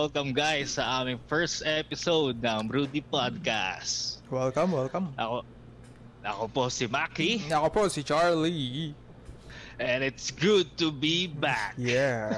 Welcome 0.00 0.32
guys 0.32 0.80
sa 0.80 1.04
aming 1.04 1.20
first 1.28 1.60
episode 1.60 2.40
ng 2.40 2.60
Broody 2.64 3.04
Podcast. 3.04 4.24
Welcome, 4.32 4.72
welcome. 4.72 5.12
Ako, 5.12 5.44
ako 6.24 6.44
po 6.48 6.62
si 6.72 6.88
Maki 6.88 7.44
Ako 7.52 7.68
po 7.68 7.84
si 7.84 8.00
Charlie. 8.00 8.96
and 9.76 10.00
it's 10.00 10.32
good 10.32 10.72
to 10.80 10.88
be 10.88 11.28
back. 11.28 11.76
Yeah. 11.76 12.32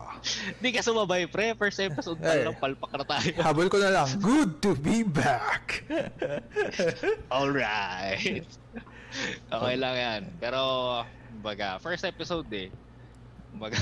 Di 0.64 0.72
ka 0.72 0.80
sumabay 0.80 1.28
pre, 1.28 1.52
first 1.60 1.76
episode 1.76 2.24
pa 2.24 2.32
Eh. 2.32 2.48
lang 2.48 2.56
palpak 2.56 2.88
na 2.96 3.04
tayo. 3.04 3.36
Habol 3.36 3.68
ko 3.68 3.76
na 3.76 3.92
lang. 3.92 4.08
Good 4.16 4.64
to 4.64 4.72
be 4.72 5.04
back. 5.04 5.84
Alright! 7.36 8.48
okay 9.44 9.76
lang 9.76 9.92
yan. 9.92 10.22
Pero, 10.40 10.60
baga, 11.44 11.76
first 11.84 12.08
episode 12.08 12.48
eh. 12.48 12.72
Baga, 13.52 13.76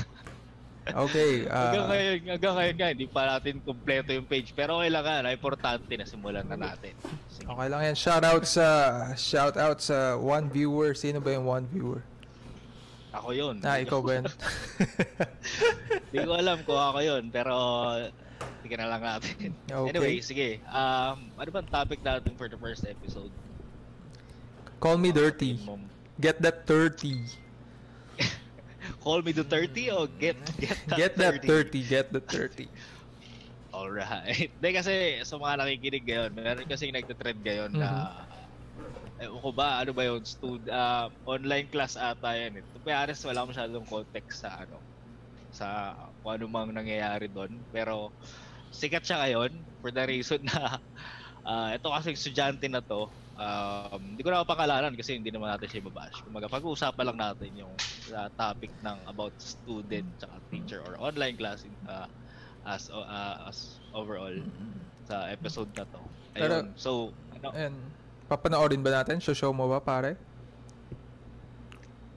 Okay. 0.86 1.50
hanggang 1.50 1.86
Uh, 1.86 1.90
ngayon, 1.90 2.16
hanggang 2.30 2.54
ngayon 2.54 2.76
nga, 2.78 2.88
hindi 2.94 3.06
pa 3.10 3.22
natin 3.26 3.58
kumpleto 3.58 4.10
yung 4.14 4.28
page. 4.28 4.54
Pero 4.54 4.78
okay 4.78 4.90
lang 4.90 5.02
yan, 5.02 5.34
importante 5.34 5.90
na 5.98 6.06
simulan 6.06 6.46
na 6.46 6.54
natin. 6.54 6.94
Sige. 7.34 7.46
okay 7.50 7.66
lang 7.66 7.82
yan. 7.82 7.96
Shout 7.98 8.22
out 8.22 8.44
sa 8.46 8.66
shout 9.18 9.58
out 9.58 9.82
sa 9.82 10.14
one 10.14 10.46
viewer. 10.46 10.94
Sino 10.94 11.18
ba 11.18 11.34
yung 11.34 11.46
one 11.46 11.66
viewer? 11.74 12.06
Ako 13.16 13.32
yun. 13.32 13.58
Ah, 13.64 13.80
ikaw 13.80 13.98
ba 14.04 14.20
yun? 14.20 14.26
Hindi 16.12 16.18
ko 16.22 16.32
alam 16.36 16.58
kung 16.68 16.78
ako 16.78 16.98
yun, 17.00 17.22
pero 17.32 17.54
tingnan 18.60 18.86
na 18.86 18.88
lang 18.92 19.02
natin. 19.02 19.56
Okay. 19.66 19.90
Anyway, 19.90 20.14
sige. 20.20 20.48
Um, 20.68 21.32
ano 21.34 21.48
bang 21.50 21.68
topic 21.72 22.04
natin 22.04 22.36
for 22.36 22.46
the 22.46 22.60
first 22.60 22.84
episode? 22.84 23.32
Call 24.78 25.00
me 25.00 25.10
dirty. 25.10 25.56
Get 26.20 26.44
that 26.44 26.68
30. 26.68 27.24
Call 29.02 29.22
me 29.22 29.32
the 29.32 29.44
30 29.44 29.90
o 29.92 30.06
get 30.06 30.36
get 30.58 30.78
that 30.86 30.98
Get 30.98 31.12
that 31.18 31.34
30? 31.42 31.82
30. 31.82 31.82
Get 31.88 32.06
the 32.12 32.22
30. 32.22 32.68
Alright. 33.76 34.50
Hindi 34.56 34.70
kasi 34.72 35.20
sa 35.22 35.36
mga 35.36 35.60
nakikinig 35.60 36.04
ngayon, 36.08 36.30
meron 36.32 36.68
kasi 36.68 36.88
nagtitrend 36.88 37.44
ngayon 37.44 37.72
na 37.76 38.24
Ewan 39.16 39.40
ko 39.40 39.48
ba, 39.48 39.80
ano 39.80 39.96
ba 39.96 40.04
yun, 40.04 40.20
stud, 40.28 40.68
ah, 40.68 41.08
online 41.24 41.72
class 41.72 41.96
ata 41.96 42.36
yan. 42.36 42.60
Eh. 42.60 42.64
To 42.76 42.78
be 42.84 42.92
honest, 42.92 43.24
wala 43.24 43.48
masyadong 43.48 43.88
context 43.88 44.44
sa 44.44 44.60
ano, 44.60 44.76
sa 45.48 45.96
kung 46.20 46.36
ano 46.36 46.44
mang 46.44 46.68
nangyayari 46.68 47.32
doon. 47.32 47.56
Pero 47.72 48.12
sikat 48.68 49.08
siya 49.08 49.24
ngayon 49.24 49.56
for 49.80 49.88
the 49.88 50.04
reason 50.04 50.44
na 50.44 50.76
ah, 51.48 51.72
ito 51.72 51.88
kasi 51.88 52.12
estudyante 52.12 52.68
na 52.68 52.84
to, 52.84 53.08
um, 53.40 54.00
hindi 54.04 54.20
ko 54.20 54.28
na 54.28 54.44
mapakalanan 54.44 54.92
kasi 54.92 55.16
hindi 55.16 55.32
naman 55.32 55.48
natin 55.48 55.68
siya 55.68 55.88
babash. 55.88 56.20
Kumaga, 56.20 56.52
pag-uusapan 56.52 57.06
lang 57.08 57.18
natin 57.20 57.50
yung 57.56 57.72
ah, 58.12 58.28
topic 58.34 58.70
ng 58.82 58.98
about 59.06 59.34
student 59.38 60.06
tsaka 60.18 60.36
teacher 60.50 60.80
or 60.84 60.94
online 61.00 61.34
class 61.34 61.64
ah, 61.88 62.06
as 62.66 62.90
ah, 62.90 63.46
as 63.48 63.78
overall 63.94 64.34
sa 65.06 65.30
episode 65.30 65.70
na 65.74 65.84
to. 65.86 66.02
Pero- 66.34 66.62
Ayun. 66.62 66.66
so, 66.74 66.90
ano, 67.32 67.48
And, 67.54 67.76
papanoorin 68.26 68.82
ba 68.82 69.02
natin? 69.02 69.22
Show 69.22 69.54
mo 69.54 69.70
ba, 69.70 69.78
pare? 69.78 70.18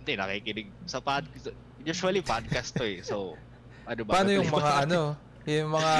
Hindi, 0.01 0.13
nakikinig 0.17 0.69
sa 0.89 0.97
podcast. 0.99 1.53
Usually 1.85 2.21
podcast 2.25 2.73
to 2.75 2.83
eh. 2.83 2.99
So, 3.05 3.37
ano 3.85 4.01
ba? 4.03 4.11
Paano 4.19 4.29
yung 4.33 4.49
mga 4.49 4.71
ano? 4.89 5.01
Yung 5.45 5.69
mga 5.71 5.93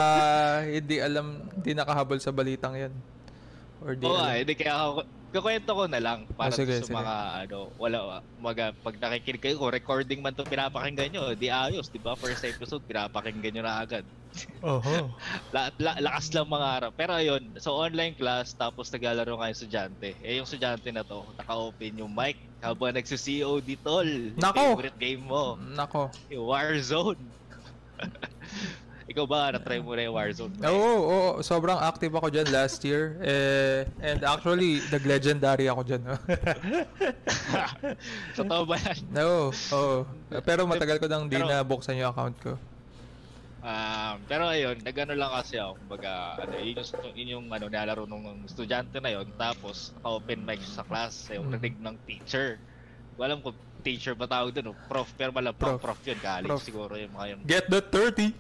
hindi 0.68 0.96
alam, 1.00 1.26
hindi 1.56 1.72
nakahabol 1.74 2.20
sa 2.20 2.34
balitang 2.34 2.76
yan? 2.76 2.94
Or 3.86 3.96
di 3.96 4.04
Oo 4.04 4.18
nga, 4.18 4.34
alam? 4.34 4.40
hindi 4.44 4.54
kaya 4.58 4.74
ako, 4.76 4.92
kukwento 5.30 5.72
ko 5.72 5.84
na 5.86 6.02
lang 6.02 6.26
para 6.34 6.50
Ah, 6.50 6.58
sige, 6.58 6.82
sa 6.82 6.90
sige. 6.90 6.96
mga 6.98 7.16
ano, 7.46 7.70
wala, 7.78 7.98
mga, 8.42 8.74
pag 8.82 8.96
nakikinig 8.98 9.42
kayo, 9.42 9.56
kung 9.58 9.70
recording 9.70 10.20
man 10.20 10.34
to 10.34 10.42
pinapakinggan 10.44 11.14
nyo, 11.14 11.34
di 11.34 11.48
ayos, 11.48 11.88
di 11.88 11.98
ba? 11.98 12.18
First 12.18 12.44
episode, 12.44 12.82
pinapakinggan 12.86 13.54
nyo 13.54 13.64
na 13.64 13.80
agad. 13.80 14.06
Oho. 14.62 15.10
La, 15.56 15.74
la, 15.82 15.98
lakas 15.98 16.30
lang 16.34 16.46
mga 16.46 16.68
harap. 16.70 16.92
Pero 16.94 17.18
ayun, 17.18 17.42
so 17.58 17.74
online 17.74 18.14
class, 18.14 18.54
tapos 18.54 18.90
naglalaro 18.94 19.34
nga 19.34 19.50
yung 19.50 19.58
estudyante. 19.58 20.10
Eh, 20.22 20.38
yung 20.38 20.46
estudyante 20.46 20.90
na 20.94 21.02
to, 21.02 21.26
naka-open 21.38 21.98
yung 21.98 22.14
mic 22.14 22.38
habang 22.62 22.94
nagsi-COD 22.94 23.70
tol. 23.82 24.10
Nako! 24.38 24.78
Favorite 24.78 25.00
game 25.02 25.26
mo. 25.26 25.58
Nako. 25.58 26.14
Yung 26.30 26.46
Warzone. 26.46 27.22
Ikaw 29.10 29.26
ba, 29.26 29.50
na-try 29.50 29.82
mo 29.82 29.98
na 29.98 30.06
yung 30.06 30.14
Warzone? 30.14 30.54
Oo, 30.62 30.94
oo, 31.02 31.30
sobrang 31.42 31.76
active 31.76 32.14
ako 32.14 32.30
dyan 32.30 32.46
last 32.54 32.78
year. 32.84 33.18
Eh, 33.20 33.82
and 34.06 34.22
actually, 34.22 34.80
nag-legendary 34.88 35.66
ako 35.66 35.82
dyan. 35.82 36.02
no? 36.06 36.14
Totoo 38.38 38.62
ba 38.70 38.76
yan? 38.78 38.98
Oo, 39.26 39.50
oo. 39.50 39.98
Pero 40.46 40.64
matagal 40.64 40.98
ko 40.98 41.06
nang 41.10 41.26
di 41.26 41.36
Pero- 41.36 41.50
na 41.50 41.62
buksan 41.62 41.98
yung 41.98 42.08
account 42.08 42.38
ko. 42.38 42.54
Um, 43.60 44.24
pero 44.24 44.48
ayun, 44.48 44.80
nagano 44.80 45.12
lang 45.12 45.36
kasi 45.36 45.60
ako, 45.60 45.76
kumbaga, 45.84 46.40
ano, 46.40 46.56
yun 46.56 46.80
yung, 46.80 46.88
yun 47.12 47.28
yung 47.30 47.46
ano, 47.52 47.68
nilalaro 47.68 48.08
nung 48.08 48.24
estudyante 48.48 49.04
na 49.04 49.12
yon 49.12 49.28
tapos 49.36 49.92
naka-open 50.00 50.40
mic 50.40 50.64
sa 50.64 50.80
class, 50.80 51.28
yung 51.28 51.50
Mm. 51.50 51.54
rinig 51.58 51.76
ng 51.76 51.96
teacher. 52.08 52.56
Ko 53.18 53.20
alam 53.20 53.44
kung 53.44 53.52
teacher 53.82 54.16
ba 54.16 54.26
tawag 54.26 54.54
doon, 54.54 54.72
o 54.72 54.74
prof, 54.88 55.12
pero 55.12 55.32
malam 55.32 55.52
prof, 55.52 55.76
Prof. 55.76 55.92
prof, 55.92 56.00
yun, 56.08 56.16
college 56.16 56.48
Prof. 56.48 56.64
siguro 56.64 56.96
yung 56.96 57.12
mga 57.12 57.26
yun. 57.28 57.40
Get 57.44 57.68
the 57.68 57.84
30! 57.84 58.32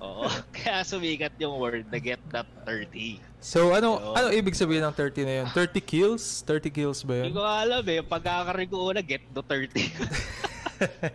Oo, 0.00 0.24
kaya 0.56 0.80
sumikat 0.80 1.36
yung 1.36 1.60
word 1.60 1.84
na 1.92 2.00
get 2.00 2.20
that 2.32 2.48
30. 2.64 3.20
So, 3.36 3.76
ano 3.76 4.00
Oo. 4.00 4.12
ano 4.16 4.28
ibig 4.32 4.56
sabihin 4.56 4.80
ng 4.80 4.96
30 4.96 5.28
na 5.28 5.34
yun? 5.44 5.46
30 5.52 5.80
kills? 5.84 6.40
30 6.48 6.72
kills 6.72 7.00
ba 7.04 7.20
Hindi 7.20 7.32
yun? 7.32 7.36
ko 7.36 7.44
alam 7.44 7.84
eh, 7.84 8.00
pagkakaroon 8.00 8.68
ko 8.68 8.76
una, 8.88 9.00
get 9.04 9.20
the 9.28 9.44
30. 9.44 9.76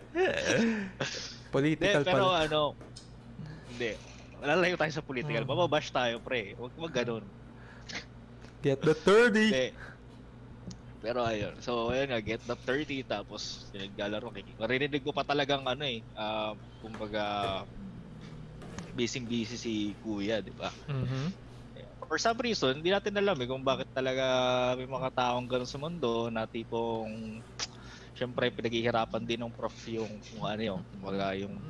Hindi, 0.06 1.50
Political 1.50 2.02
pero 2.04 2.24
pala. 2.30 2.46
ano, 2.46 2.60
hindi. 3.66 3.92
Lalayo 4.38 4.76
tayo 4.76 4.92
sa 4.92 5.02
political. 5.02 5.42
Mm. 5.42 5.50
Mababash 5.50 5.90
tayo, 5.90 6.20
pre. 6.20 6.54
Huwag 6.54 6.72
mo 6.76 6.86
ganun. 6.86 7.24
Get 8.62 8.82
the 8.82 8.94
30! 8.94 9.50
Hindi. 9.50 9.66
Pero 11.02 11.22
ayun. 11.22 11.54
So, 11.58 11.90
ayun 11.90 12.12
nga, 12.12 12.20
get 12.20 12.42
the 12.44 12.54
30. 12.54 13.06
Tapos, 13.06 13.66
naglalaro. 13.72 14.30
Marinig 14.58 15.02
ko 15.02 15.10
pa 15.10 15.22
talagang 15.22 15.64
ano 15.64 15.82
eh. 15.82 16.02
ah, 16.14 16.52
kumbaga, 16.78 17.64
busy-busy 18.96 19.56
si 19.60 19.74
kuya, 20.00 20.40
di 20.40 20.52
ba? 20.56 20.72
Mhm. 20.88 21.34
For 22.08 22.16
some 22.22 22.38
reason, 22.40 22.80
hindi 22.80 22.88
natin 22.94 23.18
alam 23.18 23.36
eh 23.42 23.48
kung 23.50 23.64
bakit 23.66 23.90
talaga 23.92 24.24
may 24.78 24.86
mga 24.88 25.10
taong 25.12 25.46
ganun 25.50 25.68
sa 25.68 25.80
mundo 25.80 26.28
na 26.32 26.46
tipong 26.48 27.42
Siyempre, 28.16 28.50
pinaghihirapan 28.54 29.24
din 29.28 29.40
ng 29.44 29.54
prof 29.54 29.76
yung 29.92 30.24
kung 30.26 30.44
ano 30.48 30.62
yung, 30.64 30.82
kumbaga 30.88 31.36
yung 31.38 31.62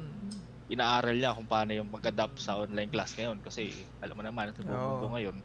inaaral 0.71 1.17
niya 1.19 1.37
kung 1.37 1.47
paano 1.51 1.73
yung 1.77 1.91
mag-adapt 1.93 2.39
sa 2.43 2.59
online 2.63 2.91
class 2.91 3.15
ngayon 3.19 3.39
kasi 3.45 3.87
alam 4.03 4.17
mo 4.19 4.23
naman 4.27 4.51
ito 4.51 4.63
mundo 4.67 5.07
Oo. 5.07 5.15
ngayon 5.15 5.39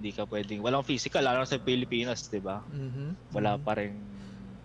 hindi 0.00 0.10
ka 0.16 0.24
pwedeng 0.30 0.60
walang 0.64 0.86
physical 0.86 1.24
lalo 1.24 1.44
sa 1.48 1.60
Pilipinas 1.62 2.28
di 2.32 2.40
ba 2.42 2.64
Mhm. 2.66 3.16
wala 3.34 3.56
Mhm. 3.58 3.62
pa 3.62 3.78
rin 3.78 3.94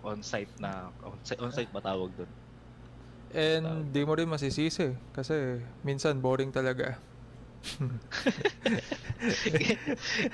on-site 0.02 0.54
na 0.60 0.90
on-site, 1.04 1.40
on-site 1.42 1.72
ba 1.74 1.82
tawag 1.84 2.14
doon 2.16 2.32
And 3.34 3.90
di 3.90 4.06
mo 4.06 4.14
rin 4.14 4.30
masisisi 4.30 4.94
kasi 5.10 5.62
minsan 5.82 6.22
boring 6.22 6.54
talaga. 6.54 6.98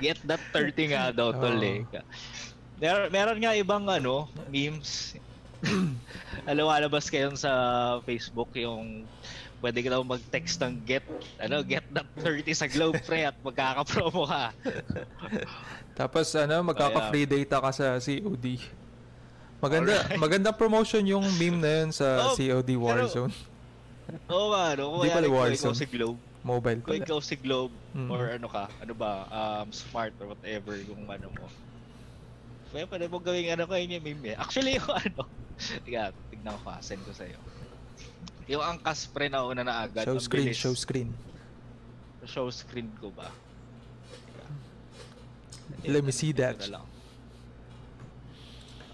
get 0.03 0.21
that 0.27 0.43
30 0.53 0.93
nga 0.93 1.09
daw 1.09 1.33
tol 1.33 1.57
Oo. 1.57 1.65
eh 1.65 1.81
meron, 2.77 3.09
meron 3.09 3.39
nga 3.41 3.57
ibang 3.57 3.89
ano 3.89 4.29
memes 4.53 5.17
Lumalabas 6.59 7.07
kayo 7.07 7.31
sa 7.39 7.51
Facebook 8.03 8.51
yung 8.59 9.07
pwede 9.63 9.79
ka 9.79 9.95
daw 9.95 10.03
mag-text 10.03 10.59
ng 10.59 10.83
get 10.83 11.07
ano 11.39 11.63
get 11.63 11.87
that 11.95 12.07
30 12.19 12.51
sa 12.51 12.67
Globe 12.67 12.99
pre 13.07 13.23
at 13.23 13.37
magkaka-promo 13.39 14.27
ka. 14.27 14.51
Tapos 15.99 16.27
ano, 16.35 16.67
magkaka-free 16.67 17.23
data 17.23 17.63
ka 17.63 17.71
sa 17.71 17.95
COD. 17.95 18.59
Maganda, 19.63 19.95
Alright. 19.95 20.19
magandang 20.19 20.57
promotion 20.57 20.99
yung 21.07 21.23
meme 21.39 21.55
na 21.57 21.71
yun 21.79 21.89
sa 21.89 22.05
Oh, 22.27 22.35
COD 22.35 22.75
Warzone. 22.75 23.31
Oo 24.33 24.51
nga, 24.51 24.75
no? 24.75 24.83
Kung 24.91 25.01
Di 25.01 25.09
pala 25.09 25.15
kaya 25.15 25.23
kung 25.23 25.31
ikaw 25.31 25.39
Warzone. 25.47 25.77
si 25.79 25.85
Globe, 25.87 26.19
Mobile 26.43 26.79
kung 26.83 26.91
pala. 26.91 27.05
ikaw 27.07 27.19
si 27.23 27.35
Globe, 27.37 27.71
Mm. 27.93 28.09
or 28.09 28.21
ano 28.27 28.47
ka, 28.47 28.63
ano 28.75 28.93
ba, 28.93 29.11
um, 29.31 29.67
smart 29.71 30.11
or 30.19 30.35
whatever 30.35 30.75
yung 30.75 31.07
ano 31.07 31.31
mo. 31.31 31.47
Kaya 32.69 32.83
pwede 32.83 33.05
mo 33.07 33.17
gawing 33.17 33.47
ano 33.49 33.63
kayo 33.63 33.79
yung 33.81 34.03
meme 34.03 34.25
eh. 34.29 34.35
Actually 34.35 34.75
yung 34.75 34.91
ano, 34.99 35.23
tiga, 35.79 36.11
tignan 36.27 36.57
ko, 36.59 36.67
send 36.81 36.99
ko 36.99 37.13
sa'yo. 37.13 37.39
Yung 38.45 38.59
angkas 38.59 39.07
pre 39.07 39.31
na 39.31 39.47
una 39.47 39.63
na 39.63 39.79
agad. 39.79 40.03
Show 40.03 40.11
ang 40.11 40.19
screen, 40.19 40.51
bilis. 40.51 40.59
show 40.59 40.75
screen. 40.75 41.09
Show 42.25 42.51
screen 42.51 42.91
ko 42.99 43.07
ba? 43.09 43.31
Let 45.81 46.03
me 46.03 46.11
see 46.11 46.31
that. 46.33 46.59
Na 46.59 46.75
lang. 46.75 46.85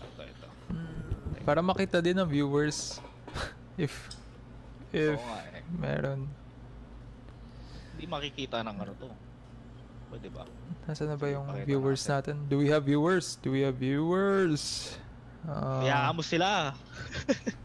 Ito, 0.08 0.22
ito. 0.24 0.48
Para 1.50 1.66
makita 1.66 1.98
din 1.98 2.14
ng 2.14 2.30
viewers 2.30 3.02
if 3.76 3.90
if 4.94 5.18
Oo 5.18 5.26
nga 5.26 5.42
eh. 5.50 5.66
meron. 5.66 6.30
Hindi 7.98 8.06
makikita 8.06 8.62
ng 8.62 8.78
ano 8.78 8.94
to. 8.94 9.10
Pwede 10.14 10.30
ba? 10.30 10.46
Nasaan 10.86 11.10
na 11.10 11.18
ba 11.18 11.26
yung 11.26 11.50
Pakita 11.50 11.66
viewers 11.66 12.02
natin? 12.06 12.46
Do 12.46 12.62
we 12.62 12.70
have 12.70 12.86
viewers? 12.86 13.42
Do 13.42 13.50
we 13.50 13.66
have 13.66 13.82
viewers? 13.82 14.94
Ah, 15.42 15.82
Hayaan 15.82 16.14
mo 16.14 16.22
sila. 16.22 16.78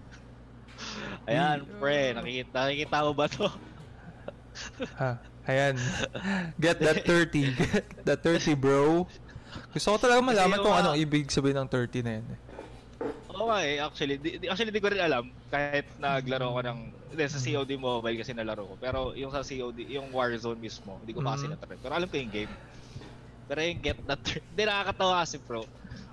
Ayan, 1.28 1.68
pre, 1.76 2.16
nakikita, 2.16 2.56
nakikita 2.64 2.96
mo 3.00 3.12
ba 3.12 3.28
to? 3.28 3.48
ha, 4.96 5.20
ayan. 5.50 5.76
Get 6.56 6.80
that 6.80 7.04
30. 7.04 7.52
Get 7.52 7.84
that 8.00 8.20
30, 8.24 8.56
bro. 8.56 9.04
Gusto 9.72 9.92
ko 9.92 9.98
talaga 10.00 10.24
malaman 10.24 10.56
kung 10.56 10.72
anong 10.72 10.96
mga- 10.96 11.04
ibig 11.04 11.28
sabihin 11.28 11.60
ng 11.60 11.68
30 11.68 12.00
na 12.00 12.12
yan. 12.16 12.26
eh. 12.28 12.38
Oo 13.34 13.50
nga 13.50 13.58
eh, 13.66 13.82
actually, 13.82 14.16
di, 14.16 14.38
di- 14.38 14.46
actually 14.46 14.70
di 14.70 14.78
ko 14.78 14.86
rin 14.86 15.02
alam 15.02 15.26
kahit 15.50 15.90
naglaro 15.98 16.54
ko 16.54 16.60
ng, 16.62 16.78
hindi, 17.10 17.22
sa 17.26 17.38
COD 17.38 17.70
mobile 17.74 18.18
kasi 18.18 18.30
nalaro 18.30 18.62
ko. 18.70 18.74
Pero 18.78 18.98
yung 19.14 19.34
sa 19.34 19.42
COD, 19.42 19.78
yung 19.90 20.14
Warzone 20.14 20.58
mismo, 20.58 21.02
hindi 21.02 21.10
ko 21.10 21.20
pa 21.20 21.34
kasi 21.34 21.46
Mhm. 21.46 21.52
natry. 21.52 21.76
Pero 21.78 21.92
alam 21.94 22.06
ko 22.06 22.14
yung 22.14 22.30
game. 22.30 22.52
Pero 23.44 23.58
yung 23.60 23.80
get 23.82 23.98
that, 24.06 24.22
hindi 24.50 24.62
nakakatawa 24.62 25.14
kasi 25.26 25.36
bro. 25.42 25.66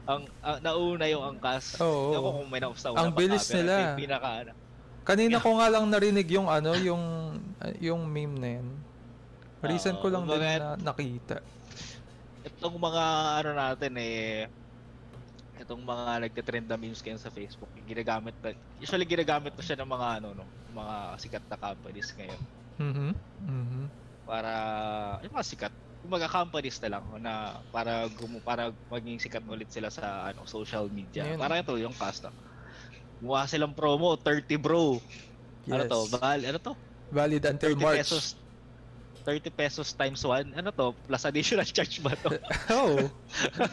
Ang, 0.03 0.25
ang 0.41 0.57
nauna 0.59 1.05
yung 1.05 1.23
angkas. 1.23 1.77
Oo. 1.77 2.09
Ewan 2.11 2.21
ko 2.25 2.37
kung 2.41 2.49
may 2.49 2.61
nakusta 2.61 2.87
Ang 2.91 3.13
bilis 3.13 3.45
nila. 3.53 3.73
Yung 3.77 4.01
pinaka, 4.01 4.29
ano. 4.41 4.51
Kanina 5.05 5.37
ko 5.45 5.49
nga 5.57 5.67
lang 5.69 5.85
narinig 5.89 6.27
yung 6.29 6.49
ano, 6.49 6.73
yung 6.77 7.03
yung 7.77 8.01
meme 8.05 8.37
na 8.37 8.49
yan. 8.59 8.67
Recent 9.61 10.01
ko 10.01 10.09
Oo, 10.09 10.13
lang 10.13 10.25
din 10.25 10.41
na 10.41 10.73
nakita. 10.75 11.37
itong 12.41 12.73
mga 12.73 13.03
ano 13.37 13.49
natin 13.53 13.93
eh 14.01 14.49
itong 15.61 15.81
mga 15.81 16.27
nagte-trend 16.27 16.67
na 16.67 16.77
memes 16.77 16.99
ngayon 16.99 17.21
sa 17.21 17.29
Facebook, 17.29 17.69
ginagamit 17.75 18.33
na, 18.41 18.51
usually 18.75 19.05
ginagamit 19.05 19.53
to 19.53 19.61
siya 19.61 19.77
ng 19.77 19.87
mga 19.87 20.07
ano 20.19 20.29
no, 20.33 20.45
mga 20.67 20.95
sikat 21.17 21.43
na 21.47 21.57
companies 21.57 22.09
ngayon 22.17 22.41
Mhm. 22.77 23.11
Mhm. 23.39 23.83
para 24.23 24.51
yung 25.21 25.33
mga 25.33 25.47
sikat, 25.47 25.73
yung 26.01 26.13
mga 26.13 26.29
companies 26.29 26.77
na 26.81 26.89
lang 26.91 27.05
na 27.21 27.33
para 27.69 28.09
gumu, 28.09 28.41
para 28.41 28.69
maging 28.87 29.21
sikat 29.21 29.43
ulit 29.45 29.69
sila 29.69 29.89
sa 29.89 30.29
ano 30.29 30.45
social 30.45 30.89
media. 30.89 31.25
Ngayon- 31.25 31.41
Para 31.41 31.61
ito 31.61 31.73
yung 31.77 31.93
custom. 31.93 32.33
Gumawa 33.21 33.45
silang 33.45 33.77
promo 33.77 34.17
30 34.17 34.57
bro. 34.57 34.97
Ano 35.69 35.83
Yes. 35.85 35.91
to? 35.91 35.99
Bal, 36.11 36.41
ano 36.41 36.59
to? 36.59 36.73
Valid 37.11 37.43
until 37.45 37.73
30 37.77 37.83
March. 37.83 37.99
pesos 38.01 38.25
30 39.21 39.49
pesos 39.51 39.93
times 39.93 40.19
1. 40.19 40.53
Ano 40.53 40.69
to? 40.71 40.97
Plus 41.05 41.23
additional 41.23 41.65
charge 41.75 42.01
ba 42.01 42.13
to? 42.17 42.29
oh. 42.69 42.97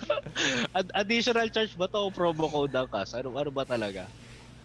Ad- 0.79 0.93
additional 0.95 1.49
charge 1.49 1.73
ba 1.75 1.89
to 1.89 1.99
o 1.99 2.13
promo 2.13 2.47
code 2.47 2.75
ang 2.75 2.87
kas? 2.87 3.17
Ano, 3.17 3.35
ano 3.35 3.49
ba 3.49 3.65
talaga? 3.65 4.07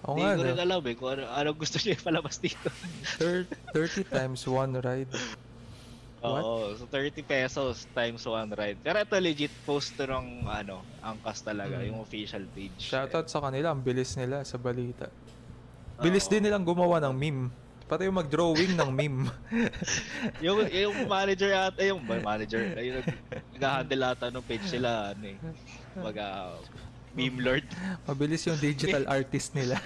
Oo 0.03 0.19
Hindi 0.19 0.35
ko 0.35 0.41
no? 0.44 0.47
rin 0.51 0.59
alam 0.59 0.81
eh 0.83 0.95
kung 0.95 1.09
ano, 1.15 1.24
ano 1.25 1.50
gusto 1.56 1.80
niya 1.80 1.95
ipalabas 1.95 2.35
dito. 2.38 2.68
Thir- 3.19 3.47
30 3.71 4.03
times 4.06 4.44
one 4.44 4.75
ride. 4.77 5.12
What? 6.19 6.44
Oo, 6.44 6.56
so 6.75 6.88
30 6.88 7.19
pesos 7.21 7.83
times 7.91 8.24
one 8.24 8.51
ride. 8.51 8.80
Pero 8.80 8.95
ito 8.97 9.15
legit 9.18 9.51
post 9.63 9.95
ng 9.95 10.44
ano, 10.45 10.83
ang 11.00 11.19
kas 11.19 11.39
talaga, 11.39 11.80
Mm. 11.80 11.91
yung 11.91 12.00
official 12.00 12.44
page. 12.47 12.80
Shoutout 12.80 13.27
sa 13.27 13.39
kanila, 13.39 13.71
ang 13.71 13.80
bilis 13.80 14.15
nila 14.15 14.44
sa 14.44 14.56
balita. 14.56 15.07
Bilis 16.00 16.27
Oo. 16.27 16.31
din 16.31 16.47
nilang 16.47 16.63
gumawa 16.63 17.00
ng 17.00 17.12
meme. 17.13 17.47
Pati 17.94 18.10
yung 18.10 18.18
mag-drawing 18.18 18.74
ng 18.74 18.90
meme. 18.90 19.30
yung, 20.45 20.66
yung 20.66 21.06
manager 21.06 21.54
at 21.54 21.78
yung 21.78 22.01
ba, 22.01 22.18
manager, 22.18 22.74
yung 22.81 23.06
nag- 23.06 23.22
nag-handle 23.54 24.04
ata 24.10 24.34
ng 24.34 24.42
page 24.50 24.66
sila, 24.66 25.13
ano 25.13 25.30
eh. 25.30 25.38
Mag, 26.01 26.18
ah, 26.18 26.57
meme 27.13 27.38
lord. 27.38 27.62
Mabilis 28.10 28.50
yung 28.50 28.57
digital 28.57 29.06
artist 29.06 29.54
nila. 29.54 29.78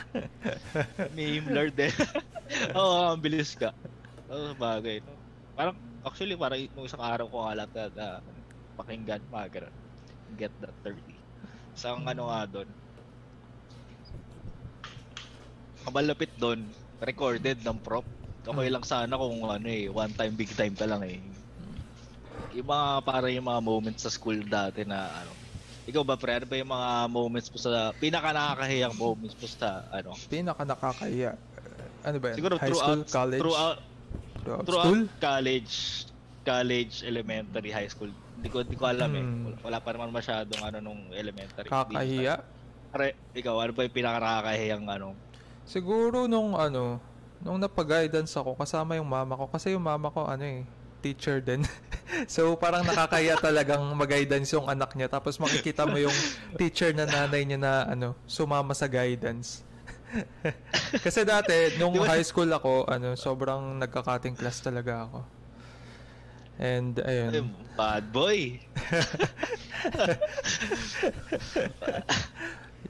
meme 1.19 1.51
lord 1.51 1.75
eh. 1.75 1.91
Oo, 2.79 3.11
ang 3.11 3.19
bilis 3.19 3.59
ka. 3.59 3.75
Oo, 4.31 4.55
bagay. 4.55 5.03
No? 5.03 5.11
Parang, 5.51 5.75
actually, 6.07 6.39
parang 6.39 6.63
nung 6.79 6.87
isang 6.87 7.03
araw 7.03 7.27
ko 7.27 7.43
nga 7.43 7.59
lang 7.59 7.69
na, 7.75 7.83
na 7.91 8.07
pakinggan, 8.79 9.19
mga 9.27 9.47
ganun. 9.51 9.75
Get 10.39 10.55
that 10.63 10.71
30. 10.79 10.95
Isang 11.75 12.07
ano 12.07 12.31
nga 12.31 12.47
doon. 12.47 12.71
Kabalapit 15.83 16.31
doon, 16.39 16.71
recorded 16.99 17.61
ng 17.61 17.77
prop. 17.79 18.05
Okay 18.41 18.67
Hmm. 18.67 18.75
lang 18.79 18.85
sana 18.85 19.13
kung 19.13 19.43
ano 19.43 19.67
eh, 19.67 19.91
one 19.91 20.13
time, 20.13 20.33
big 20.33 20.49
time 20.49 20.71
ka 20.71 20.87
lang 20.87 21.03
eh. 21.03 21.19
Yung 22.55 22.65
mga, 22.65 22.87
para 23.03 23.27
yung 23.27 23.45
mga 23.45 23.61
moments 23.61 24.01
sa 24.01 24.09
school 24.09 24.39
dati 24.41 24.81
na 24.81 25.11
ano, 25.11 25.31
ikaw 25.83 26.01
ba 26.01 26.15
pre, 26.15 26.39
ano 26.39 26.47
ba 26.47 26.55
yung 26.55 26.71
mga 26.71 26.89
moments 27.07 27.47
mo 27.51 27.57
sa, 27.59 27.91
pinaka 27.93 28.31
nakakahiyang 28.31 28.95
moments 28.95 29.35
mo 29.35 29.45
sa, 29.45 29.83
ano, 29.91 30.15
Pinaka 30.25 30.63
nakakaya. 30.63 31.35
Ano 32.01 32.17
ba 32.17 32.25
yan? 32.33 32.37
Siguro 32.39 32.55
High 32.55 32.71
throughout, 32.71 32.87
school, 32.87 33.01
college? 33.05 33.41
throughout, 33.43 33.77
Throughout 34.37 34.63
throughout 34.63 34.85
school? 34.87 35.01
college, 35.19 35.73
college, 36.43 36.93
elementary, 37.03 37.69
high 37.69 37.91
school. 37.91 38.09
Hindi 38.39 38.47
ko, 38.47 38.63
hindi 38.63 38.77
ko 38.79 38.85
alam 38.87 39.11
eh. 39.11 39.23
Hmm. 39.23 39.43
Wala, 39.43 39.57
wala 39.59 39.77
pa 39.83 39.89
naman 39.91 40.09
masyadong 40.15 40.61
ano 40.63 40.77
nung 40.79 41.11
elementary. 41.11 41.67
Kakahiya? 41.67 42.39
Pare, 42.87 43.07
ikaw, 43.35 43.59
ano 43.59 43.75
ba 43.75 43.83
yung 43.83 43.91
pinaka 43.91 44.17
nakakahiyang 44.17 44.87
ano? 44.87 45.13
Siguro 45.67 46.31
nung 46.31 46.55
ano, 46.55 47.03
nung 47.43 47.59
napag-guidance 47.59 48.31
ako, 48.39 48.55
kasama 48.55 48.95
yung 48.95 49.11
mama 49.11 49.35
ko. 49.35 49.51
Kasi 49.51 49.75
yung 49.75 49.83
mama 49.83 50.07
ko, 50.07 50.23
ano 50.23 50.39
eh, 50.47 50.63
teacher 51.03 51.43
din. 51.43 51.67
so 52.31 52.55
parang 52.55 52.87
nakakaya 52.87 53.35
talagang 53.35 53.83
mag-guidance 53.91 54.55
yung 54.55 54.71
anak 54.71 54.95
niya. 54.95 55.11
Tapos 55.11 55.35
makikita 55.35 55.83
mo 55.83 55.99
yung 55.99 56.15
teacher 56.55 56.95
na 56.95 57.03
nanay 57.03 57.43
niya 57.43 57.59
na 57.59 57.83
ano, 57.83 58.15
sumama 58.23 58.71
sa 58.71 58.87
guidance. 58.87 59.67
kasi 61.05 61.27
dati, 61.27 61.75
nung 61.75 61.99
high 61.99 62.23
school 62.23 62.47
ako, 62.47 62.87
ano, 62.87 63.19
sobrang 63.19 63.75
nagka-cutting 63.75 64.39
class 64.39 64.63
talaga 64.63 65.03
ako. 65.03 65.19
And 66.57 66.95
Ay, 67.03 67.27
ayun. 67.27 67.53
bad 67.77 68.07
boy. 68.09 68.57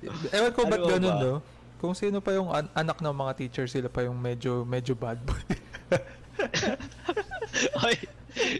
Ewan 0.32 0.52
ko 0.56 0.62
ba't 0.70 0.80
Ano 0.80 0.88
ganun, 0.88 1.16
ba? 1.18 1.24
no? 1.26 1.57
Kung 1.78 1.94
sino 1.94 2.18
pa 2.22 2.34
yung 2.34 2.50
an- 2.50 2.74
anak 2.74 2.98
ng 3.02 3.14
mga 3.14 3.34
teacher, 3.38 3.66
sila 3.70 3.86
pa 3.90 4.02
yung 4.02 4.18
medyo 4.18 4.66
medyo 4.66 4.98
bad 4.98 5.22
boy. 5.22 5.42
Oy, 7.86 7.96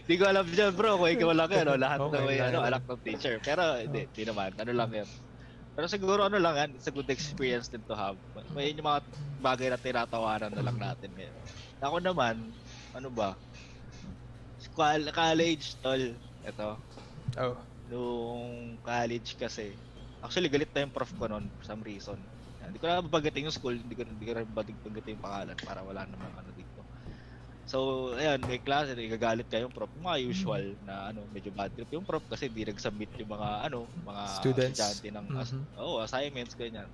di 0.06 0.14
ko 0.14 0.24
alam 0.26 0.46
dyan 0.46 0.70
bro, 0.74 0.98
kung 0.98 1.10
ikaw 1.10 1.34
lang 1.34 1.50
yan, 1.50 1.66
no? 1.66 1.74
lahat 1.74 1.98
Okay 1.98 2.14
na 2.14 2.26
may 2.26 2.38
ano, 2.38 2.58
anak 2.62 2.82
ng 2.86 3.02
teacher. 3.02 3.34
Pero 3.42 3.62
hindi, 3.78 4.06
di 4.14 4.22
naman, 4.22 4.54
ano 4.54 4.70
lang 4.70 4.90
yan. 4.94 5.08
Pero 5.78 5.86
siguro 5.86 6.26
ano 6.26 6.38
lang 6.38 6.54
yan, 6.58 6.70
it's 6.78 6.86
a 6.90 6.94
good 6.94 7.10
experience 7.10 7.70
din 7.70 7.82
to 7.86 7.94
have. 7.94 8.18
May 8.54 8.74
yung 8.74 8.86
mga 8.86 9.02
bagay 9.42 9.70
na 9.70 9.78
tinatawanan 9.78 10.50
na 10.54 10.62
lang 10.62 10.78
natin 10.78 11.10
ngayon. 11.14 11.36
Ako 11.78 11.96
naman, 12.02 12.34
ano 12.94 13.08
ba? 13.10 13.38
College, 14.78 15.74
tol. 15.82 16.14
Ito, 16.46 16.78
oh. 17.38 17.56
nung 17.90 18.78
college 18.82 19.34
kasi, 19.38 19.74
actually 20.22 20.50
galit 20.50 20.70
na 20.70 20.86
yung 20.86 20.94
prof 20.94 21.10
ko 21.18 21.26
noon 21.26 21.50
for 21.58 21.66
some 21.66 21.82
reason. 21.82 22.18
Hindi 22.68 22.78
ko 22.82 22.86
na 22.88 23.00
babanggitin 23.04 23.48
yung 23.48 23.56
school, 23.56 23.76
hindi 23.80 23.94
ko 23.96 24.02
hindi 24.06 24.24
ko 24.28 24.32
na 24.36 24.44
babanggitin 24.48 25.16
yung 25.18 25.24
pangalan 25.24 25.58
para 25.64 25.80
wala 25.86 26.04
namang 26.08 26.36
ano 26.38 26.50
dito. 26.54 26.84
So, 27.68 28.12
ayun, 28.16 28.48
may 28.48 28.64
klase, 28.64 28.96
nagagalit 28.96 29.44
kayo 29.52 29.68
yung 29.68 29.76
prof. 29.76 29.92
Mga 29.92 30.24
usual 30.24 30.64
na 30.80 31.12
ano, 31.12 31.28
medyo 31.28 31.52
bad 31.52 31.68
trip 31.76 31.92
yung 31.92 32.08
prof 32.08 32.24
kasi 32.24 32.48
di 32.48 32.64
nag-submit 32.64 33.12
yung 33.20 33.28
mga 33.28 33.68
ano, 33.68 33.92
mga 34.00 34.24
Students. 34.24 35.04
ng 35.12 35.28
as- 35.36 35.52
Mhm. 35.52 35.68
oh, 35.76 36.00
assignments 36.00 36.56
ganyan. 36.56 36.88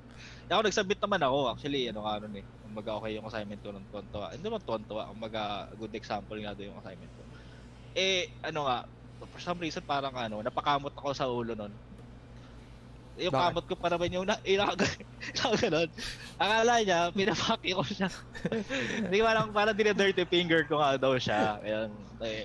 Kaya 0.50 0.58
ako 0.60 0.62
nag-submit 0.66 0.98
naman 1.02 1.22
ako, 1.22 1.38
actually, 1.54 1.86
ano 1.90 2.02
nga 2.06 2.18
nun 2.22 2.34
eh. 2.42 2.46
Kumbaga 2.58 2.90
okay 2.98 3.14
yung 3.16 3.26
assignment 3.30 3.62
ko 3.62 3.70
nung 3.70 3.86
tonto. 3.88 4.18
Hindi 4.34 4.44
naman 4.44 4.62
tonto, 4.66 4.98
kumbaga 4.98 5.70
good 5.78 5.94
example 5.94 6.36
nga 6.42 6.52
doon 6.58 6.74
yung 6.74 6.80
assignment 6.82 7.12
ko. 7.14 7.22
Eh, 7.94 8.26
ano 8.44 8.66
nga, 8.68 8.78
for 9.30 9.40
some 9.42 9.58
reason 9.62 9.82
parang 9.86 10.14
ano, 10.18 10.42
napakamot 10.42 10.92
ako 10.96 11.10
sa 11.14 11.30
ulo 11.30 11.54
nun. 11.56 11.78
Yung 13.14 13.30
Bakit? 13.30 13.46
kamot 13.54 13.64
ko 13.70 13.74
pa 13.78 13.88
naman 13.94 14.10
yung 14.10 14.26
na, 14.26 14.34
ganun. 15.62 15.90
Akala 16.34 16.82
niya, 16.82 17.14
pinapaki 17.14 17.70
ko 17.70 17.86
siya. 17.86 18.10
Hindi 19.06 19.22
ko 19.22 19.26
alam, 19.30 19.54
parang 19.54 19.76
dirty 19.94 20.26
finger 20.26 20.66
ko 20.66 20.82
nga 20.82 20.98
daw 20.98 21.14
siya. 21.14 21.62
Ayan. 21.62 21.94
Eh, 22.18 22.42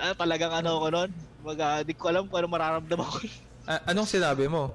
ah, 0.00 0.16
talagang 0.16 0.56
ano 0.56 0.80
ko 0.80 0.86
nun. 0.88 1.10
Mga, 1.44 1.66
di 1.84 1.92
ko 1.92 2.08
alam 2.08 2.24
kung 2.24 2.40
ano 2.40 2.48
mararamdaman 2.48 3.04
ko. 3.04 3.18
A- 3.70 3.92
anong 3.92 4.08
sinabi 4.08 4.48
mo? 4.48 4.72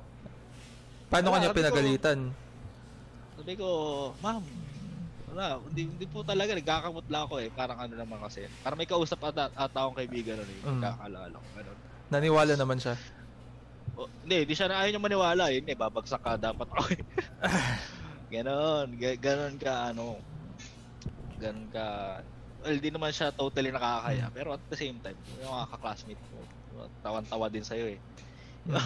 Paano 1.10 1.34
Wala, 1.34 1.36
kanya 1.42 1.50
sabi 1.50 1.54
ko- 1.54 1.58
pinagalitan? 1.58 2.20
Sabi 3.34 3.54
ko, 3.58 3.68
ma'am, 4.22 4.44
wala, 5.34 5.58
hindi, 5.74 5.90
hindi 5.90 6.06
po 6.06 6.22
talaga, 6.22 6.54
nagkakamot 6.54 7.06
lang 7.10 7.26
ako 7.26 7.36
eh. 7.42 7.50
Parang 7.50 7.82
ano 7.82 7.94
naman 7.98 8.22
kasi. 8.22 8.46
Parang 8.62 8.78
may 8.78 8.86
kausap 8.86 9.18
ata, 9.26 9.50
ata 9.50 9.78
akong 9.82 9.98
kaibigan 9.98 10.38
nun 10.38 10.46
eh. 10.46 10.60
Mm. 10.62 10.70
Nagkakalala 10.78 11.34
ko. 11.34 11.48
Ganun. 11.58 11.78
Naniwala 12.10 12.54
naman 12.54 12.78
siya. 12.78 12.94
O, 14.00 14.08
hindi, 14.24 14.48
di 14.48 14.56
siya 14.56 14.72
na 14.72 14.80
ayaw 14.80 14.96
niya 14.96 15.04
maniwala. 15.04 15.52
Yun 15.52 15.68
eh, 15.68 15.76
babagsak 15.76 16.24
ka 16.24 16.40
dapat 16.40 16.72
ako 16.72 16.96
eh. 16.96 17.04
ganon, 18.34 18.88
ga- 18.96 19.20
ganon 19.20 19.60
ka 19.60 19.92
ano. 19.92 20.24
Ganon 21.36 21.68
ka. 21.68 21.86
Well, 22.64 22.80
di 22.80 22.90
naman 22.96 23.12
siya 23.12 23.36
totally 23.36 23.76
nakakaya. 23.76 24.32
Pero 24.32 24.56
at 24.56 24.64
the 24.72 24.80
same 24.80 25.04
time, 25.04 25.20
yung 25.44 25.52
mga 25.52 25.68
ka-classmate 25.76 26.24
mo, 26.32 26.48
tawan-tawa 27.04 27.52
din 27.52 27.68
sa'yo 27.68 27.92
eh. 27.92 28.00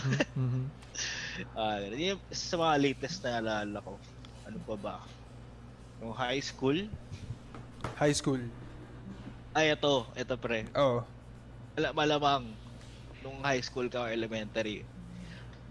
Yun 1.93 2.17
yung 2.17 2.21
isa 2.33 2.45
sa 2.53 2.57
mga 2.57 2.75
latest 2.81 3.21
na 3.21 3.37
naalala 3.37 3.79
ko. 3.85 3.93
Ano 4.49 4.57
pa 4.65 4.75
ba? 4.81 4.95
Yung 6.01 6.13
high 6.13 6.41
school. 6.41 6.89
High 8.01 8.17
school. 8.17 8.41
Ay, 9.53 9.77
ito. 9.77 10.09
Ito 10.17 10.33
pre. 10.41 10.65
Oh. 10.73 11.05
Wala, 11.77 11.93
malamang 11.93 12.49
nung 13.21 13.39
high 13.45 13.61
school 13.63 13.87
ka 13.87 14.05
or 14.05 14.11
elementary, 14.11 14.83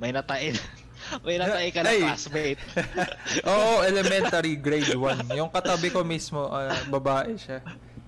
may 0.03 0.11
natain. 0.11 0.59
May 1.27 1.35
natay 1.35 1.75
ka 1.75 1.83
na 1.83 1.91
Ay. 1.93 2.03
classmate. 2.07 2.63
Oo, 3.51 3.83
elementary 3.83 4.55
grade 4.55 4.95
1. 4.95 5.35
Yung 5.35 5.51
katabi 5.51 5.91
ko 5.91 6.07
mismo, 6.07 6.47
ah, 6.47 6.71
babae 6.87 7.35
siya. 7.35 7.59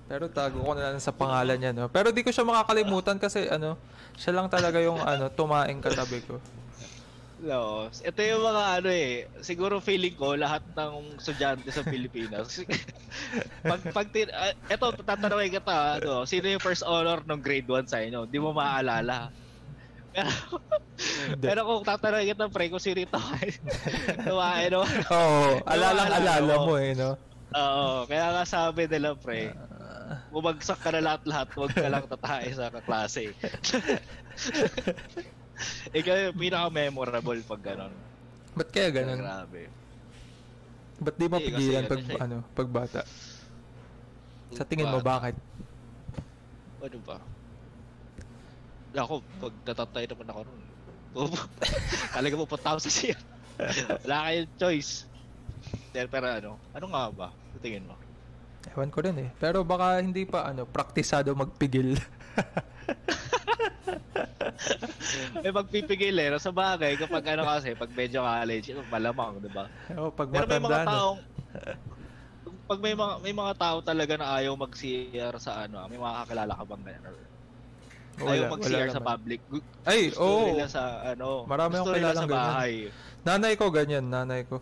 Pero 0.07 0.31
tago 0.31 0.63
ko 0.63 0.71
na 0.73 0.95
lang 0.95 1.03
sa 1.03 1.11
pangalan 1.11 1.59
niya, 1.59 1.75
no. 1.75 1.91
Pero 1.91 2.15
di 2.15 2.23
ko 2.23 2.31
siya 2.31 2.47
makakalimutan 2.47 3.19
kasi 3.19 3.51
ano, 3.51 3.75
siya 4.15 4.39
lang 4.39 4.47
talaga 4.47 4.79
yung 4.79 5.03
ano, 5.03 5.27
tumaing 5.27 5.83
katabi 5.83 6.23
ko. 6.23 6.39
No, 7.45 7.91
ito 7.91 8.19
yung 8.23 8.43
mga 8.47 8.63
ano 8.79 8.89
eh, 8.89 9.27
siguro 9.43 9.83
feeling 9.83 10.15
ko 10.15 10.39
lahat 10.39 10.63
ng 10.71 11.19
estudyante 11.19 11.67
sa 11.67 11.83
Pilipinas. 11.83 12.63
pag 13.69 13.81
pag 13.91 14.07
tin, 14.07 14.31
uh, 14.31 14.55
ito 14.71 14.85
tatanungin 15.03 15.51
kita, 15.59 15.99
ano, 15.99 16.23
sino 16.23 16.47
yung 16.47 16.63
first 16.63 16.87
honor 16.87 17.19
ng 17.27 17.43
grade 17.43 17.67
1 17.67 17.91
sa 17.91 17.99
inyo? 17.99 18.23
Di 18.23 18.39
mo 18.39 18.55
maaalala. 18.55 19.29
Pero, 21.43 21.59
kung 21.67 21.83
tatanungin 21.83 22.31
kita, 22.31 22.47
pre, 22.47 22.71
kung 22.71 22.79
sino 22.79 23.03
ito, 23.03 23.19
tumain, 24.27 24.71
no? 24.71 24.87
Oo, 25.11 25.59
alalang 25.67 26.07
alala 26.07 26.31
Maalala 26.39 26.55
mo 26.63 26.73
eh, 26.79 26.95
no. 26.95 27.19
Oo, 27.55 28.07
kaya 28.07 28.31
nga 28.31 28.43
sabi 28.47 28.87
nila, 28.87 29.15
pre, 29.15 29.51
Ah, 30.05 30.21
bumagsak 30.29 30.77
ka 30.85 30.93
na 30.93 31.01
lahat-lahat, 31.01 31.49
huwag 31.57 31.73
ka 31.73 31.89
lang 31.89 32.05
tatae 32.05 32.53
sa 32.53 32.69
kaklase. 32.69 33.33
Ikaw 35.97 36.15
yung 36.29 36.37
pinaka-memorable 36.37 37.41
pag 37.49 37.61
ganon. 37.73 37.93
ba't 38.53 38.69
kaya 38.69 38.93
ganun? 38.93 39.17
Grabe. 39.17 39.65
Ba't 41.01 41.15
di 41.17 41.25
mo 41.25 41.41
Eh, 41.41 41.49
kasi 41.49 41.73
ano 41.73 41.89
pag, 41.89 42.03
eh. 42.05 42.21
ano, 42.21 42.35
pag 42.53 42.69
bata? 42.69 43.01
Sa 44.53 44.61
tingin 44.61 44.87
mo, 44.87 45.01
bakit? 45.01 45.33
Ano 46.85 46.97
ba? 47.01 47.17
Ako, 48.95 49.19
pag 49.43 49.53
natatay 49.67 50.07
naman 50.07 50.31
ako 50.31 50.41
nun, 50.47 50.61
talaga 52.15 52.35
pupunta 52.39 52.67
ako 52.75 52.79
sa 52.87 52.91
siya. 52.91 53.15
Wala 54.03 54.17
kayong 54.27 54.51
choice. 54.59 55.07
Pero, 55.95 56.07
pero 56.11 56.27
ano, 56.27 56.59
ano 56.75 56.85
nga 56.91 57.07
ba? 57.11 57.27
Tingin 57.63 57.87
mo? 57.87 57.95
Ewan 58.75 58.91
ko 58.91 58.99
rin 59.05 59.15
eh. 59.21 59.29
Pero 59.39 59.63
baka 59.63 60.01
hindi 60.01 60.25
pa, 60.27 60.49
ano, 60.49 60.65
praktisado 60.67 61.31
magpigil. 61.37 61.95
May 65.43 65.51
magpipigil 65.53 66.19
eh. 66.19 66.35
Sa 66.41 66.51
bagay, 66.51 66.97
kapag 66.99 67.27
ano 67.37 67.45
kasi, 67.47 67.75
pag 67.77 67.91
medyo 67.93 68.21
college, 68.25 68.73
ito 68.73 68.81
malamang, 68.89 69.39
di 69.39 69.49
ba? 69.51 69.69
Oo, 69.95 70.11
pag 70.11 70.27
Pero 70.31 70.47
may 70.49 70.59
mga 70.59 70.65
matanda 70.65 70.91
taong, 70.91 71.19
pag 72.65 72.79
may 72.81 72.93
mga 72.93 73.13
may 73.25 73.33
mga 73.33 73.53
tao 73.57 73.81
talaga 73.81 74.13
na 74.17 74.37
ayaw 74.37 74.53
mag-CR 74.57 75.35
sa 75.41 75.65
ano, 75.65 75.81
may 75.89 75.97
mga 75.97 76.25
kakilala 76.25 76.53
ka 76.57 76.63
bang 76.65 76.83
ganyan? 76.85 77.15
Or 78.15 78.27
ayaw 78.27 78.43
Wala, 78.45 78.53
mag-CR 78.55 78.71
wala 78.77 78.87
sa 78.87 78.95
naman. 78.95 79.09
public. 79.11 79.39
Ay, 79.83 80.01
Gusto 80.07 80.21
oo. 80.21 80.45
nila 80.47 80.65
sa 80.65 80.81
ano, 81.05 81.27
Marami 81.43 81.73
akong 81.75 81.93
kilalang 81.93 82.15
sa 82.15 82.23
ganyan. 82.25 82.47
bahay. 82.47 82.73
Nanay 83.21 83.53
ko 83.53 83.65
ganyan, 83.69 84.05
nanay 84.05 84.41
ko. 84.43 84.57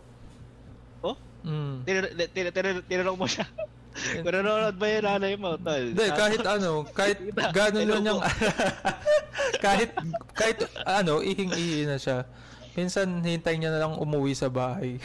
Oh? 1.00 1.16
Mm. 1.42 1.84
Tinanong 1.84 2.12
tin, 2.28 2.44
tin, 2.50 2.74
tinanong 2.82 3.14
mo 3.14 3.26
siya. 3.26 3.46
Kung 3.94 4.26
nanonood 4.26 4.74
ba 4.74 4.86
yung 4.90 5.06
nanay 5.06 5.34
mo, 5.38 5.54
tol? 5.54 5.84
Hindi, 5.86 6.06
kahit 6.10 6.42
ano, 6.42 6.82
kahit 6.90 7.18
gano'n 7.30 7.86
lang 7.86 8.02
po. 8.10 8.18
kahit, 9.64 9.90
kahit 10.34 10.58
ano, 10.82 11.22
ihing-ihi 11.22 11.86
na 11.86 11.94
siya. 11.94 12.26
Minsan, 12.74 13.22
hintay 13.22 13.54
niya 13.54 13.70
na 13.70 13.86
lang 13.86 13.94
umuwi 13.94 14.34
sa 14.34 14.50
bahay. 14.50 14.98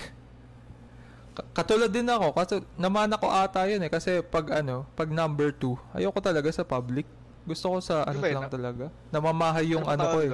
Ka- 1.31 1.45
Katulad 1.53 1.93
din 1.93 2.09
ako, 2.09 2.33
kasi 2.33 2.53
namana 2.75 3.13
ko 3.13 3.29
ata 3.29 3.69
yun 3.69 3.85
eh, 3.85 3.93
kasi 3.93 4.25
pag 4.25 4.57
ano, 4.57 4.89
pag 4.95 5.05
number 5.05 5.53
2, 5.53 5.93
ayoko 5.93 6.17
talaga 6.17 6.49
sa 6.49 6.65
public. 6.65 7.05
Gusto 7.49 7.65
ko 7.73 7.77
sa 7.81 8.05
ano 8.05 8.21
yun, 8.21 8.37
lang 8.37 8.45
no? 8.45 8.53
talaga. 8.53 8.85
Namamahay 9.09 9.65
yung 9.73 9.85
ano 9.89 10.03
ko 10.05 10.17
eh, 10.21 10.31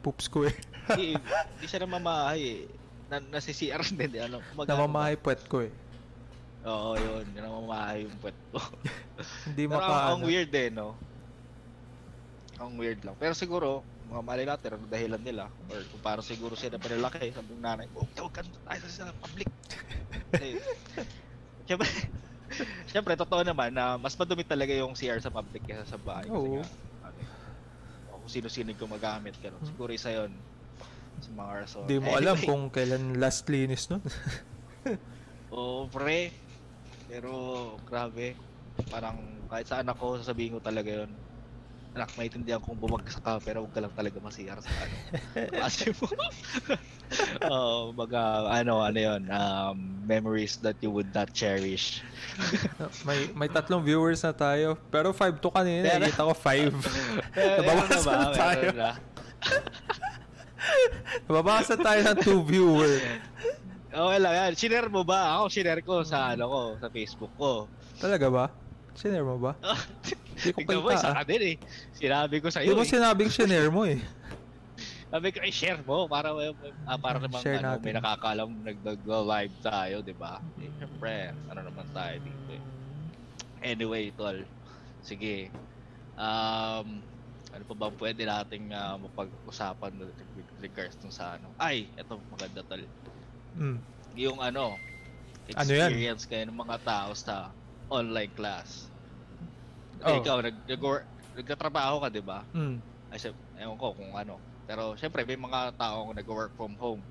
poops 0.00 0.26
ko 0.32 0.48
eh. 0.48 0.54
Hindi, 0.88 1.20
hindi 1.20 1.66
siya 1.68 1.84
namamahay 1.84 2.40
eh. 2.40 2.60
Na, 3.12 3.20
nasi-CR 3.20 3.84
din, 3.92 4.08
di, 4.08 4.20
ano. 4.24 4.40
Mag, 4.56 4.64
Namamahay 4.64 5.20
puwet 5.20 5.44
ko 5.44 5.60
eh. 5.60 5.72
Oo, 6.64 6.96
yun. 6.96 7.28
Namamahay 7.36 8.08
yung 8.08 8.16
puwet 8.16 8.38
ko. 8.48 8.56
Hindi 9.52 9.68
Pero 9.68 9.76
maka, 9.76 9.92
ang, 9.92 10.00
ang 10.08 10.20
ano. 10.24 10.28
weird 10.32 10.52
eh, 10.56 10.68
no? 10.72 10.96
Ang 12.56 12.72
weird 12.80 13.04
lang. 13.04 13.16
Pero 13.20 13.36
siguro, 13.36 13.84
mga 14.08 14.22
mali 14.24 14.44
natin, 14.48 14.80
ang 14.80 14.88
dahilan 14.88 15.20
nila. 15.20 15.44
Or 15.68 15.80
kung 15.92 16.00
paano 16.00 16.24
siguro 16.24 16.56
sila 16.56 16.80
panilaki, 16.80 17.28
sabi 17.36 17.52
ng 17.52 17.60
nanay, 17.60 17.86
huwag 17.92 18.08
huwag 18.16 18.32
ka 18.32 18.42
tayo 18.48 18.80
sa 18.88 19.12
public. 19.20 19.48
eh, 20.40 20.56
Siyempre, 21.68 21.88
siyempre, 22.90 23.14
totoo 23.14 23.44
naman 23.44 23.70
na 23.72 24.00
mas 24.00 24.16
madumi 24.16 24.44
talaga 24.44 24.72
yung 24.72 24.96
CR 24.96 25.20
sa 25.20 25.32
public 25.32 25.64
kaysa 25.64 25.84
sa 25.84 25.98
bahay. 26.00 26.26
Kasi 26.26 26.48
Oo. 26.48 26.60
nga, 26.60 26.66
ano, 27.08 27.20
o 28.08 28.18
kung 28.24 28.32
sino-sino 28.32 28.72
gumagamit 28.72 29.36
ka. 29.36 29.52
no? 29.52 29.60
Siguro 29.64 29.92
isa 29.92 30.10
yun 30.12 30.32
sa 31.20 31.30
mga 31.34 31.50
rason. 31.64 31.84
Hindi 31.84 31.98
mo 32.00 32.10
alam 32.16 32.36
kung 32.40 32.62
kailan 32.72 33.20
last 33.20 33.44
linis 33.50 33.88
nun. 33.92 34.02
Oo, 35.54 35.88
pre. 35.88 36.32
Pero, 37.08 37.32
grabe. 37.84 38.36
Parang, 38.88 39.16
kahit 39.48 39.68
sa 39.68 39.80
anak 39.84 39.96
ko, 39.96 40.16
sasabihin 40.16 40.56
ko 40.56 40.60
talaga 40.60 41.04
yun. 41.04 41.10
Anak, 41.96 42.10
maintindihan 42.14 42.60
kung 42.60 42.76
bumagsak 42.76 43.24
ka, 43.24 43.40
pero 43.40 43.64
huwag 43.64 43.72
ka 43.72 43.80
lang 43.80 43.92
talaga 43.96 44.20
masiyar 44.20 44.60
sa 44.60 44.70
ano. 44.70 44.94
Kasi 45.56 45.90
mo. 45.96 46.06
Oo, 47.48 47.96
baga, 47.96 48.44
ano, 48.52 48.84
ano 48.84 48.98
yun, 49.00 49.22
um, 49.26 49.76
memories 50.04 50.60
that 50.60 50.76
you 50.78 50.92
would 50.92 51.08
not 51.16 51.32
cherish. 51.32 52.04
may 53.08 53.32
may 53.32 53.48
tatlong 53.48 53.80
viewers 53.80 54.20
na 54.20 54.30
tayo. 54.30 54.76
Pero 54.92 55.10
5 55.16 55.40
to 55.40 55.48
kanina, 55.48 55.88
Pero- 55.88 56.04
nakita 56.04 56.22
ko 56.22 56.34
5. 56.36 56.76
Pero, 57.36 57.60
Nabawasan 57.64 58.00
meron 58.04 58.20
na 58.20 58.28
tayo. 58.36 58.66
Na. 58.76 58.90
Nababawasan 61.24 61.78
tayo 61.80 62.00
ng 62.04 62.18
2 62.20 62.50
viewer. 62.52 62.92
Okay 63.88 64.18
lang 64.20 64.34
yan. 64.36 64.52
Share 64.52 64.88
mo 64.92 65.02
ba? 65.02 65.40
Ako, 65.40 65.44
share 65.48 65.80
ko 65.80 66.04
sa 66.04 66.36
ano 66.36 66.44
ko, 66.46 66.60
sa 66.76 66.86
Facebook 66.92 67.32
ko. 67.40 67.64
Talaga 67.96 68.26
ba? 68.28 68.44
Sinare 68.92 69.24
mo 69.24 69.38
ba? 69.40 69.56
Hindi 70.38 70.50
ko 70.54 70.58
Tignan 70.62 70.80
mo, 70.80 70.88
isa 70.94 71.10
ka 71.10 71.22
din 71.26 71.42
eh. 71.42 71.56
Sinabi 71.92 72.36
ko 72.38 72.48
sa'yo 72.48 72.72
mo 72.72 72.86
eh. 72.86 72.88
sinabing 72.88 73.32
sinare 73.32 73.70
mo 73.70 73.82
eh. 73.82 73.98
Sabi 75.08 75.32
ko, 75.32 75.40
i-share 75.40 75.80
mo 75.88 76.04
para 76.04 76.30
ah, 76.84 76.98
para 77.00 77.16
naman 77.16 77.40
Share 77.40 77.58
ano, 77.58 77.80
natin. 77.80 77.84
may 77.88 77.94
nakakalam 77.96 78.50
nag-live 78.60 79.54
tayo, 79.64 79.96
di 80.04 80.12
ba? 80.12 80.36
Eh, 80.60 80.68
Siyempre, 80.76 81.32
ano 81.48 81.60
naman 81.64 81.86
tayo 81.90 82.14
dito 82.20 82.48
eh. 82.52 82.62
Anyway, 83.64 84.12
tol. 84.14 84.44
Sige. 85.00 85.48
Um, 86.14 87.00
ano 87.48 87.62
pa 87.64 87.74
ba 87.74 87.88
pwede 87.88 88.28
nating 88.28 88.70
ah, 88.70 89.00
mapag-usapan 89.00 89.96
with 90.36 90.48
regards 90.60 90.94
dun 91.00 91.10
sa 91.10 91.40
ano? 91.40 91.48
Ay, 91.56 91.88
eto 91.96 92.20
maganda 92.28 92.60
tol. 92.68 92.84
Mm. 93.56 93.78
Yung 94.14 94.38
ano, 94.38 94.76
Ano 95.56 95.70
yan? 95.72 95.88
experience 95.88 96.28
kayo 96.28 96.44
ng 96.52 96.60
mga 96.60 96.76
tao 96.84 97.16
sa 97.16 97.48
online 97.88 98.28
class. 98.36 98.92
Oh. 100.04 100.10
Eh, 100.14 100.18
ikaw, 100.22 100.38
nag, 100.42 100.56
nag 100.66 100.82
nagtatrabaho 101.38 102.02
ka, 102.06 102.08
di 102.10 102.22
ba? 102.22 102.46
Mm. 102.54 102.82
Ay, 103.10 103.18
ewan 103.58 103.78
ko 103.80 103.94
kung 103.96 104.12
ano. 104.14 104.42
Pero 104.68 104.94
syempre, 104.94 105.24
may 105.24 105.38
mga 105.38 105.74
taong 105.80 106.12
nag-work 106.14 106.52
from 106.54 106.76
home 106.78 107.02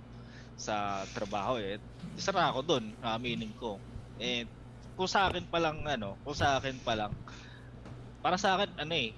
sa 0.55 1.03
trabaho 1.11 1.57
eh. 1.59 1.81
Isa 2.15 2.31
na 2.33 2.49
ako 2.51 2.61
dun, 2.65 2.85
aminin 3.01 3.53
ko. 3.57 3.81
Eh, 4.19 4.47
kung 4.97 5.09
sa 5.09 5.29
akin 5.29 5.45
pa 5.49 5.59
lang, 5.61 5.83
ano, 5.85 6.17
kung 6.23 6.37
sa 6.37 6.57
akin 6.61 6.79
pa 6.81 6.93
lang, 6.97 7.13
para 8.21 8.37
sa 8.37 8.57
akin, 8.57 8.73
ano 8.77 8.93
eh, 8.97 9.17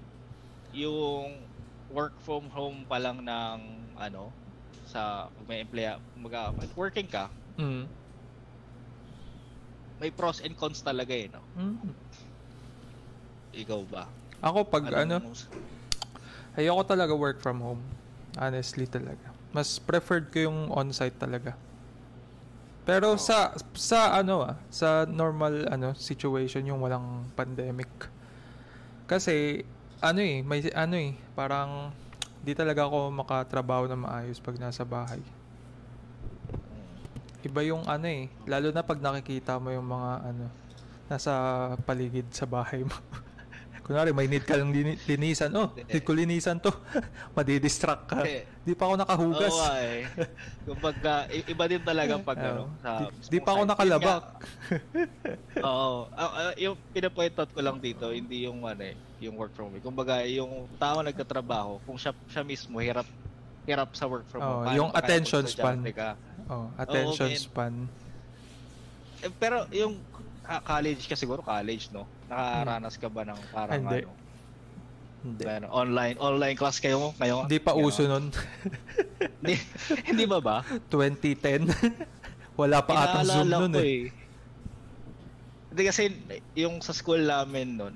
yung 0.74 1.50
work 1.90 2.20
from 2.22 2.48
home 2.52 2.86
pa 2.86 3.00
lang 3.02 3.24
ng, 3.26 3.60
ano, 3.98 4.36
sa, 4.86 5.30
may 5.48 5.64
emplea, 5.66 6.00
mag, 6.18 6.34
working 6.78 7.10
ka, 7.10 7.32
Mm. 7.60 7.92
may 10.00 10.16
pros 10.16 10.40
and 10.40 10.56
cons 10.56 10.80
talaga 10.80 11.12
eh, 11.12 11.28
no? 11.28 11.44
Mm. 11.60 11.92
Ikaw 13.54 13.82
ba? 13.90 14.04
Ako 14.40 14.64
pag 14.66 14.88
ano, 14.94 15.20
Anong- 15.20 15.36
ayoko 16.56 16.84
talaga 16.86 17.12
work 17.12 17.42
from 17.42 17.60
home. 17.60 17.82
Honestly 18.38 18.86
talaga. 18.86 19.34
Mas 19.52 19.82
preferred 19.82 20.30
ko 20.30 20.46
yung 20.48 20.70
on-site 20.70 21.18
talaga. 21.18 21.58
Pero 22.86 23.14
Oh. 23.14 23.22
sa 23.22 23.54
sa 23.74 24.18
ano 24.18 24.42
ah, 24.42 24.58
sa 24.70 25.06
normal 25.06 25.66
ano 25.70 25.94
situation 25.94 26.66
yung 26.66 26.82
walang 26.82 27.26
pandemic. 27.34 27.90
Kasi 29.06 29.66
ano 30.00 30.22
eh, 30.22 30.40
may 30.42 30.64
ano 30.72 30.96
eh, 30.96 31.14
parang 31.34 31.92
di 32.40 32.56
talaga 32.56 32.88
ako 32.88 33.12
makatrabaho 33.12 33.84
na 33.86 34.00
maayos 34.00 34.40
pag 34.40 34.56
nasa 34.58 34.88
bahay. 34.88 35.20
Iba 37.40 37.62
yung 37.64 37.84
ano 37.88 38.08
eh, 38.08 38.28
lalo 38.46 38.72
na 38.72 38.84
pag 38.84 39.00
nakikita 39.00 39.60
mo 39.60 39.72
yung 39.72 39.86
mga 39.86 40.12
ano 40.24 40.46
nasa 41.10 41.34
paligid 41.84 42.30
sa 42.32 42.46
bahay 42.46 42.86
mo. 42.86 42.94
Kunwari, 43.90 44.14
may 44.14 44.30
need 44.30 44.46
ka 44.46 44.54
lang 44.54 44.70
lini- 44.70 45.02
linisan. 45.02 45.50
Oh, 45.50 45.74
need 45.74 46.06
ko 46.06 46.14
linisan 46.14 46.62
to. 46.62 46.70
Madidistract 47.34 48.06
ka. 48.06 48.22
Eh, 48.22 48.46
Di 48.62 48.78
pa 48.78 48.86
ako 48.86 49.02
nakahugas. 49.02 49.50
Oo 49.50 49.66
nga 49.66 49.76
eh. 49.82 50.00
Kumbaga, 50.62 51.14
iba 51.26 51.64
din 51.66 51.82
talaga 51.82 52.14
pag 52.22 52.38
ano. 52.38 52.70
Oo. 52.70 52.78
Sa 52.78 52.90
Di- 53.02 53.34
di 53.34 53.40
pa 53.42 53.50
ako 53.50 53.62
nakalabak. 53.66 54.24
Oo. 55.66 56.06
Ah, 56.14 56.30
ah, 56.30 56.54
yung 56.54 56.78
pinapoint 56.94 57.34
out 57.34 57.50
ko 57.50 57.66
lang 57.66 57.82
dito, 57.82 58.14
hindi 58.14 58.46
yung 58.46 58.62
ano 58.62 58.86
eh, 58.86 58.94
yung 59.18 59.34
work 59.34 59.58
from 59.58 59.74
home. 59.74 59.82
Kumbaga, 59.82 60.22
yung 60.22 60.70
tao 60.78 61.02
nagtatrabaho, 61.02 61.82
kung 61.82 61.98
siya, 61.98 62.14
siya 62.30 62.46
mismo 62.46 62.78
hirap 62.78 63.10
hirap 63.66 63.90
sa 63.94 64.06
work 64.06 64.30
from 64.30 64.40
Oh, 64.40 64.46
home. 64.46 64.66
Paano 64.66 64.78
yung 64.78 64.92
attention 64.94 65.50
span. 65.50 65.82
Ka? 65.90 66.14
Oh, 66.46 66.70
attention 66.78 67.26
men. 67.28 67.42
span. 67.42 67.74
Eh, 69.20 69.34
pero 69.34 69.66
yung 69.74 69.98
college 70.62 71.10
ka 71.10 71.18
siguro, 71.18 71.42
college, 71.42 71.90
no? 71.90 72.06
Nakaranas 72.30 72.96
ka 72.96 73.08
ba 73.10 73.22
ng 73.26 73.40
parang 73.50 73.82
Hindi. 73.82 74.00
ano? 74.06 74.12
Hindi. 75.20 75.44
ano, 75.44 75.68
online 75.68 76.16
online 76.16 76.56
class 76.56 76.80
kayo 76.80 77.12
ngayon? 77.20 77.50
Hindi 77.50 77.60
pa 77.60 77.76
uso 77.76 78.08
nun. 78.08 78.32
Hindi, 79.40 79.56
hindi 80.08 80.24
ba 80.24 80.40
ba? 80.40 80.58
2010. 80.88 81.68
Wala 82.60 82.80
pa 82.80 82.92
atang 83.04 83.28
Zoom 83.28 83.48
nun 83.48 83.72
ko 83.72 83.84
eh. 83.84 84.12
Hindi 85.70 85.82
kasi 85.84 86.02
yung 86.56 86.80
sa 86.80 86.92
school 86.92 87.20
namin 87.20 87.76
nun, 87.76 87.96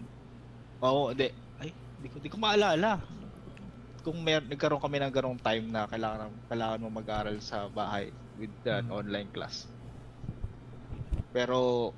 oo, 0.79 1.11
hindi, 1.11 1.31
ay, 1.59 1.71
hindi 1.71 2.07
ko, 2.07 2.15
hindi 2.19 2.29
ko 2.29 2.37
maalala. 2.37 2.99
Kung 4.03 4.19
mer 4.19 4.43
nagkaroon 4.43 4.79
kami 4.79 4.99
ng 4.99 5.11
ganong 5.11 5.39
time 5.39 5.67
na 5.67 5.87
kailangan 5.87 6.27
kailangan 6.47 6.79
mo 6.79 6.89
mag-aral 6.91 7.39
sa 7.39 7.67
bahay 7.67 8.11
with 8.35 8.51
an 8.67 8.87
Mm. 8.87 8.99
online 8.99 9.29
class. 9.31 9.63
Pero 11.31 11.91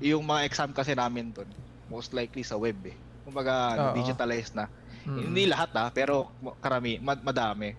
yung 0.00 0.24
mga 0.24 0.44
exam 0.48 0.70
kasi 0.74 0.92
namin 0.96 1.32
doon, 1.32 1.50
most 1.88 2.12
likely 2.12 2.42
sa 2.44 2.58
web 2.60 2.78
eh. 2.86 2.96
Kumbaga, 3.26 3.74
Oo. 3.78 3.94
digitalized 3.96 4.54
na. 4.54 4.70
Mm. 5.06 5.32
Hindi 5.32 5.42
lahat 5.50 5.70
ah, 5.74 5.90
pero 5.90 6.34
karami, 6.62 6.98
mad- 7.02 7.24
madami. 7.24 7.74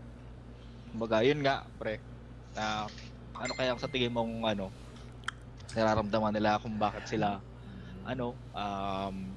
Kumbaga, 0.92 1.24
yun 1.24 1.40
nga, 1.44 1.68
pre. 1.80 2.02
Na, 2.56 2.88
ano 3.38 3.54
kaya 3.56 3.76
sa 3.78 3.92
tingin 3.92 4.12
mong 4.14 4.48
ano, 4.48 4.72
nararamdaman 5.76 6.34
nila 6.34 6.60
kung 6.62 6.76
bakit 6.80 7.06
sila 7.08 7.44
ano, 8.08 8.40
um, 8.56 9.36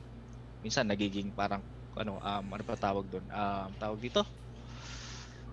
minsan 0.63 0.87
nagiging 0.87 1.35
parang 1.35 1.65
ano, 1.99 2.19
um, 2.23 2.47
ano 2.55 2.63
pa 2.65 2.77
tawag 2.79 3.07
doon? 3.11 3.27
Um, 3.31 3.71
tawag 3.77 4.01
dito? 4.01 4.23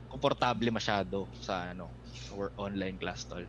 Komportable 0.08 0.72
masyado 0.72 1.28
sa 1.36 1.76
ano, 1.76 1.92
or 2.32 2.52
online 2.56 2.96
class 2.96 3.28
tol. 3.28 3.44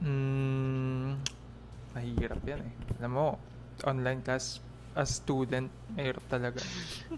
Mm, 0.00 1.24
mahirap 1.94 2.40
yan 2.44 2.60
eh. 2.62 2.72
Alam 3.00 3.12
mo, 3.12 3.26
online 3.84 4.20
class 4.22 4.58
as 4.94 5.18
student, 5.18 5.70
mahirap 5.94 6.22
talaga. 6.26 6.60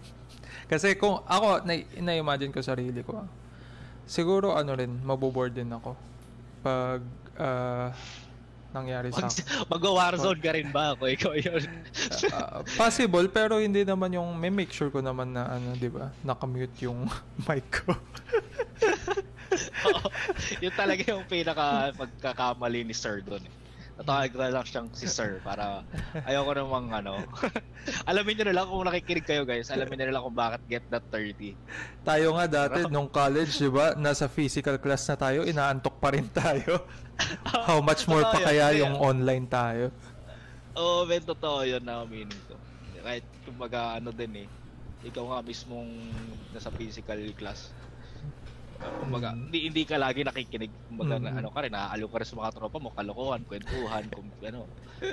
Kasi 0.71 0.95
kung 0.95 1.21
ako, 1.25 1.65
na- 1.65 1.89
na-imagine 1.99 2.53
ko 2.53 2.61
sarili 2.61 3.01
ko, 3.01 3.21
ah, 3.21 3.29
siguro 4.05 4.53
ano 4.53 4.73
rin, 4.73 5.01
maboboard 5.01 5.53
din 5.53 5.69
ako. 5.69 5.97
Pag 6.63 7.01
ah, 7.37 7.89
nangyari 8.73 9.13
sa 9.13 9.29
Mag, 9.29 9.37
Mag-warzone 9.69 10.41
ka 10.41 10.51
rin 10.57 10.73
ba 10.73 10.97
ako? 10.97 11.05
Ikaw 11.05 11.33
yun. 11.37 11.63
Ah, 12.33 12.65
possible 12.73 13.29
pero 13.29 13.61
hindi 13.61 13.85
naman 13.85 14.09
yung 14.17 14.33
may 14.33 14.49
make 14.49 14.73
sure 14.73 14.89
ko 14.89 14.97
naman 14.97 15.29
na 15.29 15.45
ano 15.45 15.77
'di 15.77 15.93
ba 15.93 16.09
naka-mute 16.25 16.89
yung 16.89 17.05
mic 17.47 17.69
ko 17.69 17.93
Oo. 19.85 20.09
yun 20.57 20.73
talaga 20.73 21.05
yung 21.05 21.21
pinaka 21.29 21.93
pagkakamali 21.93 22.81
ni 22.81 22.95
Sir 22.97 23.21
doon. 23.21 23.45
Eh. 23.45 23.53
Natawag 23.93 24.33
ko 24.33 24.37
na 24.41 24.49
lang 24.49 24.65
siyang 24.65 24.87
si 24.97 25.05
Sir 25.05 25.37
para 25.45 25.85
ayoko 26.25 26.51
namang 26.57 26.89
ano. 26.89 27.21
alamin 28.09 28.33
niyo 28.41 28.45
na 28.49 28.55
lang 28.57 28.65
kung 28.65 28.85
nakikinig 28.89 29.25
kayo 29.25 29.43
guys. 29.45 29.69
Alamin 29.69 30.01
niyo 30.01 30.05
na 30.09 30.13
lang 30.17 30.23
kung 30.25 30.37
bakit 30.37 30.61
get 30.65 30.85
that 30.89 31.05
30. 31.13 31.53
tayo 32.01 32.27
nga 32.33 32.45
dati 32.49 32.79
nung 32.89 33.07
college 33.07 33.53
'di 33.61 33.69
ba 33.69 33.93
nasa 33.93 34.25
physical 34.25 34.81
class 34.81 35.05
na 35.07 35.15
tayo 35.15 35.45
inaantok 35.45 36.01
pa 36.01 36.11
rin 36.11 36.27
tayo 36.27 36.83
how 37.69 37.79
much 37.79 38.09
more 38.09 38.25
pa 38.27 38.43
kaya 38.43 38.75
yung 38.81 38.97
online 38.99 39.47
tayo 39.47 39.93
Oo, 40.73 41.05
men 41.05 41.21
totoo 41.21 41.61
yun 41.61 41.85
na 41.85 42.01
meaning 42.01 42.41
ko. 42.49 42.57
Kahit 43.05 43.25
kumbaga 43.45 44.01
ano 44.01 44.09
din 44.09 44.45
eh. 44.45 44.47
Ikaw 45.05 45.23
nga 45.29 45.39
mismong 45.45 45.89
nasa 46.49 46.73
physical 46.73 47.19
class. 47.37 47.69
Kumbaga, 48.73 49.31
Mm. 49.31 49.39
hindi, 49.43 49.59
hindi 49.63 49.83
ka 49.83 49.95
lagi 49.95 50.21
nakikinig. 50.21 50.71
Kumbaga, 50.87 51.15
na, 51.17 51.29
Mm. 51.29 51.39
ano 51.39 51.49
ka 51.49 51.59
rin, 51.61 51.71
naaaliw 51.71 52.07
ka 52.07 52.17
rin 52.17 52.27
sa 52.27 52.35
mga 52.35 52.51
tropa 52.53 52.77
mo, 52.77 52.89
kalokohan, 52.89 53.41
kwentuhan, 53.43 54.03
kung 54.07 54.27
ano. 54.39 54.67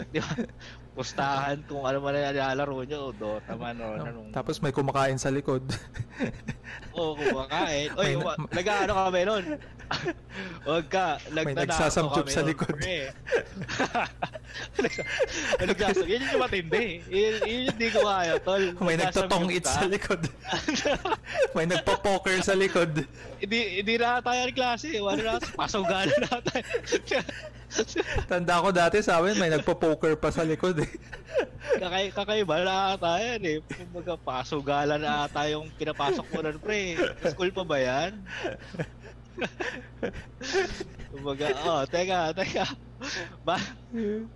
Di 0.09 0.19
ba? 0.19 0.33
Pustahan, 0.93 1.63
kung 1.65 1.83
ano 1.83 1.99
man 1.99 2.13
na 2.13 2.31
nilalaro 2.31 2.83
nyo, 2.83 3.11
Dota 3.13 3.55
man, 3.55 3.77
o 3.77 3.87
No? 3.93 4.05
anong... 4.05 4.29
tapos 4.31 4.59
may 4.59 4.71
kumakain 4.71 5.17
sa 5.17 5.29
likod 5.29 5.63
Oo, 6.99 7.15
kumakain. 7.15 7.91
Oy, 7.95 8.05
May 8.05 8.17
na- 8.17 8.25
wa- 8.25 8.39
nag-ano 8.49 8.93
kami 9.01 9.21
nun? 9.25 9.45
Huwag 10.67 10.87
ka, 10.87 11.19
May 11.33 11.51
nagtanako 11.51 11.67
nagsasamchup 11.67 12.23
kami 12.23 12.31
sa 12.31 12.43
likod. 12.47 12.75
Nagsa- 14.77 15.07
Nagsasamchup. 15.67 16.07
Yun 16.07 16.21
yung 16.25 16.41
matindi. 16.41 16.87
Yun, 17.09 17.35
yun 17.43 17.61
yung 17.67 17.77
di 17.77 17.89
ko 17.89 18.01
kaya, 18.05 18.35
tol. 18.41 18.63
may 18.79 18.95
Nagsasamchup 18.97 19.51
it 19.51 19.65
sa 19.65 19.85
likod 19.85 20.21
may 21.53 21.67
nagpo-poker 21.67 22.39
sa 22.41 22.55
likod 22.55 23.03
Hindi, 23.51 23.83
hindi 23.83 23.99
na 23.99 24.23
tayo 24.23 24.47
ng 24.47 24.55
klase. 24.55 24.95
Wala 25.03 25.19
na, 25.19 25.43
pasawgalan 25.43 26.15
na 26.23 26.39
tayo. 26.39 26.63
tanda 28.31 28.63
ko 28.63 28.71
dati 28.71 29.03
sa 29.03 29.19
amin 29.19 29.39
may 29.39 29.51
nagpo-poker 29.51 30.19
pa 30.19 30.35
sa 30.35 30.43
likod 30.43 30.75
eh 30.83 30.91
Kakay, 31.79 32.11
kakaiba 32.11 32.67
na 32.67 32.99
ata 32.99 33.23
yan 33.23 33.43
eh. 33.47 33.59
Kumbaga, 33.63 34.19
pasawgalan 34.19 35.01
na 35.03 35.25
ata 35.25 35.47
yung 35.49 35.71
pinapasok 35.79 36.27
mo 36.29 36.39
nun, 36.43 36.59
pre. 36.59 36.99
School 37.31 37.55
pa 37.55 37.63
ba 37.63 37.79
yan? 37.79 38.21
Kumbaga, 41.15 41.47
oh, 41.65 41.83
teka, 41.87 42.35
teka. 42.37 42.67
Ba 43.47 43.57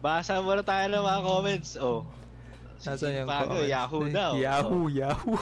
basa 0.01 0.41
muna 0.41 0.63
tayo 0.65 0.89
ng 0.89 1.05
mga 1.05 1.21
comments. 1.27 1.71
Oh. 1.77 2.07
Nasaan 2.81 3.13
yung 3.13 3.29
Bago, 3.29 3.61
comments? 3.61 3.69
Yahoo 3.69 4.03
daw. 4.09 4.33
Yahoo, 4.39 4.83
Yahoo. 4.89 5.39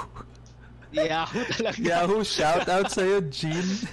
Yahoo 0.93 1.43
talaga. 1.53 1.77
Yahoo, 1.81 2.21
shout 2.23 2.69
out 2.69 2.89
sa'yo, 2.89 3.25
Gene. 3.27 3.89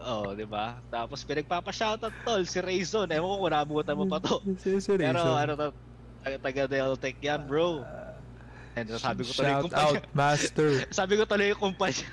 Oh, 0.00 0.32
di 0.32 0.44
ba? 0.44 0.80
Tapos 0.88 1.22
pinagpapa-shoutout 1.22 2.14
tol 2.24 2.42
si 2.42 2.58
Rayzon. 2.58 3.06
Ewan 3.06 3.28
ko 3.30 3.36
kung 3.40 3.52
nabutan 3.52 3.94
mo 3.94 4.04
pa 4.06 4.18
to. 4.18 4.40
Seriously, 4.64 4.96
Pero 4.96 5.20
so, 5.20 5.36
ano 5.36 5.52
to, 5.54 5.66
taga- 6.40 6.66
Deltec 6.66 7.16
yan, 7.20 7.44
bro. 7.44 7.84
And 8.74 8.86
sabi 8.96 9.26
ko 9.26 9.34
tuloy 9.34 9.50
yung 9.50 9.66
Shout 9.66 9.74
out, 9.74 9.94
kumpanya. 9.98 10.14
master. 10.14 10.68
Sabi 10.98 11.12
ko 11.18 11.22
tuloy 11.26 11.46
yung 11.50 11.58
kumpanya. 11.60 12.06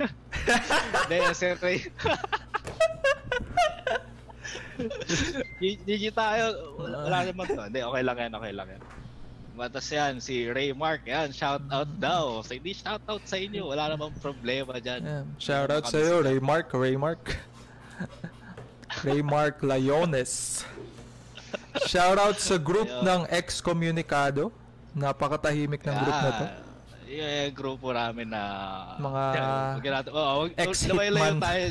Hindi, 1.06 1.18
si 1.32 1.48
Ray. 1.62 1.78
G- 5.58 5.80
GG 5.82 6.04
tayo. 6.14 6.46
Wala, 6.78 6.96
wala 7.06 7.18
naman 7.26 7.46
to. 7.48 7.62
Hindi, 7.62 7.80
okay 7.82 8.02
lang 8.04 8.18
yan, 8.18 8.32
okay 8.36 8.54
lang 8.54 8.68
yan. 8.70 8.82
Matas 9.58 9.90
yan, 9.90 10.22
si 10.22 10.46
Ray 10.46 10.70
Mark, 10.70 11.02
yan, 11.10 11.34
shout 11.34 11.66
out 11.74 11.90
daw. 11.98 12.46
So, 12.46 12.54
hindi 12.54 12.78
shout 12.78 13.02
out 13.10 13.26
sa 13.26 13.42
inyo, 13.42 13.74
wala 13.74 13.90
namang 13.90 14.14
problema 14.22 14.78
dyan. 14.78 15.02
Yeah. 15.02 15.24
Shout 15.42 15.74
out 15.74 15.90
sa'yo, 15.90 16.22
Ray 16.22 16.38
Mark, 16.38 16.70
Ray 16.78 16.94
Mark. 16.94 17.34
Ray 19.06 19.26
Mark 19.26 19.66
Layones. 19.66 20.62
Shout 21.90 22.22
out 22.22 22.38
sa 22.38 22.62
group 22.62 22.86
Ayun. 22.86 23.02
ng 23.02 23.22
ex-communicado. 23.34 24.54
Napakatahimik 24.94 25.82
ng 25.82 25.98
group 26.06 26.18
na 26.22 26.32
to. 26.38 26.46
Yeah, 27.08 27.50
yung 27.50 27.58
grupo 27.58 27.90
namin 27.96 28.30
na 28.30 28.44
Mga 29.02 29.24
natin, 29.90 30.12
oh, 30.14 30.46
wag, 30.46 30.54
ex-hitman. 30.54 31.18
lumayo 31.18 31.34
tayo. 31.42 31.66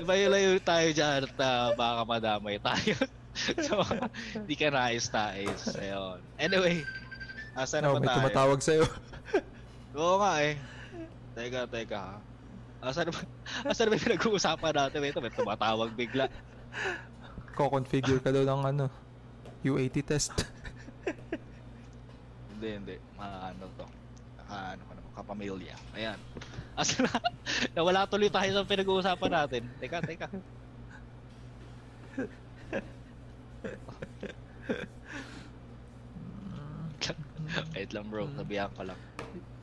Lumayo 0.00 0.56
tayo 0.62 0.88
dyan 0.88 1.18
at 1.28 1.36
uh, 1.36 1.68
baka 1.76 2.00
madamay 2.08 2.56
tayo. 2.56 2.96
so, 3.66 3.82
hindi 4.32 4.54
ka 4.54 4.70
nais-nais. 4.70 5.62
Ayun. 5.74 6.18
Anyway, 6.38 6.86
asa 7.52 7.82
na 7.82 7.90
Oh, 7.90 7.98
ba 7.98 8.00
may 8.00 8.08
tayo? 8.08 8.18
tumatawag 8.22 8.60
sa'yo. 8.60 8.84
Oo 9.98 10.16
nga 10.18 10.32
eh. 10.40 10.54
Teka, 11.34 11.66
teka. 11.66 11.98
ha. 11.98 12.16
Asa 12.84 13.02
na 13.02 13.10
ba, 13.10 13.20
asa 13.70 13.84
na 13.84 13.90
ba 13.90 13.98
pinag-uusapan 13.98 14.72
natin? 14.72 15.02
Ito, 15.02 15.18
may 15.18 15.32
tumatawag 15.32 15.90
bigla. 15.92 16.30
Ko-configure 17.54 18.18
ka 18.18 18.30
daw 18.30 18.42
ng 18.44 18.62
ano, 18.66 18.84
U80 19.62 19.94
test. 20.04 20.34
Hindi, 22.50 22.68
hindi. 22.70 22.96
Ma, 23.16 23.50
ano 23.50 23.66
to. 23.74 23.86
Ano 24.44 24.82
ka 24.84 24.92
naman, 24.94 25.12
kapamilya. 25.14 25.74
Ayan. 25.94 26.18
Asa 26.74 27.02
na, 27.02 27.10
nawala 27.72 28.06
tuloy 28.06 28.28
tayo 28.28 28.50
sa 28.52 28.62
pinag-uusapan 28.62 29.30
natin. 29.32 29.62
Teka, 29.78 29.98
teka. 30.02 30.26
Wait 37.74 37.92
lang 37.92 38.06
bro, 38.08 38.24
nabihan 38.32 38.70
ko 38.72 38.88
lang. 38.88 38.96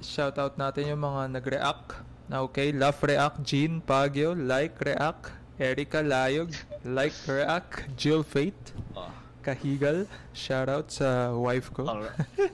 Shout 0.01 0.37
out 0.37 0.57
natin 0.57 0.87
yung 0.93 1.01
mga 1.01 1.41
nag-react. 1.41 1.89
Na 2.29 2.41
okay, 2.47 2.71
love 2.71 2.95
react, 3.03 3.43
Jean 3.43 3.81
Pagyo, 3.83 4.31
like 4.31 4.79
react, 4.79 5.35
Erica 5.59 5.99
Layog, 5.99 6.55
like 6.87 7.11
react, 7.27 7.91
Jill 7.99 8.23
Fate, 8.23 8.71
Oh, 8.95 9.11
Kahigal, 9.43 10.07
shout 10.31 10.69
out 10.69 10.87
sa 10.91 11.35
wife 11.35 11.73
ko. 11.73 11.83
alright. 11.87 12.15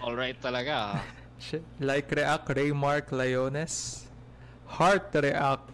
Alright 0.00 0.40
talaga. 0.40 0.96
ah. 0.96 1.04
Like 1.76 2.08
react, 2.08 2.48
Ray 2.56 2.72
Mark 2.72 3.12
Layones, 3.12 4.08
heart 4.64 5.12
react, 5.12 5.68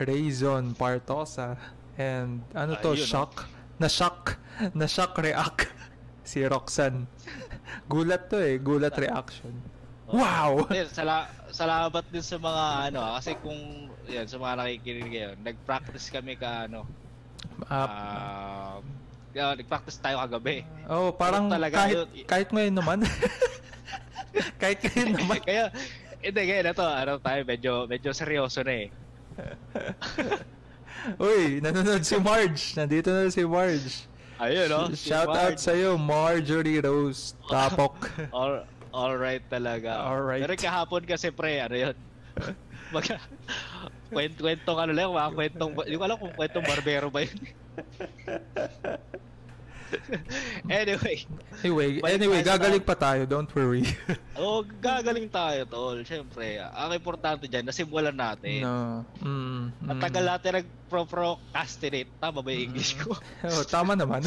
Rayzon 0.00 0.72
Partosa, 0.72 1.60
and 2.00 2.40
ano 2.56 2.80
to, 2.80 2.96
Ayun, 2.96 2.96
ah. 2.96 3.04
shock, 3.04 3.44
na 3.44 3.55
shock, 3.84 4.40
na 4.72 4.88
shock 4.88 5.12
react, 5.20 5.68
si 6.24 6.40
Roxanne. 6.48 7.04
Gulat 7.92 8.32
to 8.32 8.40
eh, 8.40 8.56
gulat 8.56 8.96
reaction. 8.96 9.52
Oh. 10.08 10.22
Wow! 10.22 10.70
Sala, 10.88 11.28
salamat 11.52 12.04
din 12.08 12.24
sa 12.24 12.38
mga 12.38 12.64
ano 12.88 12.98
ah, 13.02 13.18
kasi 13.18 13.34
kung 13.42 13.90
yan, 14.06 14.26
sa 14.30 14.38
mga 14.38 14.54
nakikinig 14.54 15.10
ngayon, 15.10 15.36
nag-practice 15.42 16.08
kami 16.14 16.38
ka 16.38 16.70
ano, 16.70 16.86
Ah, 17.66 17.88
ah, 17.88 18.74
uh, 19.34 19.54
nag-practice 19.56 19.98
tayo 20.00 20.20
kagabi. 20.22 20.64
oh, 20.88 21.10
parang 21.14 21.48
talaga 21.48 21.84
kahit, 21.84 21.96
yun. 21.96 22.08
kahit 22.28 22.48
ngayon 22.52 22.74
naman. 22.76 22.98
kahit 24.62 24.78
ngayon 24.82 25.12
naman. 25.16 25.38
Kaya, 25.42 25.64
hindi, 26.20 26.40
kaya 26.42 26.62
na 26.64 26.72
to, 26.76 26.86
ano 26.86 27.12
tayo, 27.20 27.40
medyo, 27.44 27.72
medyo 27.88 28.10
seryoso 28.12 28.60
na 28.64 28.74
eh. 28.86 28.88
Uy, 31.16 31.62
nanonood 31.62 32.02
si 32.02 32.16
Marge. 32.18 32.74
Nandito 32.74 33.08
na 33.14 33.30
si 33.30 33.46
Marge. 33.46 34.10
Ayun, 34.36 34.66
no? 34.68 34.80
Si 34.92 35.08
Shout 35.08 35.30
out 35.32 35.56
Mark. 35.56 35.58
sa'yo, 35.62 35.96
Marjorie 35.96 36.82
Rose 36.82 37.32
Tapok. 37.48 38.10
All, 38.36 38.66
all 38.92 39.14
right 39.16 39.40
talaga. 39.48 39.96
Alright. 40.02 40.44
Pero 40.44 40.54
kahapon 40.58 41.02
kasi 41.08 41.32
pre, 41.32 41.62
ano 41.62 41.76
yun? 41.76 41.96
Mag 42.94 43.04
kwent 44.06 44.38
kwentong 44.38 44.78
ano 44.78 44.92
lang, 44.94 45.10
mga 45.10 45.30
kwentong 45.34 45.72
hindi 45.82 45.98
ko 45.98 46.04
alam 46.06 46.18
kung 46.20 46.34
kwentong 46.36 46.62
barbero 46.62 47.08
ba 47.10 47.26
yun. 47.26 47.40
anyway, 50.70 51.16
anyway, 51.62 51.88
anyway, 52.02 52.40
gagaling 52.42 52.82
pa 52.82 52.94
tayo. 52.98 53.22
Don't 53.24 53.48
worry. 53.54 53.86
oh, 54.40 54.62
gagaling 54.82 55.30
tayo 55.30 55.62
tol. 55.66 55.98
Syempre, 56.02 56.58
ang 56.58 56.90
importante 56.92 57.46
diyan 57.46 57.66
nasimulan 57.66 58.14
natin. 58.14 58.62
no. 58.62 59.04
Mm, 59.22 59.70
mm. 59.70 59.88
Ang 59.90 59.98
tagal 60.02 60.24
natin 60.26 60.50
nag-procrastinate. 60.62 62.10
Tama 62.18 62.42
ba 62.42 62.48
yung 62.50 62.72
English 62.72 62.98
ko? 62.98 63.14
Oh, 63.46 63.62
tama 63.62 63.94
naman. 63.94 64.26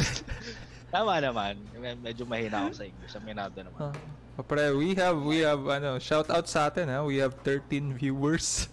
Tama 0.90 1.22
naman. 1.22 1.54
Medyo 2.02 2.24
mahina 2.24 2.66
ako 2.66 2.82
sa 2.82 2.84
English. 2.88 3.12
Aminado 3.14 3.58
naman. 3.60 3.92
Ah, 3.92 4.42
Pre, 4.42 4.72
we 4.72 4.96
have, 4.96 5.20
we 5.20 5.44
have, 5.44 5.60
ano, 5.68 6.00
shout 6.00 6.26
out 6.32 6.48
sa 6.48 6.72
atin, 6.72 6.88
ha? 6.88 7.04
We 7.04 7.20
have 7.20 7.36
13 7.44 7.92
viewers. 7.92 8.72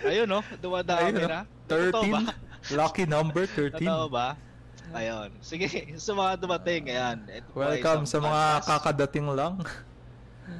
Ayun, 0.00 0.30
no? 0.30 0.40
Dumadami 0.62 1.10
Ayun, 1.10 1.26
no? 1.26 1.28
na. 1.28 1.42
Totoo 1.66 2.04
ba? 2.08 2.20
13? 2.70 2.78
Lucky 2.78 3.04
number, 3.04 3.44
13. 3.44 3.82
Totoo 3.82 4.06
ba? 4.08 4.38
Ayun. 4.92 5.30
Sige, 5.40 5.68
sa 6.04 6.12
mga 6.12 6.32
dumating, 6.36 6.92
ayan. 6.92 7.18
Ito 7.24 7.48
Welcome 7.56 8.04
sa 8.04 8.18
mga 8.20 8.42
podcast. 8.60 8.68
kakadating 8.68 9.26
lang. 9.32 9.54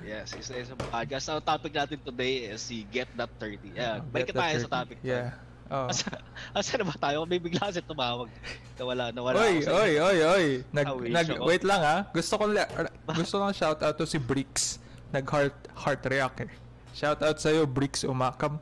Yes, 0.00 0.32
isa 0.32 0.56
isang 0.56 0.80
podcast. 0.80 1.28
Ang 1.28 1.44
topic 1.44 1.72
natin 1.76 2.00
today 2.00 2.48
is 2.48 2.64
si 2.64 2.88
Get 2.88 3.10
That 3.20 3.28
30. 3.36 3.76
Ayan, 3.76 4.00
Get 4.00 4.08
balik 4.08 4.28
tayo 4.32 4.56
sa 4.64 4.68
30. 4.72 4.78
topic. 4.80 4.98
Yeah. 5.04 5.36
Oh. 5.68 5.88
Asa, 5.88 6.08
asa 6.56 6.72
na 6.80 6.84
ba 6.88 6.96
tayo? 6.96 7.24
May 7.28 7.40
bigla 7.40 7.68
kasi 7.68 7.84
tumawag. 7.84 8.32
Nawala, 8.80 9.12
nawala 9.12 9.36
Oy, 9.44 9.60
ako 9.60 9.64
sa 9.64 9.72
oy, 9.76 9.92
oy, 10.00 10.18
oy. 10.24 10.46
Nag, 10.72 10.86
nag, 11.08 11.26
oh. 11.36 11.48
wait 11.48 11.64
lang 11.64 11.80
ha. 11.84 11.96
Gusto 12.12 12.36
ko, 12.40 12.44
la- 12.48 12.68
gusto 13.20 13.36
lang 13.40 13.52
shout 13.52 13.80
out 13.80 13.96
to 13.96 14.08
si 14.08 14.16
Bricks. 14.16 14.80
Nag 15.12 15.24
heart, 15.28 15.56
heart 15.76 16.00
react 16.08 16.44
eh. 16.44 16.52
Shout 16.94 17.20
out 17.26 17.36
sa'yo, 17.42 17.66
Bricks 17.66 18.06
Umakam. 18.06 18.60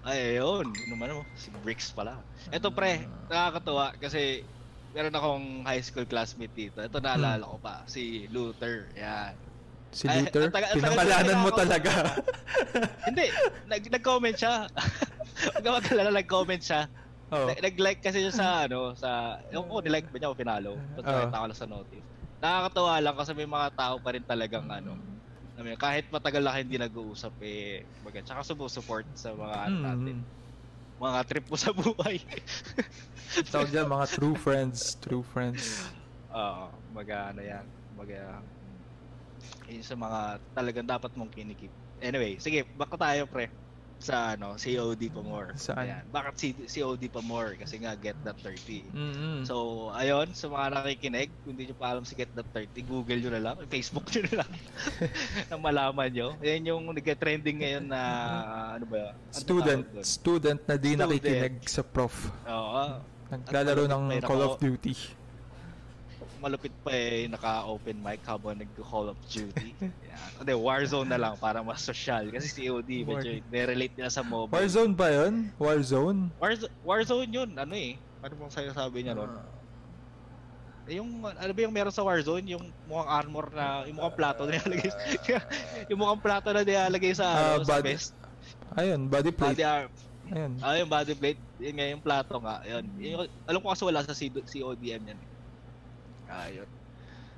Ay, 0.00 0.34
ayun. 0.34 0.72
Yun 0.72 0.88
naman 0.90 1.12
mo. 1.12 1.22
Si 1.34 1.52
Bricks 1.60 1.92
pala. 1.92 2.16
Ito 2.48 2.72
pre, 2.72 3.04
nakakatuwa 3.28 3.92
kasi 3.96 4.40
meron 4.90 5.12
akong 5.12 5.46
high 5.62 5.84
school 5.84 6.08
classmate 6.08 6.52
dito. 6.52 6.80
Ito 6.80 6.98
naalala 6.98 7.44
ko 7.44 7.60
pa. 7.60 7.84
Si 7.84 8.24
Luther. 8.28 8.88
Yan. 8.96 9.36
Si 9.92 10.08
Ay, 10.08 10.24
Luther. 10.24 10.48
ang 10.48 10.54
taga- 10.54 10.72
ang 10.72 10.80
taga- 10.80 10.88
Pinangalanan 10.96 11.36
mo 11.38 11.50
talaga. 11.52 11.92
Hindi. 13.08 13.26
Nag, 13.68 13.82
nag-comment 13.92 14.36
siya. 14.36 14.54
Huwag 15.62 15.84
ka 15.84 15.92
nag-comment 16.10 16.62
siya. 16.62 16.80
oh. 17.28 17.46
Nag- 17.46 17.60
Nag-like 17.60 18.00
kasi 18.00 18.18
siya 18.20 18.32
sa 18.32 18.46
ano, 18.64 18.96
sa 18.96 19.36
yung 19.52 19.68
ko 19.68 19.84
nilike 19.84 20.08
ba 20.08 20.16
niya 20.16 20.30
o 20.30 20.34
pinalo. 20.34 20.80
Tapos 20.96 21.04
Oo. 21.04 21.12
nakita 21.20 21.36
ko 21.36 21.46
lang 21.46 21.60
sa 21.60 21.68
notif. 21.68 22.02
Nakakatawa 22.40 22.94
lang 22.98 23.16
kasi 23.20 23.30
may 23.36 23.44
mga 23.44 23.68
tao 23.76 23.94
pa 24.00 24.10
rin 24.10 24.24
talagang 24.24 24.64
ano, 24.64 24.96
alam 25.60 25.68
mo 25.68 25.76
kahit 25.76 26.08
matagal 26.08 26.40
na 26.40 26.56
hindi 26.56 26.80
nag-uusap 26.80 27.36
eh, 27.44 27.84
baga, 28.00 28.24
tsaka 28.24 28.40
sumusupport 28.48 29.04
sa 29.12 29.36
mga 29.36 29.56
ano 29.68 29.76
natin, 29.84 30.16
Mm. 30.24 31.04
mga 31.04 31.20
trip 31.28 31.44
mo 31.52 31.56
sa 31.60 31.68
buhay. 31.76 32.16
Tawag 33.52 33.68
dyan, 33.68 33.84
mga 33.84 34.06
true 34.08 34.36
friends. 34.40 34.96
True 34.96 35.20
friends. 35.20 35.84
Oo, 36.32 36.72
maga 36.96 37.28
ano 37.36 37.44
yan, 37.44 37.64
maga 37.92 38.40
yun 39.68 39.84
sa 39.84 40.00
mga 40.00 40.20
talagang 40.56 40.88
dapat 40.88 41.12
mong 41.12 41.28
kinikip. 41.28 41.68
Anyway, 42.00 42.40
sige, 42.40 42.64
baka 42.72 42.96
tayo 42.96 43.28
pre 43.28 43.52
sa 44.00 44.34
ano, 44.34 44.56
COD 44.56 45.12
pa 45.12 45.20
more. 45.20 45.52
Saan? 45.60 45.84
Ayan. 45.84 46.02
Bakit 46.08 46.34
si 46.40 46.48
COD 46.56 47.04
pa 47.12 47.20
more? 47.20 47.54
Kasi 47.60 47.76
nga 47.76 47.92
get 47.92 48.16
that 48.24 48.40
30. 48.40 48.88
Mm-mm. 48.96 49.36
So, 49.44 49.88
ayun, 49.92 50.32
sa 50.32 50.48
mga 50.48 50.80
nakikinig, 50.80 51.28
kung 51.44 51.52
hindi 51.52 51.68
nyo 51.68 51.76
pa 51.76 51.92
alam 51.92 52.04
si 52.08 52.16
Get 52.16 52.32
That 52.32 52.48
30, 52.56 52.80
Google 52.88 53.20
nyo 53.20 53.30
na 53.36 53.42
lang, 53.44 53.56
Facebook 53.68 54.08
nyo 54.08 54.22
na 54.24 54.34
lang, 54.40 54.50
nang 55.52 55.60
malaman 55.60 56.08
nyo. 56.08 56.28
Yan 56.40 56.64
yung 56.64 56.82
nag-trending 56.96 57.60
ngayon 57.60 57.84
na, 57.92 58.00
ano 58.80 58.84
ba? 58.88 59.12
Ano 59.12 59.36
student, 59.36 59.84
student 60.00 60.60
na 60.64 60.74
di 60.80 60.96
Student. 60.96 61.00
nakikinig 61.04 61.54
sa 61.68 61.82
prof. 61.84 62.32
Oo. 62.48 62.82
Naglalaro 63.30 63.84
ng 63.86 64.04
Call 64.24 64.42
of 64.42 64.56
Duty. 64.58 65.19
Malupit 66.40 66.72
pa 66.80 66.88
eh, 66.90 67.28
naka-open 67.28 68.00
mic 68.00 68.24
habang 68.24 68.56
nag-Call 68.56 69.12
of 69.12 69.18
Duty. 69.26 69.76
Yan. 69.78 69.92
Hindi, 70.40 70.52
Warzone 70.52 71.06
na 71.06 71.18
lang 71.18 71.34
para 71.36 71.60
mas 71.60 71.80
social. 71.80 72.24
Kasi 72.28 72.64
COD, 72.64 73.04
medyo 73.04 73.30
nirelate 73.46 73.92
nila 73.94 74.08
sa 74.08 74.24
mobile. 74.24 74.56
Warzone 74.56 74.92
ba 74.92 75.08
yun? 75.10 75.52
Warzone? 75.54 76.32
Warzo- 76.34 76.72
Warzone 76.80 77.28
yun, 77.28 77.50
ano 77.54 77.74
eh. 77.74 78.00
Ano 78.20 78.32
bang 78.34 78.52
sabi 78.72 79.04
niya 79.04 79.12
nun? 79.14 79.28
Eh, 80.88 80.96
Yung 80.96 81.08
ano 81.22 81.50
ba 81.52 81.60
yung 81.60 81.70
meron 81.70 81.92
sa 81.92 82.00
Warzone, 82.00 82.42
yung 82.48 82.64
mukhang 82.84 83.10
armor 83.14 83.52
na 83.52 83.84
yung 83.84 84.00
mukhang 84.00 84.16
plato 84.16 84.42
na 84.42 84.56
nilalagay. 84.56 84.90
yung 85.92 85.98
mukhang 86.00 86.20
plato 86.20 86.48
na 86.50 86.64
nilalagay 86.64 87.12
sa 87.12 87.26
Ah, 87.28 87.38
ano, 87.54 87.62
sa 87.62 87.76
body- 87.76 87.86
vest. 87.86 88.10
Ayun, 88.74 89.00
body 89.06 89.30
plate. 89.30 89.54
Body 89.54 89.64
arm. 89.64 89.90
Ayun. 90.26 90.52
Ah, 90.58 90.74
yung 90.74 90.88
body 90.88 91.14
plate, 91.14 91.40
yun 91.58 91.74
nga 91.74 91.86
yung 91.86 92.00
plato 92.00 92.34
nga. 92.38 92.64
Yun. 92.64 92.84
Yung, 92.96 93.20
alam 93.44 93.60
ko 93.60 93.68
kasi 93.68 93.82
wala 93.84 94.00
sa 94.00 94.16
CODM 94.16 95.02
yan. 95.04 95.18
eh. 95.18 95.28
Ah, 96.30 96.46
yun. 96.46 96.68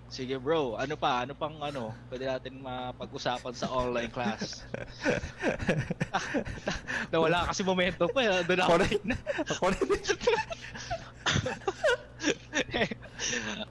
Sige 0.07 0.37
bro, 0.37 0.77
ano 0.77 0.93
pa? 0.93 1.25
Ano 1.25 1.33
pang 1.33 1.57
ano? 1.59 1.97
Pwede 2.07 2.29
natin 2.29 2.61
mapag-usapan 2.61 3.57
sa 3.57 3.73
online 3.73 4.13
class. 4.13 4.61
Nawala 7.09 7.49
kasi 7.49 7.65
momento 7.65 8.05
pa. 8.07 8.21
eh. 8.21 8.45
Doon 8.45 8.61
ako 8.61 8.71
Correct. 8.77 9.03
Ako 9.49 9.65
rin. 9.73 9.89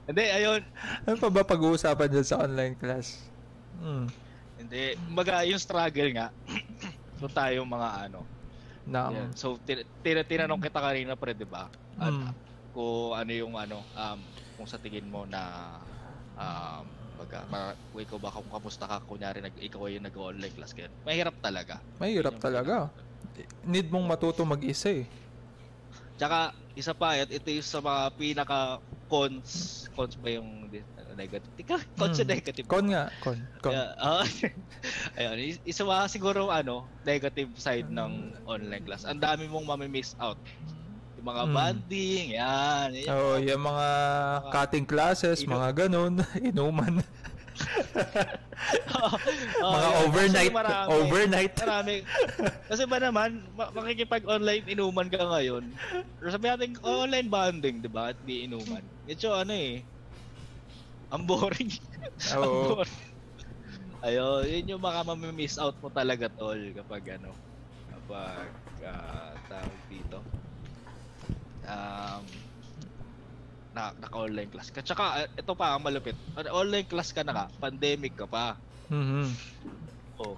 Hindi, 0.02 0.24
ayun. 0.24 0.60
Ano 1.06 1.16
pa 1.16 1.28
ba 1.30 1.42
pag-uusapan 1.44 2.10
dyan 2.10 2.26
sa 2.26 2.42
online 2.42 2.74
class? 2.74 3.22
Hmm. 3.78 4.10
Hindi, 4.58 4.98
kumbaga 5.00 5.46
yung 5.46 5.62
struggle 5.62 6.10
nga. 6.12 6.28
so 7.22 7.30
tayo 7.30 7.62
mga 7.62 7.88
ano. 8.08 8.26
Na, 8.82 9.14
Yan. 9.14 9.30
So 9.32 9.62
tin- 9.62 9.86
tin- 10.02 10.26
tinanong 10.26 10.58
kita 10.58 10.82
kanina 10.82 11.14
pre, 11.14 11.32
'di 11.32 11.46
ba? 11.46 11.70
At 11.96 12.10
Mm. 12.10 12.34
Kung 12.72 13.12
ano 13.12 13.32
yung 13.32 13.54
ano 13.54 13.84
um 13.92 14.20
kung 14.56 14.66
sa 14.66 14.80
tingin 14.80 15.06
mo 15.06 15.28
na 15.28 15.42
um 16.32 16.88
baga, 17.12 17.44
ma- 17.44 17.76
kung 17.92 18.00
ikaw 18.00 18.16
ba 18.18 18.32
kung 18.32 18.48
kamusta 18.48 18.88
ka 18.88 19.04
kunyari 19.04 19.44
nag 19.44 19.52
ikaw 19.54 19.84
yung 19.86 20.08
nag-online 20.08 20.56
class 20.56 20.72
kayo. 20.72 20.88
Mahirap 21.04 21.36
talaga. 21.38 21.84
mahirap 22.00 22.40
talaga. 22.40 22.88
Need 23.62 23.92
mong 23.92 24.08
matuto 24.08 24.42
mag-isa 24.42 24.90
eh. 24.90 25.06
Tsaka 26.16 26.52
isa 26.72 26.96
pa 26.96 27.20
ito, 27.20 27.36
ito 27.36 27.48
yung 27.52 27.66
sa 27.68 27.84
mga 27.84 28.02
pinaka 28.16 28.80
cons 29.12 29.84
cons 29.92 30.16
ba 30.16 30.32
yung 30.32 30.72
negative? 31.12 31.52
Tika, 31.52 31.76
cons 32.00 32.16
Mm. 32.16 32.22
and 32.24 32.30
negative. 32.32 32.66
Con 32.66 32.86
nga, 32.88 33.12
con. 33.20 33.36
con. 33.60 33.72
Yeah, 33.76 33.92
ah, 34.00 34.24
ayun, 35.20 35.36
is- 35.36 35.60
isa 35.68 35.84
pa 35.84 36.08
siguro 36.08 36.48
ano, 36.48 36.88
negative 37.04 37.52
side 37.60 37.92
ng 37.92 38.32
online 38.48 38.84
class. 38.88 39.04
Ang 39.04 39.20
dami 39.20 39.44
mong 39.52 39.68
mami-miss 39.68 40.16
out. 40.16 40.40
Yung 41.22 41.30
mga 41.30 41.46
Mm. 41.46 41.54
banding, 41.54 42.26
yan. 42.34 42.88
yan 42.98 43.06
Oo, 43.08 43.38
yung 43.38 43.62
mga 43.62 43.86
cutting 44.50 44.82
classes, 44.82 45.38
Inu- 45.38 45.54
mga 45.54 45.86
ganun, 45.86 46.18
inuman. 46.50 46.98
Oo, 49.62 49.70
mga 49.70 49.86
yun. 49.86 50.02
overnight, 50.02 50.50
marami. 50.52 50.88
overnight. 50.90 51.54
Marami. 51.54 51.94
Kasi 52.74 52.82
ba 52.90 52.98
naman, 52.98 53.30
ma- 53.54 53.70
makikipag-online 53.70 54.66
inuman 54.66 55.06
ka 55.06 55.22
ngayon. 55.22 55.70
Sabi 56.20 56.44
natin, 56.44 56.74
online 56.82 57.30
banding, 57.30 57.78
di 57.78 57.86
ba? 57.86 58.10
At 58.10 58.18
di 58.20 58.42
inuman. 58.42 58.82
Medyo 59.06 59.30
ano 59.32 59.54
eh, 59.54 59.78
ang 61.06 61.22
boring. 61.22 61.70
ang 62.34 62.42
Oo. 62.42 62.62
boring. 62.74 62.98
Ayun, 64.02 64.42
yun 64.42 64.70
yung 64.74 64.82
mga 64.82 65.06
mamimiss 65.06 65.54
out 65.54 65.78
mo 65.78 65.86
talaga 65.86 66.26
tol 66.26 66.58
kapag 66.74 67.14
ano, 67.14 67.30
kapag 67.88 68.50
ah, 68.82 69.30
tawag 69.46 69.82
dito. 69.86 70.18
Um, 71.72 72.24
na 73.72 73.88
naka-online 73.96 74.52
class 74.52 74.68
ka. 74.68 74.84
Tsaka, 74.84 75.24
ah, 75.24 75.28
ito 75.32 75.52
pa 75.56 75.72
ang 75.72 75.82
malupit. 75.82 76.20
Online 76.36 76.84
class 76.84 77.08
ka 77.08 77.24
na 77.24 77.32
ka, 77.32 77.44
pandemic 77.56 78.12
ka 78.12 78.28
pa. 78.28 78.60
Mhm. 78.92 79.32
Oh. 80.20 80.36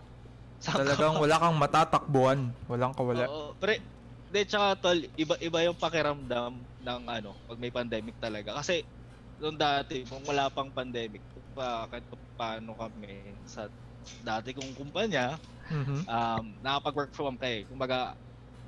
Saan 0.63 0.87
Talagang 0.87 1.19
wala 1.19 1.43
kang 1.43 1.59
matatakbuhan. 1.59 2.55
Walang 2.71 2.95
kawala. 2.95 3.27
Oo, 3.27 3.59
pre, 3.59 3.83
de 4.31 4.47
tsaka 4.47 4.79
tol, 4.79 4.99
iba 5.19 5.35
iba 5.43 5.59
yung 5.67 5.77
pakiramdam 5.77 6.63
ng 6.79 7.03
ano, 7.11 7.43
pag 7.45 7.59
may 7.59 7.75
pandemic 7.75 8.17
talaga. 8.23 8.55
Kasi 8.63 8.87
noong 9.43 9.59
dati, 9.59 10.07
kung 10.07 10.23
wala 10.25 10.47
pang 10.55 10.71
pandemic, 10.71 11.27
pa 11.53 11.91
kahit 11.91 12.07
pa- 12.07 12.23
paano 12.39 12.79
kami 12.79 13.43
sa 13.45 13.67
dati 14.23 14.55
kong 14.55 14.73
kumpanya, 14.79 15.37
Mhm. 15.69 16.07
um, 16.07 16.45
nakapag-work 16.63 17.11
from 17.13 17.35
home 17.35 17.41
kayo. 17.43 17.67
Kumbaga, 17.67 18.15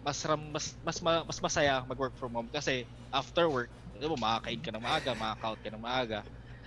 mas, 0.07 0.19
ram, 0.23 0.39
mas, 0.55 0.67
mas, 0.87 0.99
ma- 1.03 1.27
mas 1.27 1.39
masaya 1.43 1.83
mag-work 1.83 2.15
from 2.15 2.31
home 2.39 2.51
kasi 2.53 2.87
after 3.11 3.51
work, 3.51 3.71
di 3.99 4.07
ba, 4.07 4.15
makakain 4.19 4.63
ka 4.63 4.71
ng 4.71 4.85
maaga, 4.85 5.13
makaka-out 5.19 5.61
ka 5.63 5.71
ng 5.75 5.83
maaga. 5.83 6.21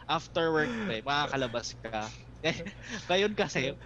After 0.10 0.52
work, 0.52 0.74
eh, 0.92 1.02
makakalabas 1.06 1.68
ka. 1.80 2.10
Ngayon 3.10 3.34
kasi, 3.38 3.78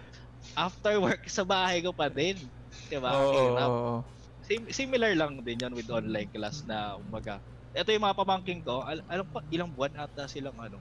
after 0.56 0.98
work, 1.02 1.22
sa 1.30 1.44
bahay 1.46 1.82
ko 1.84 1.92
pa 1.94 2.08
din. 2.10 2.50
Di 2.90 2.98
ba? 2.98 3.12
Oo. 3.14 4.02
Sim- 4.44 4.70
similar 4.70 5.12
lang 5.16 5.40
din 5.40 5.60
yan 5.60 5.72
with 5.72 5.88
online 5.88 6.28
class 6.28 6.62
na 6.68 6.96
umaga. 7.00 7.40
Ito 7.74 7.90
yung 7.90 8.04
mga 8.06 8.18
pamangking 8.18 8.60
ko, 8.62 8.84
al- 8.84 9.04
alam 9.10 9.26
pa, 9.26 9.40
ilang 9.50 9.72
buwan 9.72 9.94
ata 9.98 10.28
silang 10.30 10.56
ano, 10.60 10.78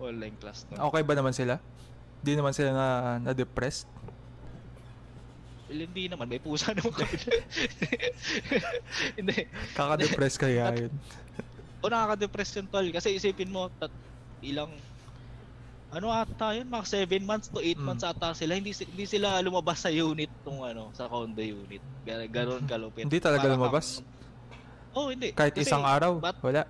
online 0.00 0.34
class. 0.40 0.66
No? 0.72 0.90
Okay 0.90 1.02
ba 1.06 1.14
naman 1.14 1.30
sila? 1.36 1.62
Di 2.24 2.34
naman 2.34 2.54
sila 2.56 2.70
na, 2.74 2.86
na-depressed? 3.22 3.86
Well, 3.94 4.01
hindi 5.74 6.06
naman, 6.06 6.26
may 6.26 6.36
pusa 6.36 6.72
naman 6.72 6.92
kayo. 6.92 7.08
hindi. 9.18 9.46
Kaka-depressed 9.72 10.38
kaya 10.38 10.64
yun. 10.78 10.92
O 11.78 11.86
nakaka-depress 11.86 12.50
yun, 12.54 12.66
tol. 12.66 12.86
Kasi 12.88 13.12
isipin 13.12 13.48
mo, 13.48 13.68
tat, 13.72 13.90
ilang, 14.40 14.70
ano 15.90 16.06
ata 16.08 16.52
yun, 16.52 16.66
mga 16.66 16.84
7 16.86 17.20
months 17.20 17.46
to 17.46 17.58
8 17.58 17.74
Mm. 17.74 17.84
months 17.84 18.02
ata 18.02 18.32
sila. 18.32 18.52
Hindi, 18.52 18.70
hindi 18.72 19.04
sila 19.04 19.38
lumabas 19.38 19.78
sa 19.78 19.88
unit 19.88 20.28
tong 20.40 20.62
ano, 20.62 20.88
sa 20.92 21.04
condo 21.04 21.38
unit. 21.38 21.80
Gan- 22.02 22.28
Ganon 22.28 22.62
kalupit. 22.64 23.04
Hindi 23.04 23.18
talaga 23.18 23.44
Para 23.44 23.54
lumabas? 23.54 23.98
kang- 23.98 24.10
Oh, 24.92 25.08
hindi. 25.08 25.32
Kahit 25.32 25.54
Kasi- 25.54 25.66
isang 25.66 25.82
araw, 25.82 26.18
but- 26.18 26.38
wala. 26.40 26.62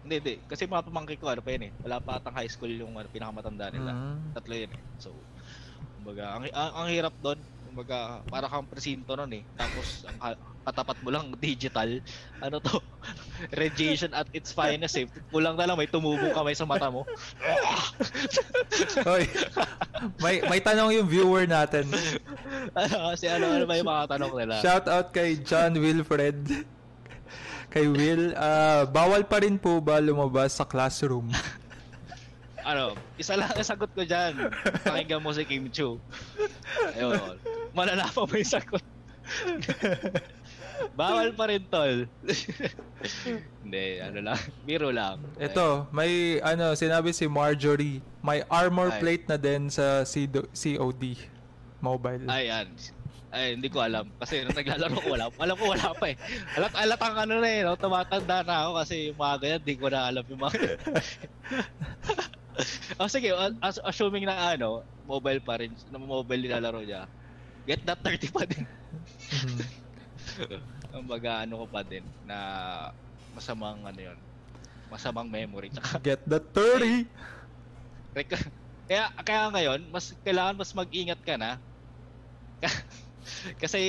Hindi, 0.00 0.14
hindi. 0.16 0.34
Kasi 0.44 0.64
mga 0.64 0.86
pamangkin 0.86 1.16
ko, 1.16 1.26
ano 1.26 1.40
pa 1.40 1.50
yun 1.50 1.62
eh. 1.66 1.70
Wala 1.82 1.98
pa 1.98 2.16
atang 2.16 2.32
high 2.32 2.46
school 2.46 2.70
yung 2.70 2.94
ano, 2.94 3.06
pinakamatanda 3.06 3.68
nila. 3.68 3.90
Mm. 3.90 4.16
Tatlo 4.32 4.52
yun 4.54 4.70
eh. 4.70 4.80
So, 4.96 5.08
kumbaga, 5.96 6.22
ang, 6.32 6.42
ang, 6.46 6.70
ang 6.76 6.86
hirap 6.88 7.12
doon, 7.20 7.36
kumbaga, 7.76 8.24
para 8.32 8.48
kang 8.48 8.64
presinto 8.64 9.12
nun 9.12 9.36
eh. 9.36 9.44
Tapos, 9.52 10.08
ang 10.08 10.40
katapat 10.64 10.96
mo 11.04 11.12
lang 11.12 11.28
digital. 11.36 12.00
Ano 12.40 12.56
to? 12.56 12.80
Radiation 13.60 14.16
at 14.16 14.24
its 14.32 14.48
finest 14.48 14.96
eh. 14.96 15.04
Kulang 15.28 15.60
na 15.60 15.68
lang, 15.68 15.76
may 15.76 15.84
tumubong 15.84 16.32
kamay 16.32 16.56
sa 16.56 16.64
mata 16.64 16.88
mo. 16.88 17.04
Hoy, 19.04 19.28
may, 20.24 20.40
may 20.48 20.60
tanong 20.64 20.96
yung 20.96 21.04
viewer 21.04 21.44
natin. 21.44 21.84
Kasi 23.12 23.28
ano, 23.28 23.52
ano 23.52 23.68
ba 23.68 23.76
yung 23.76 23.90
mga 23.92 24.04
tanong 24.08 24.32
nila? 24.32 24.54
Shout 24.64 24.88
out 24.88 25.12
kay 25.12 25.36
John 25.36 25.76
Wilfred. 25.76 26.64
Kay 27.68 27.92
Will, 27.92 28.32
ah, 28.40 28.88
bawal 28.88 29.28
pa 29.28 29.44
rin 29.44 29.60
po 29.60 29.84
ba 29.84 30.00
lumabas 30.00 30.56
sa 30.56 30.64
classroom? 30.64 31.28
Ano, 32.66 32.98
isa 33.14 33.38
lang 33.38 33.52
ang 33.54 33.62
sagot 33.62 33.92
ko 33.94 34.02
dyan. 34.02 34.50
Pakinggan 34.82 35.22
mo 35.22 35.30
si 35.30 35.46
Kim 35.46 35.70
Chu. 35.70 36.02
Ayun. 36.98 37.38
Malalaman 37.76 38.24
mo 38.24 38.34
yung 38.34 38.48
sagot. 38.48 38.84
Bawal 40.96 41.32
pa 41.32 41.44
rin, 41.48 41.62
tol. 41.68 42.04
Hindi, 43.64 43.86
ano 44.00 44.18
lang. 44.32 44.40
Biro 44.64 44.92
lang. 44.92 45.20
Ito, 45.40 45.88
may 45.92 46.40
ano, 46.40 46.76
sinabi 46.76 47.12
si 47.12 47.28
Marjorie, 47.28 48.04
may 48.20 48.44
armor 48.48 48.92
Ay. 48.92 49.00
plate 49.00 49.26
na 49.28 49.38
din 49.40 49.68
sa 49.72 50.04
CDO 50.04 50.48
COD 50.52 51.16
mobile. 51.80 52.24
Ayan. 52.28 52.68
Ay, 53.36 53.52
hindi 53.52 53.68
ko 53.68 53.84
alam. 53.84 54.08
Kasi 54.16 54.46
nung 54.46 54.56
naglalaro 54.56 54.96
ko, 54.96 55.08
wala. 55.12 55.28
Alam 55.36 55.56
ko 55.60 55.64
wala 55.76 55.88
pa 55.92 56.06
eh. 56.08 56.16
Alat, 56.56 56.72
alat 56.72 57.00
ang 57.04 57.16
ano 57.20 57.34
na 57.42 57.48
eh. 57.52 57.60
No? 57.66 57.76
Tumatanda 57.76 58.40
na 58.40 58.54
ako 58.64 58.70
kasi 58.80 58.94
yung 59.12 59.18
mga 59.20 59.36
ganyan, 59.42 59.62
di 59.66 59.74
ko 59.76 59.86
na 59.92 60.00
alam 60.08 60.24
yung 60.24 60.40
mga... 60.40 60.56
oh, 62.96 63.10
sige, 63.12 63.28
as- 63.60 63.82
assuming 63.84 64.24
na 64.24 64.56
ano, 64.56 64.80
mobile 65.04 65.42
pa 65.44 65.60
rin, 65.60 65.74
na 65.92 66.00
mobile 66.00 66.48
nilalaro 66.48 66.80
niya, 66.80 67.04
get 67.66 67.80
that 67.86 68.00
30 68.02 68.30
pa 68.30 68.46
din. 68.46 68.64
Mhm. 69.32 69.58
Kumbaga, 70.92 71.44
ano 71.44 71.64
ko 71.64 71.66
pa 71.68 71.82
din, 71.84 72.14
na 72.22 72.38
masamang 73.34 73.84
ano 73.84 74.00
yun, 74.00 74.18
masamang 74.88 75.28
memory. 75.30 75.70
Tsaka, 75.72 76.00
Get 76.02 76.22
the 76.26 76.40
30! 76.54 77.10
rec- 78.16 78.52
kaya, 78.88 79.04
kaya 79.26 79.42
ngayon, 79.54 79.80
mas 79.90 80.14
kailangan 80.24 80.58
mas 80.58 80.72
mag-ingat 80.74 81.20
ka 81.22 81.34
na. 81.38 81.58
Kasi, 83.62 83.80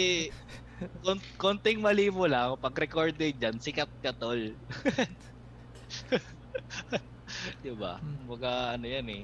kon- 1.03 1.23
konting 1.41 1.79
mali 1.81 2.09
mo 2.13 2.25
lang, 2.29 2.57
pag 2.61 2.75
recorded 2.77 3.37
dyan, 3.37 3.57
sikat 3.61 3.89
ka 4.03 4.11
tol. 4.15 4.57
diba? 7.63 7.99
Kumbaga, 8.01 8.75
ano 8.75 8.85
yan 8.87 9.07
eh. 9.11 9.23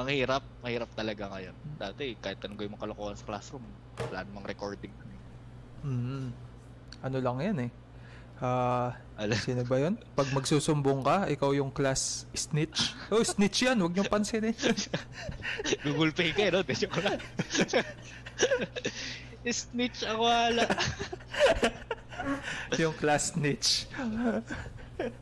Ang 0.00 0.08
hirap, 0.16 0.40
mahirap 0.64 0.88
talaga 0.96 1.28
ngayon. 1.28 1.52
Dati, 1.76 2.16
kahit 2.16 2.40
anong 2.40 2.56
gawin 2.56 2.72
mo 2.72 2.80
kalokohan 2.80 3.20
sa 3.20 3.28
classroom, 3.28 3.60
wala 4.00 4.24
namang 4.24 4.48
recording. 4.48 4.92
Mhm. 5.84 6.32
Ano 7.04 7.16
lang 7.20 7.36
yan 7.44 7.58
eh. 7.68 7.70
Ah, 8.40 8.96
Alam, 9.20 9.36
sino 9.36 9.60
ba 9.68 9.76
yun? 9.76 10.00
Pag 10.16 10.32
magsusumbong 10.32 11.04
ka, 11.04 11.28
ikaw 11.28 11.52
yung 11.52 11.68
class 11.68 12.24
snitch. 12.32 12.96
Oh, 13.12 13.20
snitch 13.20 13.68
yan, 13.68 13.76
huwag 13.76 13.92
niyong 13.92 14.08
pansinin. 14.08 14.56
Google 15.84 16.16
Pay 16.16 16.32
ka 16.32 16.48
eh, 16.48 16.50
no? 16.56 16.64
Tesyo 16.64 16.88
ko 16.88 17.04
lang. 17.04 17.20
Snitch 19.44 20.04
ako 20.04 20.24
wala. 20.24 20.64
yung 22.80 22.96
class 22.96 23.36
snitch. 23.36 23.88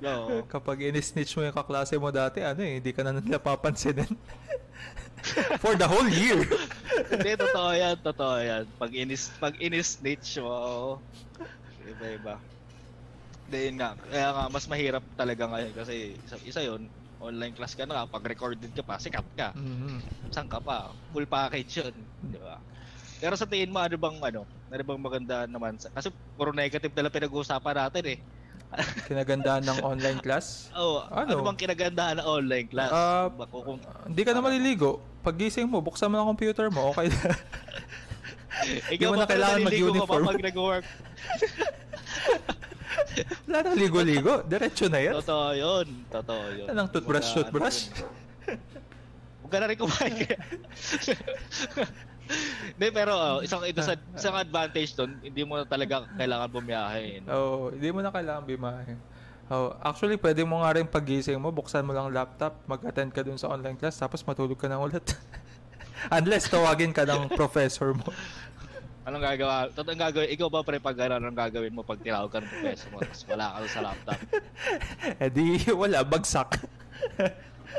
No. 0.03 0.43
Kapag 0.51 0.91
in-snitch 0.91 1.38
mo 1.38 1.47
yung 1.47 1.55
kaklase 1.55 1.95
mo 1.99 2.11
dati, 2.11 2.43
ano 2.43 2.62
eh, 2.62 2.83
hindi 2.83 2.91
ka 2.91 3.03
na 3.07 3.19
nila 3.19 3.38
papansinin. 3.38 4.11
For 5.63 5.75
the 5.75 5.89
whole 5.89 6.09
year. 6.09 6.43
Hindi, 7.09 7.31
totoo 7.39 7.71
yan, 7.75 7.97
totoo 8.01 8.37
yan. 8.41 8.65
Pag 8.79 8.91
inis, 8.95 9.33
pag 9.39 9.55
inis-snitch 9.59 10.41
mo, 10.43 10.99
iba-iba. 11.83 12.39
Hindi, 13.49 13.59
yun 13.71 13.77
nga. 13.81 13.91
Kaya 13.97 14.29
nga, 14.35 14.45
mas 14.53 14.65
mahirap 14.69 15.05
talaga 15.17 15.45
ngayon 15.49 15.73
kasi 15.73 15.95
isa, 16.21 16.37
isa 16.45 16.61
yun, 16.65 16.89
online 17.19 17.55
class 17.55 17.75
ka 17.75 17.83
na, 17.89 18.07
pag 18.07 18.23
recorded 18.27 18.71
ka 18.71 18.83
pa, 18.85 19.01
sikat 19.01 19.27
ka. 19.35 19.51
Mhm. 19.57 20.31
Saan 20.31 20.47
ka 20.47 20.63
pa? 20.63 20.93
Full 21.11 21.27
package 21.27 21.83
yun. 21.83 21.95
Di 22.31 22.39
ba? 22.39 22.61
Pero 23.19 23.35
sa 23.35 23.49
tingin 23.51 23.75
mo, 23.75 23.83
ano 23.83 23.97
bang, 23.99 24.17
ano, 24.23 24.47
ano 24.47 24.83
bang 24.87 25.01
maganda 25.03 25.37
naman? 25.51 25.75
Sa, 25.83 25.91
kasi 25.91 26.15
puro 26.39 26.55
negative 26.55 26.95
na 26.95 27.09
lang 27.09 27.15
pinag-uusapan 27.15 27.75
natin 27.75 28.05
eh. 28.15 28.19
Kinagandaan 29.09 29.65
ng 29.65 29.79
online 29.81 30.21
class. 30.21 30.69
Oh, 30.77 31.01
ano? 31.09 31.41
Ano? 31.41 31.47
bang 31.49 31.59
kinagandahan 31.59 32.21
ng 32.21 32.27
online 32.29 32.67
class? 32.69 32.93
Ah, 32.93 33.27
Bako 33.33 33.57
kung 33.65 33.79
Hindi 34.05 34.23
ka 34.23 34.31
na 34.37 34.45
maliligo. 34.45 35.01
Pagising 35.25 35.67
mo, 35.67 35.81
buksan 35.81 36.13
mo 36.13 36.21
ang 36.21 36.29
computer 36.37 36.69
mo, 36.69 36.93
okay 36.93 37.09
na. 37.09 37.21
ikaw 38.95 39.15
mo 39.15 39.17
na 39.19 39.27
kailangan 39.27 39.59
naliligo 39.65 39.93
ka 39.95 40.05
pa 40.05 40.17
mag-uniform. 40.19 40.25
pag 40.29 40.45
nag-work? 40.45 40.85
Wala 43.49 43.59
nang 43.65 43.79
ligo-ligo. 43.79 44.35
Diretso 44.47 44.87
na 44.87 45.01
yan. 45.03 45.15
Totoo 45.23 45.47
yun. 45.57 45.87
Totoo 46.07 46.45
yun. 46.55 46.67
Anong 46.71 46.89
toothbrush, 46.93 47.29
Kumbaga, 47.35 47.43
toothbrush? 47.51 47.79
Huwag 49.43 49.51
ka 49.51 49.59
na 49.59 49.67
rin 49.73 49.79
kumain. 49.81 50.15
Hindi, 52.77 52.88
pero 52.93 53.12
oh, 53.17 53.38
isang, 53.41 53.64
ito 53.64 53.81
sa, 53.81 53.97
isang 54.19 54.37
advantage 54.37 54.93
doon, 54.95 55.19
hindi 55.21 55.43
mo 55.43 55.59
na 55.59 55.64
talaga 55.64 56.05
kailangan 56.14 56.49
bumiyahe. 56.53 57.25
No? 57.25 57.29
Oo, 57.33 57.43
oh, 57.43 57.64
hindi 57.73 57.88
mo 57.91 58.01
na 58.05 58.12
kailangan 58.12 58.45
bimahe. 58.45 58.95
Oh, 59.49 59.73
actually, 59.81 60.21
pwede 60.21 60.45
mo 60.45 60.61
nga 60.61 60.77
rin 60.77 60.85
pagising 60.85 61.41
mo, 61.41 61.49
buksan 61.49 61.81
mo 61.81 61.97
lang 61.97 62.12
laptop, 62.12 62.61
mag-attend 62.69 63.17
ka 63.17 63.25
dun 63.25 63.41
sa 63.41 63.49
online 63.49 63.81
class, 63.81 63.97
tapos 63.97 64.21
matulog 64.21 64.61
ka 64.61 64.69
na 64.69 64.77
ulit. 64.77 65.03
Unless 66.17 66.53
tawagin 66.53 66.93
ka 66.93 67.09
ng 67.09 67.33
professor 67.33 67.97
mo. 67.97 68.12
Anong 69.09 69.25
gagawa? 69.25 69.73
Totoo 69.73 69.97
ang 69.97 70.05
gagawin? 70.05 70.29
Ikaw 70.37 70.49
ba 70.53 70.61
pre 70.61 70.77
pag 70.85 71.01
anong 71.01 71.33
gagawin 71.33 71.73
mo 71.73 71.81
pag 71.81 71.97
tinawag 71.97 72.29
ka 72.29 72.45
ng 72.45 72.53
professor 72.53 72.88
mo 72.93 73.01
tapos 73.01 73.25
wala 73.25 73.45
ka 73.57 73.59
sa 73.73 73.81
laptop? 73.88 74.21
eh 75.25 75.31
di, 75.33 75.47
wala, 75.73 76.05
bagsak. 76.05 76.61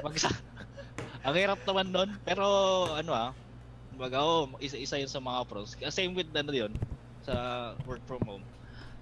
Magsa. 0.01 0.33
Ang 1.21 1.35
hirap 1.37 1.61
naman 1.69 1.87
nun, 1.93 2.09
pero 2.25 2.45
ano 2.97 3.11
ah, 3.13 3.29
baga 3.99 4.23
oh, 4.23 4.47
isa-isa 4.63 4.95
yun 4.95 5.11
sa 5.11 5.19
mga 5.19 5.43
pros. 5.43 5.75
Same 5.91 6.15
with 6.15 6.31
ano 6.31 6.55
yun, 6.55 6.71
sa 7.21 7.33
work 7.83 7.99
from 8.07 8.23
home. 8.23 8.45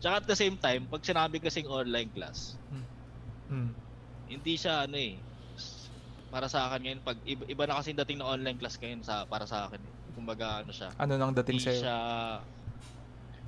Tsaka 0.02 0.20
at 0.20 0.26
the 0.26 0.34
same 0.34 0.58
time, 0.58 0.90
pag 0.90 1.06
sinabi 1.06 1.38
kasing 1.38 1.70
online 1.70 2.10
class, 2.10 2.58
Hmm. 3.48 3.72
hindi 4.28 4.60
siya 4.60 4.84
ano 4.84 5.00
eh, 5.00 5.16
para 6.28 6.52
sa 6.52 6.68
akin 6.68 6.80
ngayon, 6.84 7.00
pag 7.00 7.16
iba, 7.24 7.48
iba 7.48 7.64
na 7.64 7.80
kasi 7.80 7.96
dating 7.96 8.20
na 8.20 8.28
online 8.28 8.60
class 8.60 8.76
ngayon 8.76 9.00
sa, 9.00 9.24
para 9.24 9.48
sa 9.48 9.72
akin. 9.72 9.80
Eh. 9.80 9.94
Kumbaga 10.12 10.66
ano 10.66 10.74
siya, 10.76 10.92
Ano 11.00 11.16
nang 11.16 11.32
dating 11.32 11.62
sa'yo? 11.62 11.80
siya, 11.86 11.98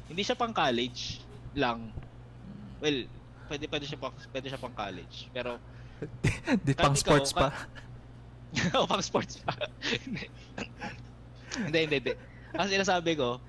hindi 0.07 0.21
siya 0.23 0.39
pang 0.39 0.55
college 0.55 1.19
lang. 1.57 1.91
Well, 2.79 3.09
pwede, 3.51 3.67
pwede 3.67 3.85
siya 3.89 3.99
pang, 3.99 4.15
pwede 4.31 4.47
siya 4.47 4.61
pang 4.61 4.71
college. 4.71 5.27
Pero 5.35 5.59
Di 6.65 6.71
pang 6.71 6.95
ikaw, 6.95 7.03
sports 7.03 7.35
pa. 7.35 7.51
o 8.79 8.87
pang 8.87 9.03
sports 9.03 9.43
pa. 9.43 9.51
hindi, 11.55 11.79
hindi, 11.85 11.95
hindi. 12.03 12.13
Ang 12.53 12.69
sinasabi 12.69 13.11
ko, 13.17 13.39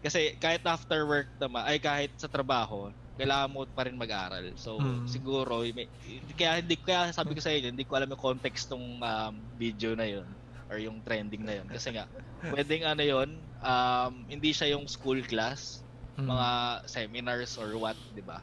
kasi 0.00 0.36
kahit 0.38 0.62
after 0.64 1.04
work 1.08 1.30
naman, 1.40 1.62
ay 1.66 1.80
kahit 1.80 2.12
sa 2.16 2.28
trabaho, 2.30 2.92
kailangan 3.16 3.50
mo 3.50 3.64
pa 3.64 3.88
rin 3.88 3.96
mag-aral. 3.96 4.52
So, 4.60 4.76
Mm. 4.76 5.08
siguro, 5.08 5.64
may, 5.72 5.88
kaya, 6.36 6.60
hindi, 6.60 6.76
kaya 6.76 7.10
sabi 7.16 7.32
ko 7.32 7.40
sa 7.40 7.50
inyo, 7.50 7.72
hindi 7.72 7.88
ko 7.88 7.96
alam 7.96 8.12
yung 8.12 8.20
context 8.20 8.68
ng 8.70 9.00
um, 9.00 9.34
video 9.56 9.96
na 9.96 10.06
yun. 10.06 10.28
or 10.66 10.82
yung 10.82 10.98
trending 10.98 11.46
na 11.46 11.62
yun. 11.62 11.70
Kasi 11.70 11.94
nga, 11.94 12.10
pwedeng 12.42 12.82
ano 12.82 12.98
yun, 12.98 13.30
um, 13.62 14.12
hindi 14.26 14.50
siya 14.50 14.74
yung 14.74 14.90
school 14.90 15.22
class, 15.22 15.86
Mm. 16.18 16.26
mga 16.26 16.48
seminars 16.90 17.54
or 17.54 17.70
what, 17.78 17.94
di 18.10 18.18
ba? 18.18 18.42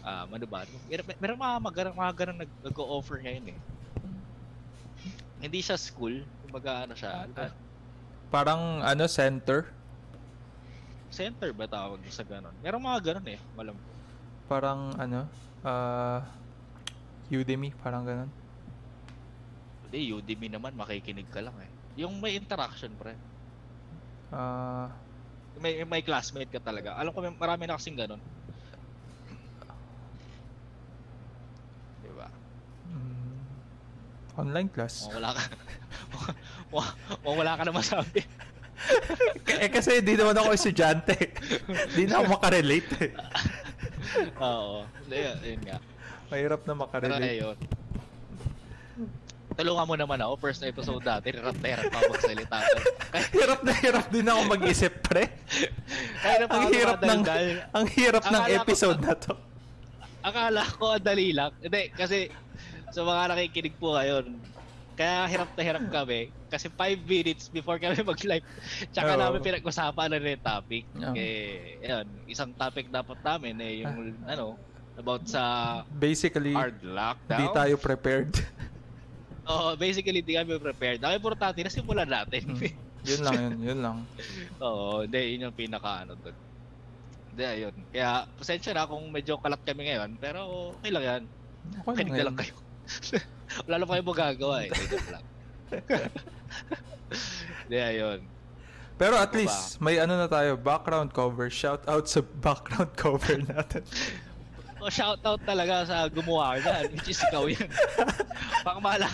Um, 0.00 0.32
ano 0.32 0.46
ba? 0.48 0.64
Mer 0.88 1.04
meron 1.20 1.36
mga 1.36 1.56
mga, 1.60 1.92
mga 1.92 2.12
ganun 2.16 2.38
nag- 2.40 2.60
nag-o-offer 2.64 3.20
ngayon 3.20 3.44
eh. 3.52 3.58
Hindi 5.36 5.60
siya 5.60 5.76
school, 5.76 6.24
kumbaga 6.40 6.88
ano 6.88 6.96
siya, 6.96 7.28
ba? 7.28 7.52
Parang 8.28 8.84
ano, 8.84 9.04
center. 9.08 9.72
center 11.08 11.50
ba 11.56 11.64
tawag 11.64 12.04
sa 12.12 12.20
ganun? 12.22 12.52
Merong 12.60 12.84
mga 12.84 13.00
ganun 13.00 13.26
eh, 13.32 13.40
malam. 13.56 13.74
Parang 14.44 14.92
ano, 15.00 15.24
ah 15.64 16.20
Udemy, 17.28 17.72
parang 17.84 18.04
ganun. 18.08 18.30
Hindi, 19.88 20.12
Udemy 20.12 20.48
naman, 20.52 20.72
makikinig 20.76 21.28
ka 21.28 21.44
lang 21.44 21.56
eh. 21.60 21.70
Yung 22.00 22.20
may 22.20 22.36
interaction, 22.36 22.92
pre. 22.96 23.16
Ah, 24.32 24.92
May, 25.58 25.82
may 25.84 26.04
classmate 26.04 26.52
ka 26.52 26.60
talaga. 26.60 26.94
Alam 26.96 27.12
ko, 27.12 27.20
may, 27.24 27.32
marami 27.32 27.64
na 27.66 27.76
kasing 27.76 27.96
ganun. 27.98 28.20
Diba? 32.04 32.28
mm, 32.88 33.36
online 34.38 34.70
class. 34.72 35.08
Kung 35.08 35.18
wala 35.18 35.34
ka, 35.36 35.42
wala 37.24 37.52
ka 37.54 37.62
na 37.64 37.72
masabi. 37.72 38.20
eh 39.62 39.70
kasi 39.70 39.98
di 40.00 40.14
naman 40.14 40.38
ako 40.38 40.54
estudyante. 40.54 41.14
di 41.96 42.06
na 42.06 42.22
ako 42.22 42.38
makarelate. 42.38 42.90
eh. 43.02 43.12
Oo. 44.46 44.86
Hindi, 45.04 45.16
yun, 45.18 45.38
yun 45.42 45.60
nga. 45.66 45.78
Mahirap 46.28 46.60
na 46.62 46.72
Pero 46.72 46.80
makarelate. 46.80 47.26
ayun. 47.26 47.58
Tulungan 49.58 49.86
mo 49.90 49.94
naman 49.98 50.18
ako. 50.22 50.32
First 50.38 50.62
episode 50.62 51.02
dati, 51.02 51.34
hirap 51.34 51.58
na 51.58 51.66
hirap 51.66 51.90
pa 51.90 51.98
magsalita. 52.06 52.56
Kaya, 53.10 53.24
hirap 53.34 53.60
na 53.66 53.72
hirap 53.74 54.06
din 54.06 54.26
ako 54.30 54.40
mag-isip, 54.46 54.92
pre. 55.02 55.34
kaya 56.22 56.46
ang 56.46 56.62
ako 56.62 56.68
hirap 56.70 57.00
ng 57.02 57.20
ang 57.74 57.86
hirap 57.90 58.22
ng 58.22 58.38
Akala 58.38 58.54
ko- 58.54 58.58
episode 58.62 58.98
na 59.02 59.12
to. 59.18 59.34
Akala 60.22 60.62
ko 60.78 60.94
ang 60.94 61.02
dali 61.02 61.34
lang. 61.34 61.50
Hindi, 61.58 61.90
kasi 61.90 62.30
sa 62.94 63.02
mga 63.02 63.34
nakikinig 63.34 63.74
po 63.74 63.98
ngayon, 63.98 64.30
kaya 64.98 65.30
hirap 65.30 65.50
na 65.54 65.62
hirap 65.62 65.84
kami. 65.94 66.34
Kasi 66.50 66.66
5 66.66 67.06
minutes 67.06 67.46
before 67.46 67.78
kami 67.78 68.02
mag-live, 68.02 68.42
tsaka 68.90 69.14
Oo. 69.14 69.20
namin 69.22 69.38
pinag-usapan 69.46 70.10
na 70.10 70.18
rin 70.18 70.34
yung 70.34 70.42
topic. 70.42 70.84
Oo. 70.98 71.14
Eh, 71.14 71.78
yun, 71.78 72.06
isang 72.26 72.50
topic 72.58 72.90
dapat 72.90 73.14
namin 73.22 73.54
eh, 73.62 73.86
yung 73.86 74.18
ano, 74.26 74.58
about 74.98 75.22
sa 75.30 75.42
Basically, 75.94 76.50
hard 76.50 76.82
lockdown. 76.82 77.38
di 77.38 77.46
tayo 77.54 77.74
prepared. 77.78 78.34
Oo, 79.54 79.78
basically, 79.78 80.18
di 80.18 80.34
kami 80.34 80.58
prepared. 80.58 80.98
Ang 80.98 81.14
importante, 81.14 81.62
nasimulan 81.62 82.10
natin. 82.10 82.42
Hmm. 82.50 82.58
yun 83.08 83.20
lang 83.22 83.34
yun, 83.38 83.54
yun 83.62 83.78
lang. 83.78 83.96
Oo, 84.58 85.06
hindi, 85.06 85.38
yun 85.38 85.46
yung 85.46 85.54
pinaka 85.54 86.02
ano 86.02 86.18
doon. 86.18 86.36
Hindi, 87.32 87.44
ayun. 87.46 87.74
Kaya, 87.94 88.26
pasensya 88.34 88.74
na 88.74 88.90
kung 88.90 89.06
medyo 89.14 89.38
kalat 89.38 89.62
kami 89.62 89.86
ngayon, 89.94 90.18
pero 90.18 90.74
okay 90.74 90.90
lang 90.90 91.04
yan. 91.06 91.22
Okay 91.86 92.02
Kinig 92.02 92.12
lang 92.12 92.18
na 92.18 92.26
lang 92.34 92.38
kayo. 92.42 92.54
Wala 93.64 93.74
lang 93.80 93.88
kayo 93.88 94.02
magagawa 94.04 94.56
eh. 94.62 94.70
Hindi, 94.70 94.86
joke 94.88 95.10
lang. 95.10 95.24
Hindi, 97.64 97.78
ayun. 97.78 98.20
Pero 98.98 99.14
at 99.14 99.30
Ano 99.30 99.34
ba? 99.34 99.38
least, 99.38 99.78
may 99.78 99.96
ano 99.96 100.14
na 100.16 100.26
tayo, 100.26 100.54
background 100.54 101.12
cover. 101.12 101.46
Shout 101.48 101.86
out 101.86 102.04
sa 102.04 102.20
background 102.20 102.92
cover 103.00 103.38
natin. 103.38 103.86
O, 104.78 104.86
shoutout 104.86 105.42
talaga 105.42 105.82
sa 105.84 106.06
gumawa 106.06 106.54
niyan, 106.54 106.94
which 106.94 107.10
is 107.10 107.18
ikaw 107.20 107.50
yan. 107.50 107.66
Pangmala, 108.62 109.10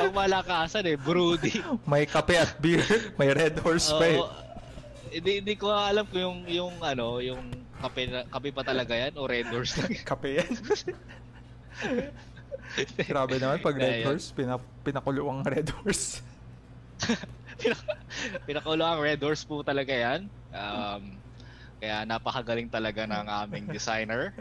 pangmalakasan 0.00 0.88
eh, 0.88 0.96
broody. 0.96 1.60
May 1.84 2.08
kape 2.08 2.32
at 2.34 2.56
beer. 2.56 2.80
May 3.20 3.28
red 3.30 3.60
horse 3.60 3.92
pa 3.92 4.04
eh. 4.06 4.20
Hindi, 5.12 5.44
hindi 5.44 5.54
ko 5.60 5.68
alam 5.68 6.08
kung 6.08 6.20
yung, 6.20 6.38
yung 6.48 6.74
ano, 6.80 7.20
yung 7.20 7.52
kape, 7.84 8.08
na- 8.08 8.24
kape 8.24 8.48
pa 8.48 8.64
talaga 8.64 8.96
yan 8.96 9.12
o 9.12 9.28
red 9.28 9.44
horse 9.44 9.76
lang. 9.76 9.92
Kape 10.08 10.40
yan. 10.40 10.52
Grabe 13.10 13.36
naman 13.36 13.58
pag 13.60 13.76
red 13.76 14.02
Ayun. 14.02 14.06
horse, 14.14 14.32
pina, 14.32 14.56
pinakulo 14.82 15.28
ang 15.28 15.44
red 15.44 15.68
horse. 15.80 16.20
Pinak- 17.60 17.98
Pinakulo 18.46 18.82
ang 18.82 19.00
red 19.02 19.20
horse 19.20 19.44
po 19.44 19.60
talaga 19.60 19.92
yan. 19.92 20.30
Um, 20.54 21.16
kaya 21.82 22.06
napakagaling 22.06 22.70
talaga 22.70 23.04
ng 23.04 23.26
aming 23.26 23.66
designer. 23.68 24.30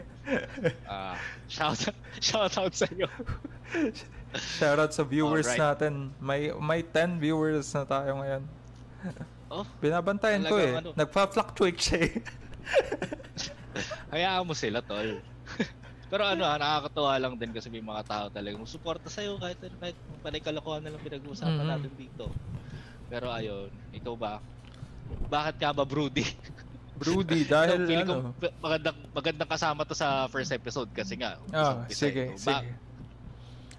Ah, 0.86 1.18
shout 1.50 1.90
shout 2.22 2.54
out 2.54 2.74
sa 2.78 2.86
iyo. 2.94 3.10
Shoutout 4.38 4.94
sa 4.94 5.02
viewers 5.04 5.50
Alright. 5.50 5.60
natin. 5.60 5.94
May 6.22 6.54
may 6.54 6.86
10 6.86 7.18
viewers 7.18 7.74
na 7.74 7.84
tayo 7.84 8.22
ngayon. 8.22 8.44
Oh, 9.50 9.66
Binabantayan 9.82 10.46
ko 10.46 10.56
eh. 10.62 10.78
Ano. 10.80 10.94
Nagpa-fluctuate 10.94 11.80
siya 11.82 12.00
eh. 12.06 12.14
hayaan 14.14 14.46
mo 14.46 14.54
sila, 14.54 14.80
tol. 14.86 15.20
Pero 16.12 16.28
ano, 16.28 16.44
nakakatuwa 16.44 17.16
lang 17.16 17.34
din 17.34 17.50
kasi 17.50 17.72
may 17.72 17.80
mga 17.80 18.04
tao 18.04 18.26
talagang 18.28 18.68
suporta 18.68 19.08
sa 19.08 19.24
iyo 19.24 19.40
kahit 19.40 19.56
kahit 19.80 19.96
panay 20.20 20.44
kalokohan 20.44 20.84
na 20.84 20.92
lang 20.92 21.00
pinag-uusapan 21.00 21.56
Mhm. 21.58 21.72
natin 21.72 21.92
dito. 21.96 22.28
Pero 23.08 23.32
ayun, 23.32 23.72
ikaw 23.90 24.14
ba? 24.14 24.34
Bakit 25.26 25.56
ka 25.56 25.72
ba 25.72 25.84
broody? 25.84 26.28
Broody 26.94 27.42
dahil 27.44 27.82
So, 27.82 27.90
feeling 27.90 28.12
ano. 28.14 28.30
magandang, 28.62 28.98
magandang 29.10 29.50
kasama 29.50 29.82
to 29.82 29.98
sa 29.98 30.30
first 30.30 30.54
episode 30.54 30.86
kasi 30.92 31.18
nga. 31.18 31.42
Umpisa 31.42 31.98
sige, 31.98 32.22
eh. 32.22 32.38
Ba- 32.38 32.62
sige. 32.62 32.70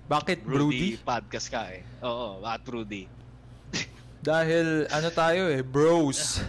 Bakit 0.03 0.39
Broody, 0.43 0.99
broody? 0.99 1.07
podcast 1.07 1.47
ka 1.47 1.71
eh. 1.71 1.87
Oo, 2.03 2.43
at 2.43 2.59
Broody. 2.59 3.07
Dahil 4.25 4.91
ano 4.91 5.09
tayo 5.09 5.47
eh, 5.47 5.63
bros. 5.63 6.43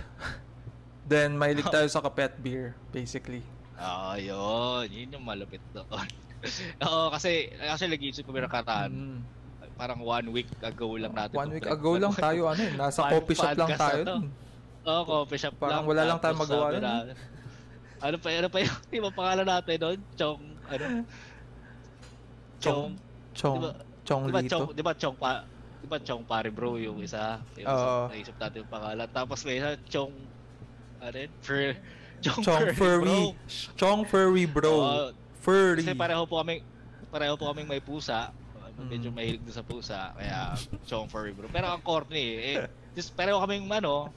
Then 1.06 1.38
mahilig 1.38 1.68
tayo 1.68 1.86
sa 1.86 2.02
kapet 2.02 2.34
beer, 2.38 2.74
basically. 2.90 3.46
Oo, 3.74 4.12
yun. 4.18 4.86
Yun 4.92 5.16
yung 5.18 5.26
malupit 5.26 5.62
doon. 5.74 6.08
Oo, 6.88 7.08
kasi 7.10 7.50
actually 7.64 7.96
nag-iisip 7.96 8.28
ko 8.28 8.32
may 8.36 8.44
nakataan. 8.44 8.92
Mm. 8.92 9.20
Parang 9.74 10.00
one 10.06 10.28
week 10.30 10.50
ago 10.62 10.94
lang 11.00 11.16
natin. 11.16 11.34
One 11.34 11.52
week 11.58 11.66
ago 11.66 11.98
lang 11.98 12.14
tayo, 12.14 12.52
ano 12.52 12.62
eh, 12.62 12.74
nasa 12.78 13.10
coffee 13.10 13.34
shop 13.34 13.58
lang 13.58 13.72
tayo. 13.74 14.02
dun. 14.06 14.24
Oo, 14.84 15.02
coffee 15.02 15.42
shop 15.42 15.56
Parang 15.58 15.82
lang. 15.82 15.90
wala 15.90 16.02
lang 16.06 16.20
tayong 16.22 16.38
Tapos 16.38 16.50
magawa 16.52 16.68
nun. 16.78 16.86
Ano 18.04 18.16
pa, 18.20 18.28
ano 18.36 18.48
pa 18.52 18.58
yung, 18.60 18.76
mga 19.08 19.16
pangalan 19.16 19.48
natin 19.48 19.76
doon? 19.80 20.00
Chong, 20.14 20.42
ano? 20.70 20.86
Chong, 22.60 22.92
Chong, 23.34 23.58
Diba- 23.60 23.78
Chong 24.04 24.24
di 24.28 24.34
ba 24.36 24.42
Lito. 24.44 24.52
Chong, 24.52 24.68
di 24.76 24.84
ba 24.84 24.94
Chong 24.94 25.18
pa, 25.18 25.32
di 25.80 25.88
ba 25.88 25.98
Chong 26.04 26.24
pare 26.28 26.52
bro 26.52 26.76
yung 26.76 27.00
isa? 27.00 27.40
Yung 27.56 27.66
Oo. 27.66 27.74
isa, 27.74 28.12
naisip 28.14 28.36
natin 28.38 28.58
yung 28.62 28.72
pangalan. 28.72 29.08
Tapos 29.10 29.40
may 29.48 29.58
isa, 29.58 29.80
Chong, 29.88 30.12
ano 31.00 31.16
yun? 31.18 31.32
Chong, 32.24 32.42
Chong 32.42 32.68
Furry. 32.74 33.20
Chong 33.76 34.02
Furry 34.08 34.46
bro. 34.48 34.72
Oo. 34.72 35.04
Furry. 35.44 35.84
Kasi 35.84 35.92
pareho 35.94 36.24
po 36.24 36.40
kami 36.40 36.64
pareho 37.12 37.36
po 37.36 37.52
kaming 37.52 37.68
may 37.68 37.78
pusa. 37.78 38.32
Medyo 38.74 39.14
Mm. 39.14 39.16
mahilig 39.16 39.42
doon 39.46 39.54
sa 39.54 39.62
pusa, 39.62 40.00
kaya 40.18 40.58
Chong 40.90 41.06
furry 41.06 41.30
bro. 41.30 41.46
Pero 41.46 41.70
ang 41.70 41.78
corny 41.78 42.58
eh, 42.58 42.66
just 42.98 43.14
pareho 43.14 43.38
kaming 43.38 43.70
ano, 43.70 44.10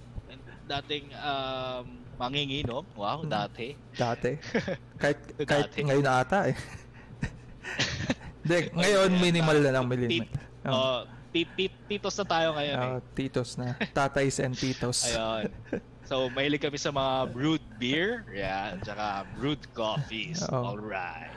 dating 0.64 1.12
um, 1.12 1.84
manginginom. 2.16 2.80
Wow, 2.96 3.20
Mm. 3.20 3.28
dati. 3.28 3.76
Dati. 3.92 4.32
Kahit, 5.02 5.18
kahit 5.44 5.68
Dati. 5.76 5.84
ngayon 5.84 6.00
na 6.00 6.24
ata 6.24 6.48
eh. 6.48 6.56
Hindi, 8.46 8.58
ngayon 8.72 9.10
minimal 9.20 9.58
na 9.60 9.70
lang 9.76 9.84
minimal. 9.84 10.24
Tit, 10.24 10.30
oh, 10.64 11.04
tit, 11.34 11.74
titos 11.84 12.16
na 12.16 12.24
tayo 12.24 12.48
ngayon 12.56 12.76
eh. 12.80 12.88
Ah, 12.96 13.00
titos 13.12 13.50
na. 13.60 13.76
Tatays 13.92 14.40
and 14.40 14.56
titos. 14.56 15.04
Ayun. 15.04 15.52
So, 16.06 16.30
mahilig 16.30 16.62
kami 16.62 16.78
sa 16.78 16.88
mga 16.88 17.34
brewed 17.34 17.64
beer, 17.76 18.22
yeah, 18.30 18.78
tsaka 18.78 19.26
brewed 19.34 19.58
coffees. 19.74 20.38
Oo. 20.46 20.78
Alright. 20.78 21.34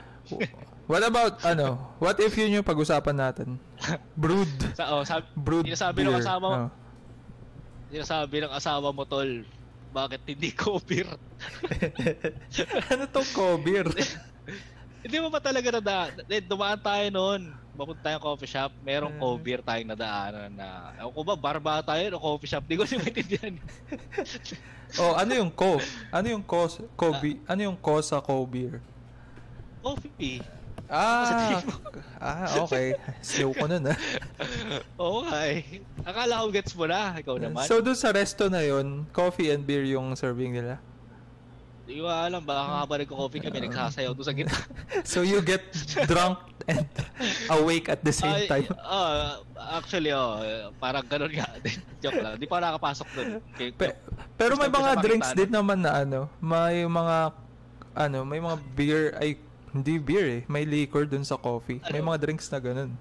What 0.86 1.02
about, 1.02 1.42
ano, 1.42 1.74
what 1.98 2.18
if 2.18 2.34
yun 2.34 2.50
yung 2.52 2.62
pag-usapan 2.62 3.14
natin? 3.14 3.58
Brood. 4.14 4.46
Sa, 4.78 4.90
oh, 4.90 5.02
sabi, 5.02 5.26
Brood 5.34 5.66
Sinasabi 5.66 6.02
ng 6.02 6.14
beer. 6.14 6.22
asawa 6.22 6.38
mo, 6.38 6.50
Oh. 6.50 6.68
sinasabi 7.90 8.36
ng 8.40 8.52
asawa 8.52 8.88
mo, 8.90 9.02
tol, 9.02 9.42
bakit 9.90 10.22
hindi 10.24 10.54
ko 10.60 10.78
beer? 10.78 11.06
ano 12.94 13.02
tong 13.06 13.30
cover? 13.32 13.90
Hindi 15.00 15.16
mo 15.16 15.32
ba 15.32 15.40
talaga 15.40 15.80
na 15.80 16.12
eh, 16.28 16.44
dumaan 16.44 16.80
tayo 16.80 17.06
noon. 17.08 17.56
Papunta 17.80 18.12
tayong 18.12 18.20
coffee 18.20 18.50
shop, 18.50 18.76
merong 18.84 19.16
Mm. 19.16 19.20
co-beer 19.24 19.60
tayong 19.64 19.88
nadaanan 19.88 20.52
na, 20.52 20.92
ewan 21.00 21.12
ko 21.16 21.20
ba, 21.24 21.34
bar 21.38 21.56
ba 21.56 21.80
tayo 21.80 22.12
o 22.12 22.20
coffee 22.20 22.50
shop? 22.52 22.68
Di 22.68 22.76
ko 22.76 22.84
siya 22.84 23.00
maintindihan. 23.04 23.56
oh, 25.00 25.16
ano 25.16 25.32
yung 25.32 25.48
co? 25.48 25.80
Ano 26.12 26.26
yung 26.28 26.44
co, 26.44 26.68
co 26.92 27.16
ano 27.48 27.60
yung 27.64 27.78
co 27.80 28.04
sa 28.04 28.20
co-beer? 28.20 28.84
Coffee. 29.80 30.44
Ah, 30.90 31.62
ah, 32.18 32.66
okay. 32.66 32.98
Slow 33.22 33.54
ko 33.54 33.70
nun 33.70 33.94
ah. 33.94 33.98
Okay. 34.98 35.80
Akala 36.02 36.42
ko 36.42 36.50
gets 36.50 36.74
mo 36.74 36.90
na. 36.90 37.14
Ikaw 37.14 37.38
naman. 37.38 37.62
So 37.70 37.78
doon 37.78 37.94
sa 37.94 38.10
resto 38.10 38.50
na 38.50 38.66
yon, 38.66 39.06
coffee 39.14 39.54
and 39.54 39.62
beer 39.62 39.86
yung 39.86 40.18
serving 40.18 40.50
nila. 40.50 40.82
Di 41.90 41.98
ba 41.98 42.22
alam, 42.22 42.38
baka 42.38 42.62
habang 42.78 43.02
nagko-coffee 43.02 43.42
kami, 43.42 43.66
nagsasayaw 43.66 44.14
doon 44.14 44.22
sa 44.22 44.30
gitna. 44.30 44.54
So 45.02 45.22
you 45.22 45.42
get 45.42 45.66
drunk 46.06 46.38
and 46.64 46.86
awake 47.56 47.90
at 47.90 47.98
the 48.00 48.14
same 48.14 48.46
time. 48.46 48.70
ah, 48.78 49.42
actually, 49.74 50.14
oh, 50.14 50.38
parang 50.78 51.02
ganun 51.04 51.34
nga. 51.34 51.50
Joke 52.02 52.22
lang. 52.22 52.38
Di 52.38 52.46
pa 52.46 52.62
nakapasok 52.62 53.06
doon. 53.10 53.28
Pe- 53.74 53.98
pero 54.38 54.54
may 54.54 54.70
ko 54.70 54.78
mga 54.78 55.02
drinks 55.02 55.34
din 55.34 55.50
naman 55.50 55.82
na 55.82 56.00
ano, 56.00 56.30
may 56.38 56.86
mga 56.86 57.16
ano, 57.92 58.18
may 58.22 58.38
mga 58.38 58.56
beer 58.72 59.02
ay 59.18 59.34
hindi 59.70 59.98
beer 59.98 60.26
eh, 60.30 60.42
may 60.46 60.62
liquor 60.62 61.02
dun 61.04 61.22
sa 61.22 61.34
coffee. 61.34 61.82
May 61.90 61.98
Ano? 61.98 62.14
mga 62.14 62.18
drinks 62.22 62.46
na 62.48 62.58
ganun. 62.58 62.94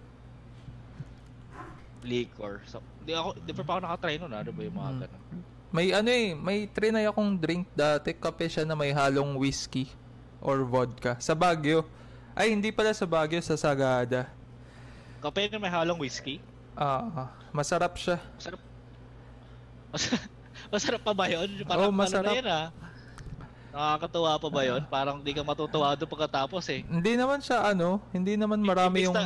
liquor. 1.99 2.63
So, 2.65 2.79
di 3.03 3.11
ako, 3.11 3.35
di 3.37 3.51
pa 3.51 3.61
ako 3.67 3.79
nakatry 3.83 4.15
nun. 4.17 4.31
Ano 4.31 4.49
ba 4.49 4.61
yung 4.63 4.71
mga 4.73 4.89
Hmm. 4.89 5.01
ganun? 5.03 5.21
May 5.69 5.93
ano 5.93 6.09
eh, 6.09 6.33
may 6.33 6.65
trinay 6.65 7.05
akong 7.05 7.37
drink 7.37 7.69
dati, 7.77 8.17
kape 8.17 8.49
siya 8.49 8.65
na 8.65 8.73
may 8.73 8.89
halong 8.89 9.37
whiskey 9.37 9.85
or 10.41 10.65
vodka. 10.65 11.13
Sa 11.21 11.37
Baguio. 11.37 11.85
Ay, 12.33 12.55
hindi 12.57 12.73
pala 12.73 12.89
sa 12.95 13.05
Baguio, 13.05 13.37
sa 13.43 13.53
Sagada. 13.53 14.31
Kape 15.21 15.51
na 15.51 15.61
may 15.61 15.69
halong 15.69 16.01
whiskey. 16.01 16.41
Ah, 16.73 17.05
ah, 17.13 17.29
masarap 17.53 17.93
siya. 17.99 18.17
Masarap. 18.39 18.61
Masarap, 20.69 21.01
pa 21.01 21.17
ba 21.17 21.25
yun? 21.25 21.49
Parang 21.65 21.89
masarap. 21.89 22.29
Ano 22.29 22.37
na 22.37 22.37
yun, 22.37 22.47
ah. 22.51 22.67
Nakakatuwa 23.69 24.31
pa 24.37 24.49
ba 24.53 24.61
yun? 24.65 24.81
Parang 24.85 25.17
di 25.21 25.31
ka 25.33 25.41
matutuwa 25.41 25.97
doon 25.97 26.09
pagkatapos 26.09 26.61
eh. 26.73 26.85
Hindi 26.85 27.17
naman 27.17 27.41
siya 27.41 27.73
ano, 27.73 28.01
hindi 28.13 28.37
naman 28.37 28.61
marami 28.61 29.05
yung 29.09 29.17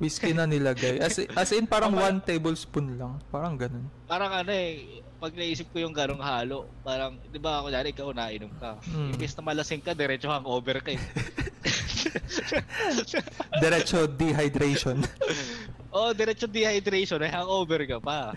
whiskey 0.00 0.32
na 0.32 0.48
nilagay. 0.48 1.00
As, 1.00 1.20
as 1.20 1.50
in 1.52 1.68
parang 1.72 1.92
one 1.92 2.20
tablespoon 2.24 2.96
lang. 2.96 3.12
Parang 3.28 3.56
ganun. 3.60 3.88
Parang 4.08 4.30
ano 4.30 4.52
eh, 4.52 5.04
pag 5.18 5.34
naisip 5.34 5.66
ko 5.74 5.82
yung 5.82 5.90
ganong 5.90 6.22
halo, 6.22 6.70
parang, 6.86 7.18
di 7.18 7.42
ba 7.42 7.58
ako 7.58 7.74
dali, 7.74 7.90
ikaw 7.90 8.14
nainom 8.14 8.54
ka. 8.62 8.78
Mm. 8.86 9.18
Imbis 9.18 9.34
na 9.34 9.42
malasing 9.42 9.82
ka, 9.82 9.90
diretso 9.90 10.30
hangover 10.30 10.78
ka 10.78 10.94
eh. 10.94 11.02
Diretso 13.62 14.06
dehydration. 14.06 15.02
oh, 15.96 16.14
diretso 16.14 16.46
dehydration, 16.46 17.18
eh, 17.26 17.30
hangover 17.34 17.82
ka 17.82 17.98
pa. 17.98 18.30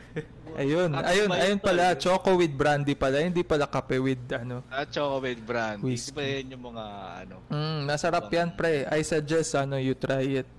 Ayun, 0.58 0.92
Ako 0.92 1.06
ayun, 1.06 1.30
yun, 1.30 1.38
ayun 1.38 1.60
pala, 1.62 1.96
choco 1.96 2.36
with 2.36 2.52
brandy 2.52 2.98
pala, 2.98 3.24
hindi 3.24 3.46
pala 3.46 3.70
kape 3.70 4.02
with 4.02 4.20
ano. 4.34 4.66
At 4.68 4.92
chocolate 4.92 5.40
brand. 5.40 5.80
Whiskey. 5.80 6.12
Di 6.12 6.18
ba 6.18 6.24
yun 6.28 6.48
yung 6.52 6.64
mga 6.74 6.86
ano? 7.24 7.36
Mm, 7.48 7.80
masarap 7.88 8.26
yan, 8.34 8.50
pre. 8.58 8.90
I 8.90 9.06
suggest 9.06 9.56
ano, 9.56 9.78
you 9.78 9.94
try 9.94 10.44
it. 10.44 10.50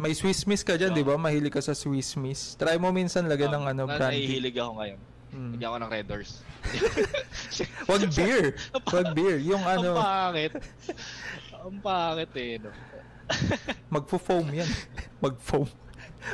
May 0.00 0.16
Swiss 0.16 0.48
Miss 0.48 0.64
ka 0.64 0.80
dyan, 0.80 0.96
Oo. 0.96 0.98
di 0.98 1.04
ba? 1.04 1.20
Mahilig 1.20 1.52
ka 1.52 1.60
sa 1.60 1.76
Swiss 1.76 2.16
Miss. 2.16 2.56
Try 2.56 2.80
mo 2.80 2.88
minsan 2.88 3.28
lagyan 3.28 3.60
ng 3.60 3.64
ano, 3.76 3.84
na, 3.84 4.00
brandy. 4.00 4.24
Nahihilig 4.24 4.56
ako 4.56 4.72
ngayon. 4.80 5.09
Mm. 5.30 5.50
Hindi 5.54 5.64
ako 5.64 5.76
ng 5.78 5.90
Red 5.90 6.06
Doors. 6.10 6.32
Wag 7.86 8.02
beer. 8.18 8.46
Wag 8.90 9.06
beer. 9.14 9.38
Yung 9.38 9.62
Ang 9.62 9.78
ano, 9.78 9.90
pangit. 9.94 10.52
Ang 11.54 11.76
pangit 11.78 12.32
eh, 12.34 12.52
no? 12.58 12.70
magfo-foam 13.94 14.46
yan. 14.50 14.70
Mag-foam. 15.22 15.70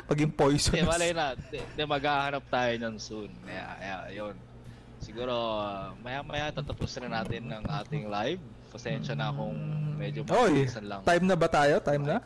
Maging 0.09 0.33
poisonous. 0.33 0.81
Hindi, 0.81 0.89
malay 0.89 1.13
na. 1.13 1.37
Di, 1.37 1.61
di, 1.61 1.83
maghahanap 1.85 2.45
tayo 2.49 2.73
nun 2.81 2.97
soon. 2.97 3.31
Kaya, 3.45 3.65
kaya, 3.77 3.97
yun. 4.17 4.35
Siguro, 4.99 5.35
uh, 5.61 5.93
maya-maya 6.01 6.51
tatapos 6.51 6.91
na 7.05 7.21
natin 7.23 7.53
ng 7.53 7.65
ating 7.85 8.09
live. 8.09 8.41
Pasensya 8.73 9.13
na 9.13 9.31
kung 9.31 9.55
medyo 9.97 10.25
Oy, 10.33 10.67
lang. 10.85 11.01
time 11.05 11.25
na 11.25 11.37
ba 11.37 11.49
tayo? 11.49 11.79
Time 11.85 12.05
na? 12.05 12.19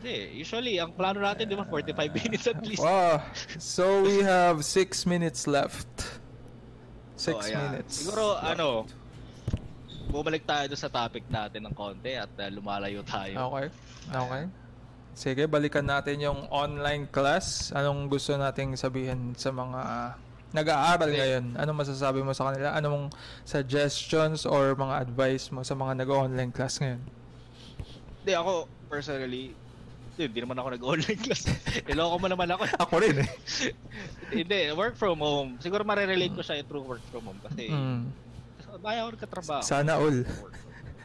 Hindi, 0.00 0.40
usually, 0.40 0.80
ang 0.80 0.96
plano 0.96 1.20
natin, 1.20 1.44
di 1.44 1.52
ba, 1.52 1.68
45 1.68 1.92
minutes 2.24 2.46
at 2.48 2.60
least. 2.64 2.80
Wow. 2.80 3.20
So 3.60 4.00
we 4.00 4.24
have 4.24 4.64
6 4.64 5.04
minutes 5.04 5.44
left. 5.44 5.86
6 7.20 7.20
So, 7.20 7.36
ayan. 7.36 7.60
minutes. 7.68 7.94
Siguro, 8.00 8.40
ano, 8.40 8.88
bumalik 10.08 10.48
tayo 10.48 10.72
doon 10.72 10.80
sa 10.80 10.88
topic 10.88 11.28
natin 11.28 11.68
ng 11.68 11.74
konti 11.76 12.16
at 12.16 12.32
uh, 12.32 12.48
lumalayo 12.48 13.04
tayo. 13.04 13.52
Okay. 13.52 13.66
Okay. 14.08 14.42
Sige, 15.12 15.44
balikan 15.44 15.84
natin 15.84 16.16
yung 16.16 16.48
online 16.48 17.04
class. 17.04 17.68
Anong 17.76 18.08
gusto 18.08 18.32
nating 18.34 18.80
sabihin 18.80 19.36
sa 19.36 19.52
mga 19.52 20.16
nag-aaral 20.50 21.10
ngayon? 21.12 21.44
Anong 21.60 21.76
masasabi 21.76 22.24
mo 22.24 22.32
sa 22.32 22.48
kanila? 22.48 22.72
Anong 22.72 23.12
suggestions 23.44 24.48
or 24.48 24.72
mga 24.72 25.04
advice 25.04 25.52
mo 25.52 25.60
sa 25.60 25.76
mga 25.76 25.92
nag-online 26.00 26.50
class 26.50 26.80
ngayon? 26.80 27.04
Hindi, 28.24 28.32
ako, 28.32 28.64
personally, 28.88 29.52
hindi 30.18 30.38
naman 30.42 30.58
ako 30.58 30.68
nag-online 30.74 31.20
class. 31.22 31.46
Iloko 31.90 32.16
mo 32.18 32.26
naman 32.26 32.48
ako. 32.50 32.62
Ako 32.80 32.94
rin 32.98 33.22
eh. 33.22 33.28
Hindi, 34.42 34.70
work 34.74 34.94
from 34.98 35.18
home. 35.22 35.58
Siguro 35.62 35.82
marirelate 35.86 36.34
ko 36.34 36.42
siya 36.42 36.62
through 36.66 36.86
work 36.86 37.04
from 37.10 37.26
home 37.26 37.40
kasi 37.42 37.70
Mm. 37.70 38.10
Baya 38.80 39.02
ako 39.02 39.10
nagkatrabaho. 39.18 39.62
Sana 39.66 39.92
all. 39.98 40.18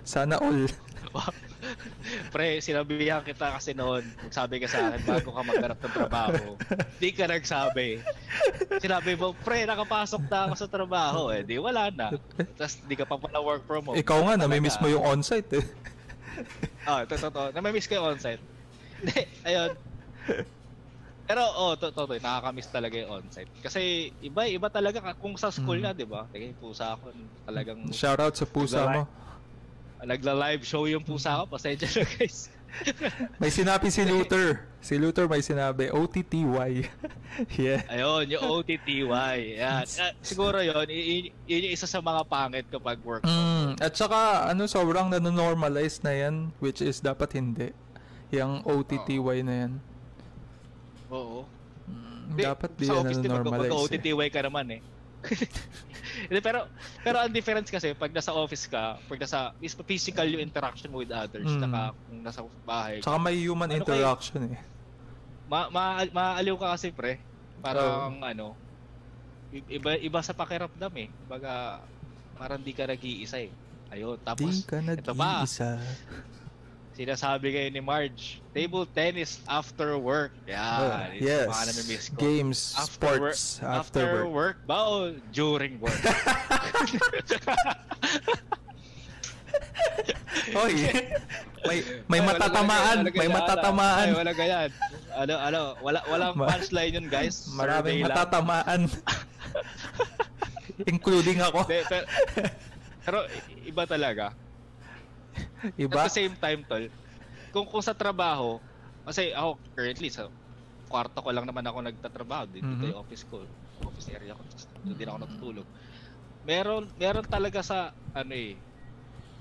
Sana 0.05 0.35
all. 0.37 0.69
Pre, 2.33 2.61
sinabihan 2.61 3.25
kita 3.25 3.57
kasi 3.57 3.73
noon, 3.73 4.05
sabi 4.29 4.61
ka 4.61 4.69
sa 4.69 4.93
akin 4.93 5.01
bago 5.01 5.33
ka 5.33 5.41
maghanap 5.41 5.79
ng 5.81 5.95
trabaho. 5.97 6.53
Di 7.01 7.09
ka 7.09 7.25
nagsabi. 7.25 8.05
Sinabi 8.77 9.17
mo, 9.17 9.33
pre, 9.33 9.65
nakapasok 9.65 10.29
na 10.29 10.45
ako 10.45 10.53
sa 10.53 10.67
trabaho. 10.69 11.33
Eh, 11.33 11.41
di 11.41 11.57
wala 11.57 11.89
na. 11.89 12.13
Tapos 12.53 12.77
di 12.85 12.93
ka 12.93 13.09
pa 13.09 13.17
pala 13.17 13.41
work 13.41 13.65
from 13.65 13.89
home. 13.89 13.97
Ikaw 13.97 14.19
nga, 14.29 14.33
namimiss 14.45 14.77
mo 14.77 14.87
yung 14.93 15.01
onsite 15.01 15.57
eh. 15.57 15.65
Ah, 16.85 17.01
ito. 17.01 17.17
Namimiss 17.57 17.89
ko 17.89 17.97
yung 17.97 18.07
onsite. 18.13 18.54
Hindi, 19.05 19.21
ayun. 19.45 19.71
Pero, 21.25 21.41
oh, 21.57 21.73
to, 21.73 21.89
to, 21.89 22.05
to, 22.05 22.17
nakakamiss 22.17 22.69
talaga 22.69 23.01
yung 23.01 23.21
onsite. 23.21 23.49
Kasi, 23.61 24.09
iba, 24.21 24.45
iba 24.45 24.69
talaga. 24.69 25.13
Kung 25.17 25.33
sa 25.37 25.49
school 25.49 25.81
Mm. 25.81 25.85
na, 25.85 25.91
di 25.93 26.05
ba? 26.05 26.25
Yung 26.33 26.57
pusa 26.57 26.93
ako, 26.93 27.13
talagang 27.45 27.85
Shoutout 27.89 28.33
sa 28.33 28.45
pusa 28.45 28.81
mo. 28.89 29.01
nagla-live 30.05 30.61
show 30.61 30.85
yung 30.85 31.01
pusa 31.01 31.33
ko. 31.41 31.49
Pasensya 31.49 31.89
na, 31.89 32.05
guys. 32.05 32.49
May 33.41 33.49
sinabi 33.49 33.87
si 33.89 34.05
Luther. 34.05 34.67
Si 34.83 34.99
Luther 34.99 35.25
may 35.25 35.41
sinabi, 35.41 35.89
OTTY. 35.89 36.85
yeah. 37.57 37.81
Ayun, 37.89 38.35
yung 38.35 38.43
OTTY. 38.45 39.37
Yan. 39.57 39.85
Ah, 40.03 40.11
siguro 40.21 40.59
yun, 40.61 40.85
yun 40.85 41.31
yung 41.47 41.73
isa 41.73 41.87
sa 41.87 42.03
mga 42.03 42.21
pangit 42.27 42.65
kapag 42.69 42.99
work. 43.01 43.23
Mm, 43.23 43.79
at 43.79 43.95
saka, 43.95 44.51
ano, 44.51 44.67
sobrang 44.67 45.09
nanonormalize 45.09 46.03
na 46.03 46.13
yan, 46.13 46.51
which 46.59 46.83
is 46.83 46.99
dapat 46.99 47.33
hindi. 47.33 47.71
Yung 48.31 48.63
OTTY 48.63 49.37
na 49.41 49.53
yan. 49.61 49.71
Oo. 51.07 51.45
Mm, 51.85 52.33
Di, 52.33 52.41
dapat 52.43 52.69
di 52.73 52.85
sa 52.85 52.93
yan 52.93 53.01
office, 53.03 53.19
di 53.19 53.27
ba, 53.27 53.33
nanonormalize. 53.37 53.71
eh. 53.71 53.81
OTTY 53.85 54.27
ka 54.29 54.41
naman 54.41 54.65
eh. 54.71 54.81
Pero 56.37 56.69
pero 57.01 57.17
ang 57.17 57.27
difference 57.27 57.67
kasi 57.67 57.91
pag 57.91 58.07
nasa 58.09 58.31
office 58.31 58.69
ka, 58.69 59.01
pag 59.03 59.17
nasa 59.17 59.51
is 59.59 59.73
physical 59.75 60.23
yung 60.23 60.39
interaction 60.39 60.87
mo 60.87 61.01
with 61.01 61.11
others, 61.11 61.43
Mm. 61.45 61.59
naka 61.59 61.81
kung 61.99 62.19
nasa 62.21 62.39
bahay. 62.61 63.01
Tsaka 63.01 63.17
may 63.19 63.35
human 63.35 63.67
Ano 63.67 63.81
interaction 63.81 64.47
eh. 64.47 64.61
Ma, 65.45 65.67
ma, 65.67 65.83
maaaliw 66.05 66.55
ka 66.55 66.73
kasi 66.73 66.89
pre. 66.89 67.19
Parang 67.59 68.21
ano, 68.23 68.53
i- 69.51 69.65
iba 69.71 69.97
iba 69.97 70.19
sa 70.21 70.31
pakiramdam 70.31 70.93
eh. 70.95 71.09
Baga 71.25 71.81
parang 72.35 72.61
di 72.61 72.71
ka 72.71 72.85
nag-iisa 72.85 73.41
eh. 73.41 73.51
Ayun, 73.89 74.15
Di 74.15 74.23
tapos 74.23 74.55
ka 74.63 74.77
ito 74.79 75.13
ba? 75.13 75.41
sinasabi 76.95 77.51
kayo 77.51 77.67
ni 77.67 77.83
Marge, 77.83 78.39
table 78.55 78.87
tennis 78.87 79.43
after 79.45 79.99
work. 79.99 80.31
Ah, 80.47 81.11
Yan, 81.11 81.19
yes. 81.19 81.51
namimiss 81.51 82.05
ko. 82.07 82.17
Games, 82.23 82.59
After 82.79 83.19
sports, 83.19 83.59
work, 83.59 83.67
after, 83.67 84.07
work. 84.31 84.57
ba 84.63 84.79
o 84.87 85.11
during 85.35 85.75
work? 85.83 85.99
Hoy, 90.55 90.73
may 91.65 91.79
may 92.07 92.19
Ay, 92.19 92.23
wala 92.23 92.31
matatamaan, 92.31 92.97
ganyan, 93.03 93.11
wala 93.11 93.19
may 93.19 93.29
matatamaan. 93.31 94.05
Ay, 94.07 94.13
wala 94.15 94.31
ganyan. 94.35 94.69
Ano, 95.15 95.33
ano, 95.39 95.59
wala, 95.79 95.99
walang 96.07 96.35
punchline 96.35 96.93
yun, 96.95 97.07
guys. 97.07 97.47
Maraming 97.55 98.03
Survey 98.03 98.07
matatamaan. 98.07 98.81
Including 100.91 101.39
ako. 101.39 101.63
Hindi, 101.65 101.79
pero, 101.87 102.05
pero 103.03 103.17
iba 103.63 103.83
talaga. 103.87 104.25
Iba? 105.73 106.05
At 106.05 106.11
the 106.11 106.13
same 106.13 106.35
time, 106.37 106.61
tol, 106.69 106.85
kung, 107.49 107.65
kung 107.65 107.83
sa 107.83 107.97
trabaho, 107.97 108.61
kasi 109.05 109.33
ako 109.33 109.57
currently 109.73 110.09
sa 110.09 110.29
kwarto 110.85 111.17
ko 111.21 111.29
lang 111.33 111.45
naman 111.49 111.65
ako 111.65 111.81
nagtatrabaho 111.81 112.45
dito 112.49 112.69
Mhm. 112.69 112.93
yung 112.93 112.99
office 113.01 113.25
ko, 113.25 113.41
office 113.81 114.09
area 114.13 114.37
ko, 114.37 114.41
doon 114.85 114.97
din 114.97 115.07
ako 115.09 115.17
natutulog. 115.21 115.67
Meron 116.45 116.83
meron 117.01 117.25
talaga 117.25 117.65
sa 117.65 117.89
ano 118.13 118.33
eh 118.37 118.53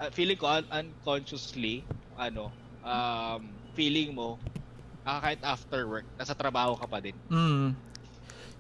uh, 0.00 0.08
feeling 0.08 0.40
ko 0.40 0.48
un- 0.48 0.70
unconsciously 0.72 1.84
ano 2.16 2.48
um 2.80 3.44
feeling 3.76 4.16
mo 4.16 4.40
ah, 5.04 5.20
kahit 5.20 5.40
after 5.44 5.84
work 5.84 6.08
nasa 6.16 6.32
trabaho 6.32 6.72
ka 6.80 6.88
pa 6.88 6.98
din. 7.04 7.12
Mm. 7.28 7.76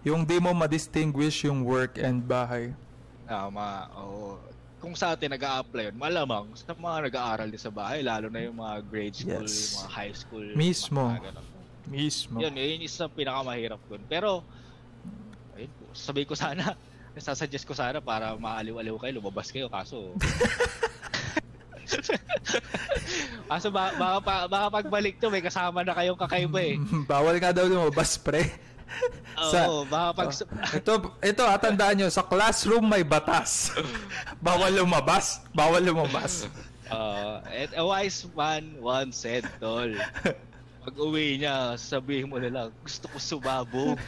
Yung 0.04 0.28
di 0.28 0.36
mo 0.36 0.52
ma-distinguish 0.52 1.48
yung 1.48 1.64
work 1.64 1.96
and 1.96 2.20
bahay. 2.28 2.76
Tama. 3.24 3.88
Oo. 3.96 4.36
Kung 4.84 4.92
sa 4.92 5.16
atin 5.16 5.32
nag-a-apply 5.32 5.88
yun, 5.88 5.96
malamang 5.96 6.52
sa 6.52 6.76
mga 6.76 7.08
nag-aaral 7.08 7.48
din 7.48 7.56
sa 7.56 7.72
bahay, 7.72 8.04
lalo 8.04 8.28
na 8.28 8.44
yung 8.44 8.60
mga 8.60 8.84
grade 8.84 9.16
school, 9.16 9.48
Yes. 9.48 9.56
yung 9.56 9.76
mga 9.80 9.90
high 9.96 10.12
school. 10.12 10.46
Mismo. 10.52 11.02
mga 11.08 11.32
ganun. 11.32 11.46
Mismo. 11.88 12.36
Yun, 12.36 12.52
yun 12.52 12.68
yung 12.76 12.84
isa 12.84 12.96
sa 13.04 13.06
pinakamahirap 13.08 13.80
dun. 13.88 14.04
Pero, 14.04 14.44
ayun 15.56 15.72
po, 15.72 15.84
sabi 15.96 16.28
ko 16.28 16.36
sana, 16.36 16.76
Sasuggest 17.14 17.62
ko 17.62 17.72
sana 17.78 18.02
para 18.02 18.34
maaliw-aliw 18.34 18.98
kayo, 18.98 19.22
lumabas 19.22 19.54
kayo, 19.54 19.70
kaso... 19.70 20.12
kaso 23.50 23.68
ba, 23.70 23.94
baka, 23.94 24.50
baka 24.50 24.66
pagbalik 24.82 25.22
to, 25.22 25.30
may 25.30 25.38
kasama 25.38 25.86
na 25.86 25.94
kayong 25.94 26.18
kakaiba 26.18 26.58
eh. 26.58 26.74
Bawal 27.10 27.38
nga 27.38 27.54
daw 27.54 27.70
lumabas, 27.70 28.18
pre. 28.18 28.50
Oo, 29.34 29.50
Sa- 29.50 29.66
baka 29.90 30.08
pag... 30.14 30.28
ito, 30.78 30.92
ito, 31.20 31.44
atandaan 31.44 31.94
nyo, 31.98 32.08
sa 32.10 32.22
classroom 32.22 32.86
may 32.86 33.02
batas. 33.02 33.74
bawal 34.38 34.70
lumabas, 34.70 35.42
bawal 35.50 35.82
lumabas. 35.82 36.46
Uh, 36.86 37.40
and 37.50 37.72
a 37.74 37.82
wise 37.82 38.28
man 38.36 38.76
once 38.78 39.24
said, 39.24 39.42
tol. 39.58 39.90
Pag 40.84 40.94
uwi 41.00 41.40
niya, 41.40 41.80
sabihin 41.80 42.28
mo 42.28 42.36
na 42.36 42.52
lang, 42.52 42.68
gusto 42.84 43.08
ko 43.08 43.16
sumabog. 43.16 43.98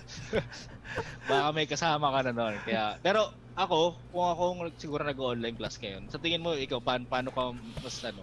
Baka 1.30 1.48
may 1.56 1.64
kasama 1.64 2.12
ka 2.12 2.20
na 2.28 2.32
noon. 2.36 2.56
Kaya, 2.62 3.00
pero 3.00 3.32
ako, 3.56 3.96
kung 4.12 4.26
ako 4.28 4.42
siguro 4.76 5.02
nag-online 5.02 5.56
class 5.56 5.80
ngayon, 5.80 6.06
sa 6.12 6.20
tingin 6.20 6.44
mo, 6.44 6.52
ikaw, 6.52 6.78
paano, 6.84 7.08
paano 7.08 7.28
ka 7.32 7.56
mas 7.82 7.96
ano, 8.04 8.22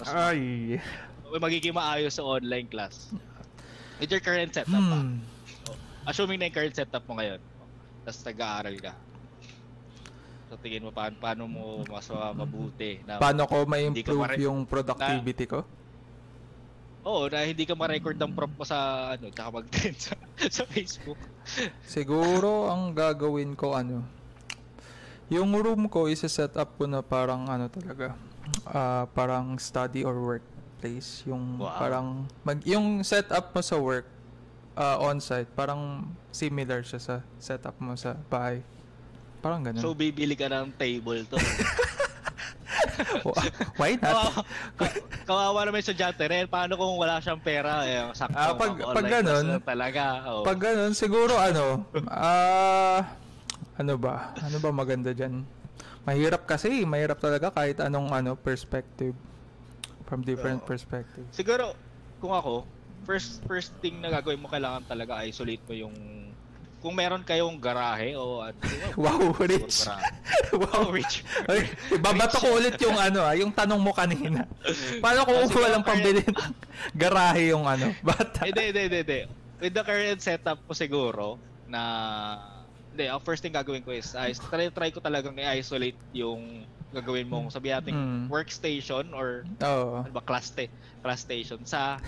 mas 0.00 0.08
Ay. 0.10 0.80
magiging 1.28 1.76
maayos 1.76 2.16
sa 2.16 2.24
online 2.24 2.66
class? 2.72 3.12
With 3.98 4.10
your 4.14 4.22
current 4.22 4.54
setup 4.54 4.78
pa. 4.78 4.98
Hmm. 5.02 5.18
Assuming 6.06 6.38
na 6.38 6.46
yung 6.48 6.56
current 6.56 6.74
setup 6.74 7.04
mo 7.10 7.18
ngayon, 7.18 7.42
tapos 8.06 8.20
nag-aaral 8.24 8.76
ka. 8.78 8.92
Sa 10.48 10.56
tingin 10.62 10.80
mo, 10.80 10.90
paano, 10.94 11.14
paano 11.20 11.42
mo 11.44 11.84
mas 11.84 12.08
mabuti 12.08 13.04
na 13.04 13.20
Paano 13.20 13.44
ko 13.44 13.68
ma-improve 13.68 14.24
mare- 14.24 14.40
yung 14.40 14.64
productivity 14.64 15.44
ko? 15.44 15.60
Oo, 17.04 17.28
na 17.28 17.44
hindi 17.44 17.64
ka 17.68 17.76
ma-record 17.76 18.16
ng 18.16 18.32
prop 18.32 18.52
mo 18.56 18.64
sa 18.64 19.12
ano, 19.16 19.28
tsaka 19.28 19.48
mag-trend 19.60 19.98
sa, 20.08 20.14
sa 20.48 20.64
Facebook. 20.64 21.20
Siguro 21.84 22.68
ang 22.72 22.96
gagawin 22.96 23.52
ko 23.52 23.76
ano, 23.76 24.04
yung 25.28 25.52
room 25.52 25.92
ko 25.92 26.08
isa-set 26.08 26.56
up 26.56 26.80
ko 26.80 26.88
na 26.88 27.04
parang 27.04 27.44
ano 27.48 27.68
talaga, 27.68 28.16
ah 28.64 29.04
parang 29.12 29.60
study 29.60 30.00
or 30.04 30.40
workplace. 30.78 31.26
Yung 31.26 31.58
Wow. 31.58 31.74
parang 31.74 32.06
mag 32.46 32.62
yung 32.62 33.02
setup 33.02 33.50
mo 33.50 33.60
sa 33.60 33.74
work 33.76 34.06
ah, 34.78 34.94
on-site, 35.02 35.50
parang 35.58 36.06
similar 36.30 36.86
siya 36.86 37.02
sa 37.02 37.14
setup 37.36 37.74
mo 37.82 37.98
sa 37.98 38.14
bahay. 38.30 38.62
Parang 39.42 39.58
ganun. 39.58 39.82
So, 39.82 39.90
bibili 39.90 40.38
ka 40.38 40.46
ng 40.46 40.70
table 40.72 41.26
to. 41.26 41.34
Why 43.74 43.98
not? 43.98 44.06
Kawawa, 44.06 44.42
ka- 44.78 45.02
kawawa 45.26 45.60
naman 45.66 45.82
estudyante 45.82 46.22
rin. 46.24 46.46
Paano 46.46 46.74
kung 46.74 46.94
wala 46.94 47.18
siyang 47.18 47.42
pera? 47.42 47.82
Eh, 47.82 48.06
sakto, 48.14 48.34
Ah, 48.34 48.54
pag- 48.54 48.78
pag 48.78 49.06
ganun, 49.08 49.58
talaga. 49.62 50.02
Oh. 50.28 50.42
Pag 50.46 50.58
ganun, 50.60 50.94
siguro 50.94 51.34
ano, 51.34 51.82
ah, 52.06 53.02
ano 53.74 53.94
ba? 53.98 54.30
Ano 54.38 54.58
ba 54.58 54.70
maganda 54.70 55.10
dyan? 55.10 55.42
Mahirap 56.02 56.46
kasi, 56.46 56.82
mahirap 56.82 57.18
talaga 57.18 57.50
kahit 57.50 57.78
anong 57.78 58.10
ano 58.10 58.30
perspective. 58.34 59.14
From 60.08 60.24
different 60.24 60.64
Oo. 60.64 60.68
perspective. 60.68 61.28
Siguro, 61.30 61.76
kung 62.18 62.32
ako, 62.32 62.64
first 63.04 63.44
first 63.44 63.70
thing 63.84 64.00
na 64.00 64.08
gagawin 64.08 64.40
mo, 64.40 64.48
kailangan 64.48 64.88
talaga 64.88 65.20
isolate 65.22 65.62
mo 65.68 65.74
yung 65.76 65.94
kung 66.78 66.94
meron 66.94 67.26
kayong 67.26 67.58
garahe 67.58 68.14
o 68.14 68.38
ano, 68.38 68.54
Wow, 69.02 69.34
rich. 69.42 69.82
wow, 70.62 70.86
Oh, 70.86 70.94
rich. 70.94 71.26
Ay, 71.50 71.66
ibabato 71.90 72.38
ko 72.38 72.54
ulit 72.54 72.78
yung 72.78 72.94
ano 72.94 73.26
ah, 73.26 73.34
yung 73.34 73.50
tanong 73.50 73.82
mo 73.82 73.90
kanina. 73.90 74.46
Paano 75.02 75.26
kung 75.26 75.42
siguro 75.50 75.66
walang 75.66 75.82
pambili 75.82 76.22
ng 76.22 76.38
garahe 76.94 77.50
yung 77.50 77.66
ano, 77.66 77.90
bata? 78.06 78.46
Hindi, 78.46 78.70
hindi, 78.70 78.82
hindi, 78.86 78.98
hindi. 79.02 79.20
With 79.58 79.74
the 79.74 79.82
current 79.82 80.22
setup 80.22 80.62
ko 80.64 80.72
siguro, 80.72 81.34
na... 81.66 81.82
Hindi, 82.94 83.10
ang 83.10 83.22
first 83.26 83.42
thing 83.42 83.54
gagawin 83.54 83.82
ko 83.82 83.90
is, 83.90 84.14
I 84.14 84.30
try, 84.30 84.70
try 84.70 84.90
ko 84.94 85.02
talagang 85.02 85.34
i-isolate 85.34 85.98
yung 86.14 86.62
gagawin 86.90 87.28
mong 87.28 87.48
sabi 87.48 87.68
natin 87.68 87.92
Mm. 87.92 88.22
workstation 88.28 89.12
or 89.12 89.44
Oo. 89.58 90.00
ano 90.00 90.10
ba, 90.10 90.22
class, 90.22 90.48
sta- 90.48 90.72
class 90.98 91.20
station 91.20 91.60
sa 91.62 92.00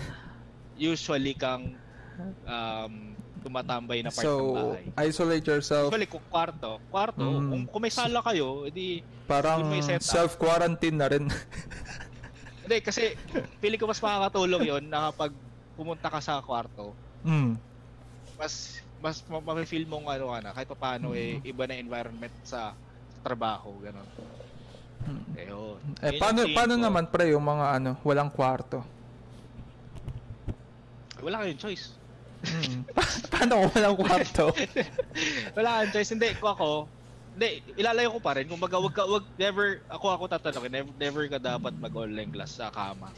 usually 0.73 1.33
kang 1.33 1.77
um, 2.43 2.93
tumatambay 3.39 4.01
na 4.01 4.09
part 4.09 4.21
ng 4.21 4.29
So, 4.29 4.53
bahay. 4.53 4.85
isolate 5.03 5.45
yourself. 5.47 5.89
Usually, 5.89 6.05
kung 6.05 6.21
kwarto, 6.23 6.81
kwarto, 6.87 7.21
Mm. 7.21 7.47
kung, 7.47 7.63
kung 7.67 7.81
may 7.81 7.89
sala 7.89 8.21
kayo, 8.21 8.65
edi 8.65 9.01
Parang 9.23 9.65
may 9.65 9.81
setup. 9.81 10.01
self-quarantine 10.03 10.93
na 10.93 11.07
rin. 11.07 11.25
Hindi, 12.61 12.77
kasi 12.79 13.17
pili 13.57 13.75
ko 13.75 13.85
mas 13.85 13.97
makakatulong 13.97 14.63
yon 14.63 14.83
na 14.85 15.09
kapag 15.09 15.33
pumunta 15.73 16.07
ka 16.07 16.19
sa 16.19 16.37
kwarto, 16.39 16.93
mm. 17.21 17.57
mas 18.35 18.53
mas 18.95 19.25
ma- 19.25 19.41
ma-feel 19.41 19.85
mong 19.85 20.05
ano 20.07 20.29
ka 20.29 20.37
na 20.39 20.51
kahit 20.51 20.67
pa 20.67 20.77
paano 20.79 21.11
eh 21.11 21.37
Mm. 21.37 21.45
iba 21.47 21.63
na 21.65 21.75
environment 21.75 22.35
sa 22.43 22.77
trabaho 23.19 23.77
ganun. 23.79 24.05
Mm. 25.01 25.23
Eh, 25.33 25.45
yun. 25.45 25.77
Yun 25.79 26.07
yung 26.07 26.19
paano, 26.19 26.39
tingin 26.41 26.55
paano 26.55 26.73
ko. 26.73 26.81
naman 26.81 27.03
pre 27.07 27.25
yung 27.29 27.41
mga 27.43 27.65
ano, 27.71 27.91
walang 28.01 28.29
kwarto? 28.29 28.79
Wala 31.21 31.45
kayong 31.45 31.61
choice. 31.61 31.93
Mm. 32.41 32.81
Pa- 32.89 33.05
paano 33.31 33.51
kung 33.59 33.71
walang 33.71 33.95
kwarto? 33.95 34.45
Wala 35.57 35.69
kayong 35.77 35.93
choice. 35.93 36.11
Hindi, 36.11 36.29
kung 36.35 36.51
ako, 36.51 36.69
hindi, 37.31 37.47
ilalayo 37.75 38.09
ko 38.09 38.19
pa 38.19 38.33
rin. 38.33 38.49
Kung 38.49 38.57
baga, 38.57 38.77
wag, 38.77 38.91
ka, 38.91 39.03
wag, 39.05 39.25
never, 39.37 39.85
ako 39.87 40.05
ako 40.09 40.23
tatanungin, 40.27 40.73
never, 40.73 40.91
never 40.97 41.23
ka 41.27 41.37
dapat 41.37 41.73
mag-online 41.75 42.27
class 42.27 42.57
sa 42.57 42.69
kama. 42.69 43.13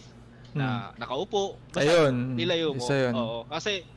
Na 0.51 0.91
nakaupo. 0.97 1.55
Basta 1.65 1.79
Hmm. 1.79 1.87
Ayun, 1.87 2.15
nilayo 2.35 2.67
mo. 2.71 2.83
isa 2.83 2.95
yun. 3.01 3.13
Oo. 3.15 3.39
Kasi, 3.47 3.87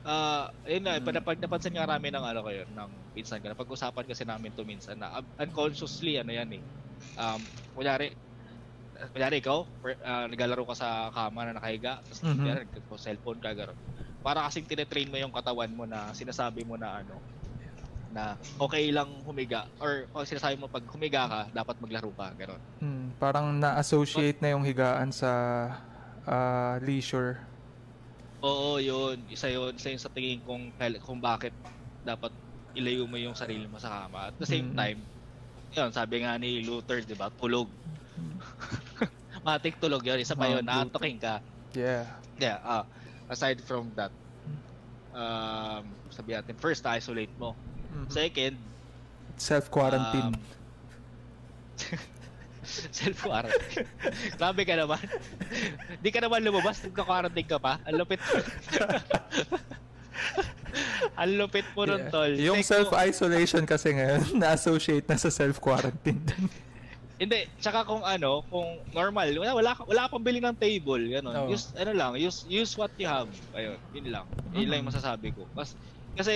ah, 0.00 0.48
ayun 0.64 0.80
na, 0.80 0.92
Mm. 0.96 1.10
napag, 1.12 1.36
napansin 1.36 1.74
nga 1.74 1.84
namin 1.84 2.10
ng 2.10 2.24
ano 2.24 2.40
kayo, 2.40 2.62
ng 2.64 2.88
pinsan 3.12 3.36
ka. 3.36 3.50
Napag-usapan 3.50 4.06
kasi 4.06 4.22
namin 4.22 4.54
to 4.54 4.62
minsan 4.62 4.94
na 4.94 5.18
un- 5.18 5.30
unconsciously, 5.40 6.16
ano 6.16 6.30
yan 6.30 6.56
eh. 6.56 6.62
Um, 7.18 7.48
kunyari, 7.74 8.14
kunyari 9.14 9.36
ikaw, 9.42 9.58
per- 9.82 10.00
ah, 10.04 10.26
naglalaro 10.30 10.64
ka 10.70 10.74
sa 10.76 10.88
kama 11.14 11.46
na 11.46 11.56
nakahiga, 11.56 12.02
tapos 12.06 12.20
Mhm. 12.22 12.36
kunyari, 12.36 12.66
nagpo-cellphone 12.70 13.40
ka, 13.42 13.50
gano'n. 13.56 13.78
Para 14.20 14.44
kasing 14.48 14.68
tinetrain 14.68 15.08
mo 15.08 15.16
yung 15.16 15.32
katawan 15.34 15.72
mo 15.72 15.84
na 15.88 16.12
sinasabi 16.12 16.62
mo 16.68 16.76
na 16.76 17.00
ano, 17.04 17.24
na 18.10 18.36
okay 18.58 18.90
lang 18.92 19.22
humiga 19.26 19.68
or 19.80 20.06
o 20.16 20.26
sinasabi 20.26 20.56
mo 20.60 20.68
pag 20.70 20.84
humiga 20.90 21.22
ka 21.30 21.40
dapat 21.54 21.76
maglaro 21.82 22.12
ka 22.16 22.34
gano'n. 22.36 22.62
Mm, 22.80 23.20
parang 23.20 23.52
na-associate 23.60 24.40
na 24.40 24.56
yung 24.56 24.64
higaan 24.64 25.12
sa 25.12 25.30
ah, 26.24 26.76
leisure. 26.80 27.44
Oo, 28.42 28.80
yun. 28.80 29.28
Isa 29.28 29.52
yun. 29.52 29.76
Isa 29.76 29.92
yun 29.92 30.00
sa 30.00 30.08
tingin 30.12 30.40
kung, 30.40 30.72
kail- 30.72 31.00
kung 31.04 31.20
bakit 31.20 31.52
dapat 32.00 32.32
ilayo 32.72 33.04
mo 33.04 33.20
yung 33.20 33.36
sarili 33.36 33.68
mo 33.68 33.76
sa 33.76 33.92
kama. 34.08 34.32
At 34.32 34.36
the 34.40 34.48
same 34.48 34.72
Mm. 34.72 34.72
time, 34.72 35.04
yun, 35.70 35.90
sabi 35.94 36.22
nga 36.22 36.34
ni 36.36 36.62
Luther, 36.62 37.02
di 37.02 37.14
ba, 37.14 37.30
tulog. 37.30 37.70
Matik 39.46 39.78
tulog 39.80 40.02
yun. 40.02 40.18
Isa 40.20 40.34
pa 40.34 40.46
Oh, 40.50 40.58
yun, 40.58 40.64
naantokin 40.66 41.16
ka. 41.16 41.40
Yeah. 41.72 42.04
Yeah, 42.40 42.58
ah, 42.64 42.84
aside 43.28 43.60
from 43.62 43.92
that, 43.94 44.10
um, 45.12 45.84
sabi 46.10 46.34
natin, 46.34 46.56
first, 46.58 46.82
isolate 46.86 47.32
mo. 47.38 47.54
Mhm. 47.90 48.08
Second, 48.10 48.56
Self-quarantine. 49.40 50.36
um, 50.36 50.42
self-quarantine. 52.92 53.88
Grabe 54.38 54.62
ka 54.68 54.74
naman. 54.76 55.00
Di 56.02 56.10
ka 56.12 56.20
naman 56.20 56.44
lumabas, 56.44 56.84
nagka-quarantine 56.84 57.48
ka 57.48 57.56
pa. 57.56 57.80
Ang 57.88 58.04
lupit. 58.04 58.20
Ang 61.20 61.30
lupit 61.36 61.66
mo 61.72 61.82
nun, 61.84 62.00
Yeah. 62.00 62.12
tol. 62.12 62.32
Yung 62.32 62.60
Like, 62.60 62.68
self-isolation 62.68 63.64
kasi 63.64 63.92
ngayon, 63.92 64.22
na-associate 64.40 65.04
na 65.04 65.16
sa 65.16 65.28
self-quarantine. 65.28 66.22
Hindi, 67.16 67.38
tsaka 67.54 67.84
kung 67.84 68.00
ano, 68.00 68.40
kung 68.46 68.64
normal, 68.88 69.28
wala 69.34 69.52
wala 69.52 69.70
wala 69.76 70.02
pang 70.08 70.24
bili 70.24 70.40
ng 70.40 70.56
table, 70.56 71.04
ganun. 71.10 71.36
Oo. 71.36 71.52
Use 71.52 71.68
ano 71.74 71.92
lang, 71.92 72.10
use 72.16 72.48
use 72.48 72.72
what 72.74 72.88
you 72.96 73.04
have. 73.04 73.28
Ayun, 73.52 73.76
yun 73.92 74.08
lang. 74.08 74.24
Yun 74.50 74.66
lang 74.66 74.78
yung 74.80 74.88
Mhm. 74.88 74.92
masasabi 74.96 75.28
ko. 75.30 75.44
Kasi 75.52 75.76
kasi 76.10 76.34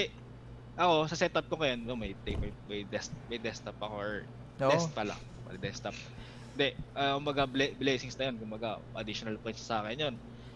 ako 0.77 1.09
sa 1.09 1.17
setup 1.17 1.49
ko 1.49 1.57
ngayon, 1.57 1.81
no, 1.81 1.97
may 1.97 2.13
may, 2.29 2.37
may, 2.69 2.81
desk, 2.85 3.09
may 3.25 3.39
desktop 3.39 3.79
ako 3.79 3.95
or 3.95 4.13
No? 4.55 4.69
desk 4.69 4.93
pala, 4.93 5.17
may 5.43 5.57
desktop. 5.57 5.97
Hindi, 6.53 6.69
uh, 6.93 7.17
umaga 7.17 7.43
ble- 7.45 7.75
blessings 7.75 8.15
na 8.15 8.29
yun, 8.29 8.37
kumaga 8.37 8.77
additional 8.93 9.35
points 9.37 9.65
sa 9.65 9.81
akin 9.81 9.97
yun. 9.99 10.15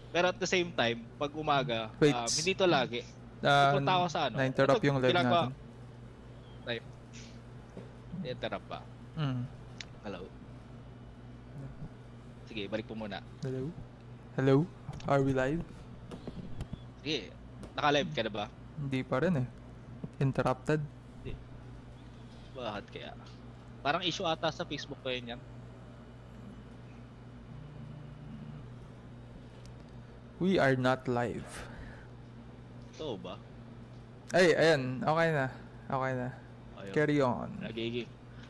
Pero 0.09 0.25
at 0.33 0.37
the 0.41 0.49
same 0.49 0.73
time, 0.73 1.05
pag 1.21 1.31
umaga, 1.37 1.93
Wait. 2.01 2.17
um, 2.17 2.25
hindi 2.25 2.53
to 2.57 2.65
lagi. 2.65 3.05
Ah, 3.45 3.71
Pupunta 3.71 3.91
ako 4.01 4.05
sa 4.09 4.19
ano. 4.27 4.35
Na-interrupt 4.41 4.83
yung 4.83 4.99
live 4.99 5.13
natin. 5.13 5.53
I-interrupt 8.19 8.67
pa. 8.67 8.79
Mm. 9.15 9.41
Hello. 10.03 10.21
Sige, 12.51 12.67
balik 12.67 12.83
po 12.89 12.97
muna. 12.97 13.23
Hello? 13.45 13.71
Hello? 14.35 14.55
Are 15.07 15.23
we 15.23 15.31
live? 15.31 15.63
Sige, 16.99 17.31
naka-live 17.79 18.11
ka 18.11 18.21
na 18.27 18.31
ba? 18.33 18.45
Hindi 18.75 18.99
pa 19.07 19.23
rin 19.23 19.33
eh. 19.39 19.47
Interrupted? 20.19 20.83
Bakit 22.59 22.85
kaya? 22.91 23.15
Parang 23.79 24.03
issue 24.03 24.27
ata 24.27 24.51
sa 24.51 24.67
Facebook 24.67 24.99
ko 24.99 25.07
yun 25.07 25.35
yan. 25.35 25.41
We 30.39 30.55
are 30.55 30.75
not 30.79 31.03
live. 31.11 31.47
Totoo 32.95 33.19
ba? 33.19 33.35
Ay, 34.31 34.55
ayan. 34.55 35.03
Okay 35.03 35.29
na. 35.35 35.47
Okay 35.91 36.13
na. 36.15 36.29
Ayun. 36.79 36.93
Carry 36.95 37.17
on. 37.19 37.49
Nagiging 37.59 38.07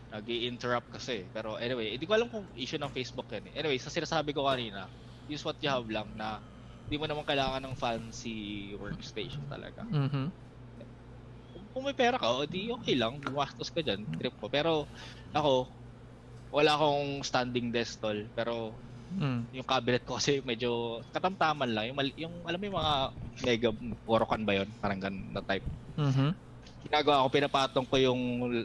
nag-i-interrupt 0.09 0.89
kasi. 0.93 1.25
Pero 1.33 1.57
anyway, 1.57 1.93
hindi 1.97 2.05
ko 2.05 2.13
alam 2.17 2.29
kung 2.29 2.45
issue 2.53 2.81
ng 2.81 2.93
Facebook 2.93 3.29
yan. 3.29 3.49
eh. 3.49 3.61
Anyway, 3.61 3.77
sa 3.81 3.89
sinasabi 3.93 4.33
ko 4.33 4.45
kanina, 4.45 4.85
use 5.29 5.41
what 5.45 5.57
you 5.61 5.69
have 5.69 5.85
lang 5.89 6.09
na 6.17 6.41
hindi 6.89 6.97
mo 6.97 7.05
naman 7.05 7.25
kailangan 7.25 7.61
ng 7.61 7.75
fancy 7.77 8.73
workstation 8.77 9.45
talaga. 9.45 9.85
Mhm. 9.85 10.33
Kung, 11.69 11.85
may 11.85 11.93
pera 11.93 12.17
ka, 12.17 12.25
di 12.49 12.73
okay 12.73 12.97
lang, 12.97 13.21
gumastos 13.21 13.69
ka 13.69 13.85
dyan, 13.85 14.01
trip 14.17 14.33
ko. 14.41 14.49
Pero 14.49 14.89
ako, 15.29 15.69
wala 16.49 16.73
akong 16.73 17.21
standing 17.21 17.69
desk 17.69 18.01
tol, 18.01 18.25
pero 18.33 18.73
Mm. 19.09 19.49
yung 19.49 19.65
cabinet 19.65 20.05
ko 20.05 20.21
kasi 20.21 20.37
medyo 20.45 21.01
katamtaman 21.09 21.73
lang. 21.73 21.89
Yung, 21.89 21.97
mali- 21.97 22.17
yung 22.17 22.45
alam 22.45 22.61
mo 22.61 22.65
yung 22.69 22.77
mga 22.77 22.93
mega 23.41 23.69
Orokan 24.05 24.45
ba 24.45 24.53
yun? 24.53 24.69
Parang 24.77 25.01
ganun 25.01 25.33
na 25.33 25.41
type. 25.41 25.65
Mhm. 25.97 26.37
ginagawa 26.79 27.27
ko, 27.27 27.27
pinapatong 27.27 27.87
ko 27.91 27.95
yung 27.99 28.21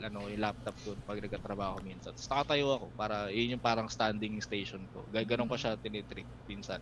ano, 0.06 0.30
yung 0.30 0.38
laptop 0.38 0.78
doon 0.86 1.02
pag 1.02 1.18
nagtatrabaho 1.18 1.76
ko 1.76 1.80
minsan. 1.82 2.14
Tapos 2.14 2.30
nakatayo 2.30 2.66
ako 2.78 2.86
para 2.94 3.26
yun 3.34 3.58
yung 3.58 3.64
parang 3.64 3.90
standing 3.90 4.38
station 4.38 4.86
ko. 4.94 5.02
Ganun 5.10 5.50
ko 5.50 5.58
siya 5.58 5.74
tinitrick 5.74 6.30
minsan. 6.46 6.78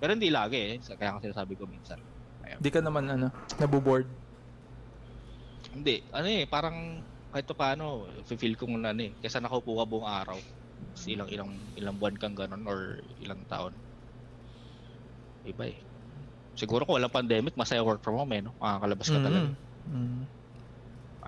Pero 0.00 0.16
hindi 0.16 0.32
lagi 0.32 0.56
eh. 0.56 0.74
Kaya 0.80 1.20
kasi 1.20 1.28
sinasabi 1.28 1.60
ko 1.60 1.68
minsan. 1.68 2.00
Di 2.56 2.72
ka 2.72 2.80
naman 2.80 3.04
ano, 3.04 3.28
nabuboard. 3.60 4.08
Hindi. 5.76 6.08
Ano 6.08 6.28
eh, 6.30 6.48
parang 6.48 7.04
kahit 7.28 7.44
pa 7.52 7.56
paano, 7.56 8.08
feel 8.24 8.56
ko 8.56 8.64
muna 8.64 8.96
ano 8.96 9.02
eh. 9.04 9.12
Kesa 9.20 9.44
nakaupo 9.44 9.76
ka 9.76 9.84
buong 9.84 10.08
araw. 10.08 10.38
Tapos 11.06 11.14
ilang, 11.14 11.30
ilang, 11.30 11.50
ilang 11.78 11.96
buwan 12.02 12.18
kang 12.18 12.34
ganun 12.34 12.66
or 12.66 12.98
ilang 13.22 13.38
taon. 13.46 13.70
Iba 15.46 15.70
eh. 15.70 15.78
Siguro 16.58 16.82
kung 16.82 16.98
walang 16.98 17.14
pandemic, 17.14 17.54
masaya 17.54 17.86
work 17.86 18.02
from 18.02 18.18
home 18.18 18.34
eh. 18.34 18.42
No? 18.42 18.50
Makakalabas 18.58 19.06
ka 19.06 19.22
talaga. 19.22 19.46
Mhm. 19.46 19.54
Mm. 19.86 20.22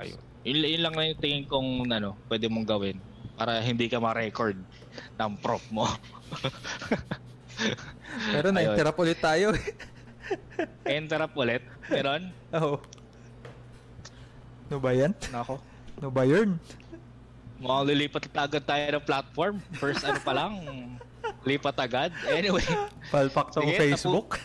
Ayun. 0.03 0.21
Yun, 0.43 0.59
yun 0.67 0.83
lang 0.83 0.95
na 0.99 1.07
yung 1.07 1.21
tingin 1.23 1.47
kong 1.47 1.87
ano, 1.95 2.19
pwede 2.27 2.51
mong 2.51 2.67
gawin 2.67 2.99
para 3.39 3.63
hindi 3.63 3.87
ka 3.87 4.03
ma-record 4.03 4.59
ng 5.15 5.33
prop 5.39 5.63
mo. 5.71 5.87
Pero 8.35 8.51
na-interrupt 8.51 8.99
ulit 8.99 9.23
tayo. 9.23 9.55
Interrupt 10.91 11.39
ulit. 11.39 11.63
Meron? 11.87 12.35
Oo. 12.59 12.83
Ano 14.67 14.77
ba 14.83 14.91
yan? 14.91 15.15
Nako. 15.31 15.63
Ano 16.03 16.11
ba 16.11 16.27
yun? 16.27 16.59
Mukhang 17.59 17.85
lilipat 17.91 18.31
agad 18.39 18.63
tayo 18.63 18.83
ng 18.95 19.05
platform. 19.05 19.55
First 19.75 20.07
ano 20.07 20.19
pa 20.23 20.33
lang, 20.35 20.53
lipat 21.43 21.77
agad. 21.83 22.11
Anyway. 22.31 22.63
Palpak 23.11 23.51
Sige, 23.51 23.75
Facebook. 23.75 24.39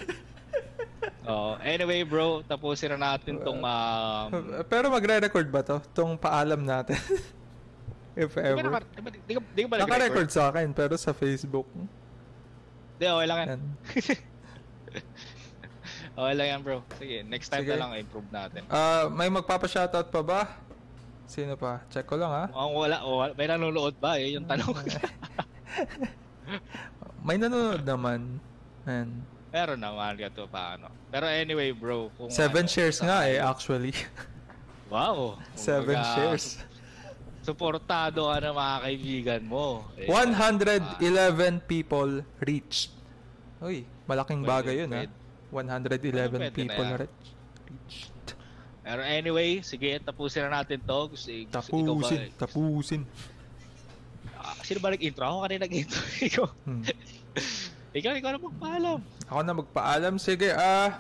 Oh, 1.24 1.56
anyway 1.64 2.04
bro, 2.04 2.44
tapusin 2.44 2.92
na 3.00 3.16
natin 3.16 3.40
tong 3.40 3.64
um, 3.64 4.28
Pero 4.68 4.92
magre-record 4.92 5.48
ba 5.48 5.64
to? 5.64 5.80
Tong 5.96 6.20
paalam 6.20 6.60
natin. 6.60 7.00
If 8.14 8.36
ever. 8.38 8.60
di 8.60 8.70
ba, 8.70 9.10
di, 9.10 9.34
di 9.56 9.64
ba? 9.66 9.76
Naka-record 9.82 10.30
sa 10.30 10.52
akin, 10.52 10.76
pero 10.76 11.00
sa 11.00 11.16
Facebook. 11.16 11.66
Di, 13.00 13.08
okay 13.08 13.26
lang 13.26 13.40
yan. 13.40 13.60
Okay 16.14 16.34
lang 16.38 16.48
yan 16.48 16.60
bro. 16.62 16.86
Sige, 17.02 17.26
next 17.26 17.50
time 17.50 17.66
Sige. 17.66 17.74
na 17.74 17.90
lang 17.90 17.98
improve 17.98 18.30
natin. 18.30 18.62
Ah, 18.70 19.10
may 19.10 19.34
magpapa-shoutout 19.34 20.14
pa 20.14 20.22
ba? 20.22 20.40
Sino 21.26 21.56
pa? 21.56 21.82
Check 21.90 22.06
ko 22.06 22.20
lang 22.20 22.32
ha. 22.32 22.46
Mukhang 22.52 22.74
wala, 22.76 22.98
wala, 23.04 23.32
may 23.34 23.48
nanonood 23.48 23.96
ba? 23.98 24.20
Eh, 24.20 24.36
yung 24.36 24.46
tanong. 24.46 24.76
May 27.24 27.40
nanonood 27.40 27.88
naman. 27.88 28.38
Ayan. 28.84 29.24
Pero 29.48 29.80
naman 29.80 30.20
ka 30.20 30.28
to 30.34 30.44
paano. 30.52 30.92
Pero 31.08 31.24
anyway 31.30 31.72
bro, 31.72 32.12
kung 32.20 32.28
Seven 32.28 32.68
ano, 32.68 32.74
shares 32.74 33.00
nga 33.00 33.24
eh, 33.30 33.40
actually. 33.40 33.96
Wow. 34.94 35.42
Seven 35.58 35.98
Kumbaga, 35.98 36.14
shares. 36.14 36.62
Suportado 37.42 38.30
ka 38.30 38.38
ng 38.46 38.54
mga 38.54 38.76
kaibigan 38.86 39.42
mo. 39.42 39.90
Eh, 39.98 40.06
111 40.06 41.66
people 41.66 42.22
reached. 42.46 42.94
Uy, 43.58 43.90
malaking 44.06 44.46
bagay 44.46 44.86
yun 44.86 44.94
ha. 44.94 45.02
pwede. 45.02 45.18
111 45.50 45.90
Pwede 45.90 46.38
na 46.38 46.54
people 46.54 46.90
reached. 47.02 48.13
Pero 48.84 49.00
anyway, 49.00 49.64
sige, 49.64 49.96
tapusin 50.04 50.44
na 50.46 50.60
natin 50.60 50.76
to. 50.84 51.00
Gusto, 51.08 51.32
ikaw 51.32 51.48
ba, 51.48 51.64
Tapusin, 51.64 52.22
tapusin. 52.36 53.02
Ah, 54.36 54.60
sino 54.60 54.84
ba 54.84 54.92
nag-intro? 54.92 55.24
Ako 55.24 55.38
kanina 55.48 55.64
nag-intro. 55.64 56.04
ikaw, 56.28 56.46
Hmm. 56.68 56.84
ikaw, 57.98 58.12
ikaw 58.20 58.30
na 58.36 58.40
magpaalam. 58.44 59.00
Ako 59.32 59.40
na 59.40 59.54
magpaalam. 59.56 60.14
Sige, 60.20 60.52
ah... 60.52 61.00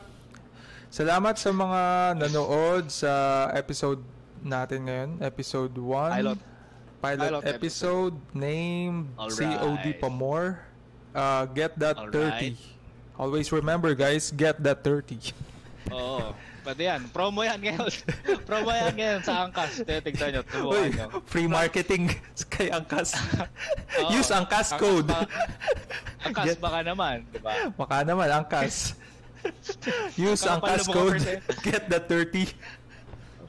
salamat 0.87 1.35
sa 1.35 1.51
mga 1.51 1.81
nanood 2.23 2.87
sa 2.87 3.11
episode 3.51 3.99
natin 4.39 4.87
ngayon. 4.87 5.09
Episode 5.19 5.75
1. 5.75 5.83
Pilot. 6.23 6.39
Pilot, 7.03 7.19
Pilot 7.19 7.43
episode. 7.51 8.15
Named 8.31 9.11
Alright. 9.19 9.59
COD 9.59 9.85
Pamor. 9.99 10.63
Uh, 11.11 11.43
get 11.51 11.75
that 11.75 11.99
Alright. 11.99 12.55
30. 12.55 13.19
Always 13.19 13.51
remember 13.51 13.91
guys, 13.93 14.31
get 14.31 14.57
that 14.63 14.81
30. 14.87 15.35
Oo. 15.91 16.31
Pwede 16.63 16.83
yan. 16.87 17.01
Promo 17.11 17.43
yan 17.43 17.59
ngayon. 17.59 17.91
Promo 18.47 18.71
yan 18.71 18.95
ngayon 18.95 19.19
sa 19.21 19.43
Angkas. 19.43 19.83
Tignan 19.83 20.29
nyo. 20.31 20.41
Tubukan 20.43 20.89
nyo. 20.89 21.07
free 21.27 21.45
marketing 21.45 22.07
kay 22.53 22.71
Angkas. 22.71 23.13
Oo. 23.99 24.09
Use 24.09 24.31
Angkas 24.31 24.71
Angkas 24.71 24.79
code. 24.79 25.11
ba- 25.11 25.27
Angkas 26.23 26.45
Get- 26.47 26.61
baka 26.63 26.79
naman. 26.81 27.27
Diba? 27.29 27.51
Baka 27.75 27.97
naman, 28.01 28.31
Angkas. 28.31 28.95
Use 30.15 30.47
Angkas 30.47 30.87
code. 30.87 31.19
percent. 31.19 31.43
Get 31.61 31.91
that 31.91 32.07
30. 32.07 32.47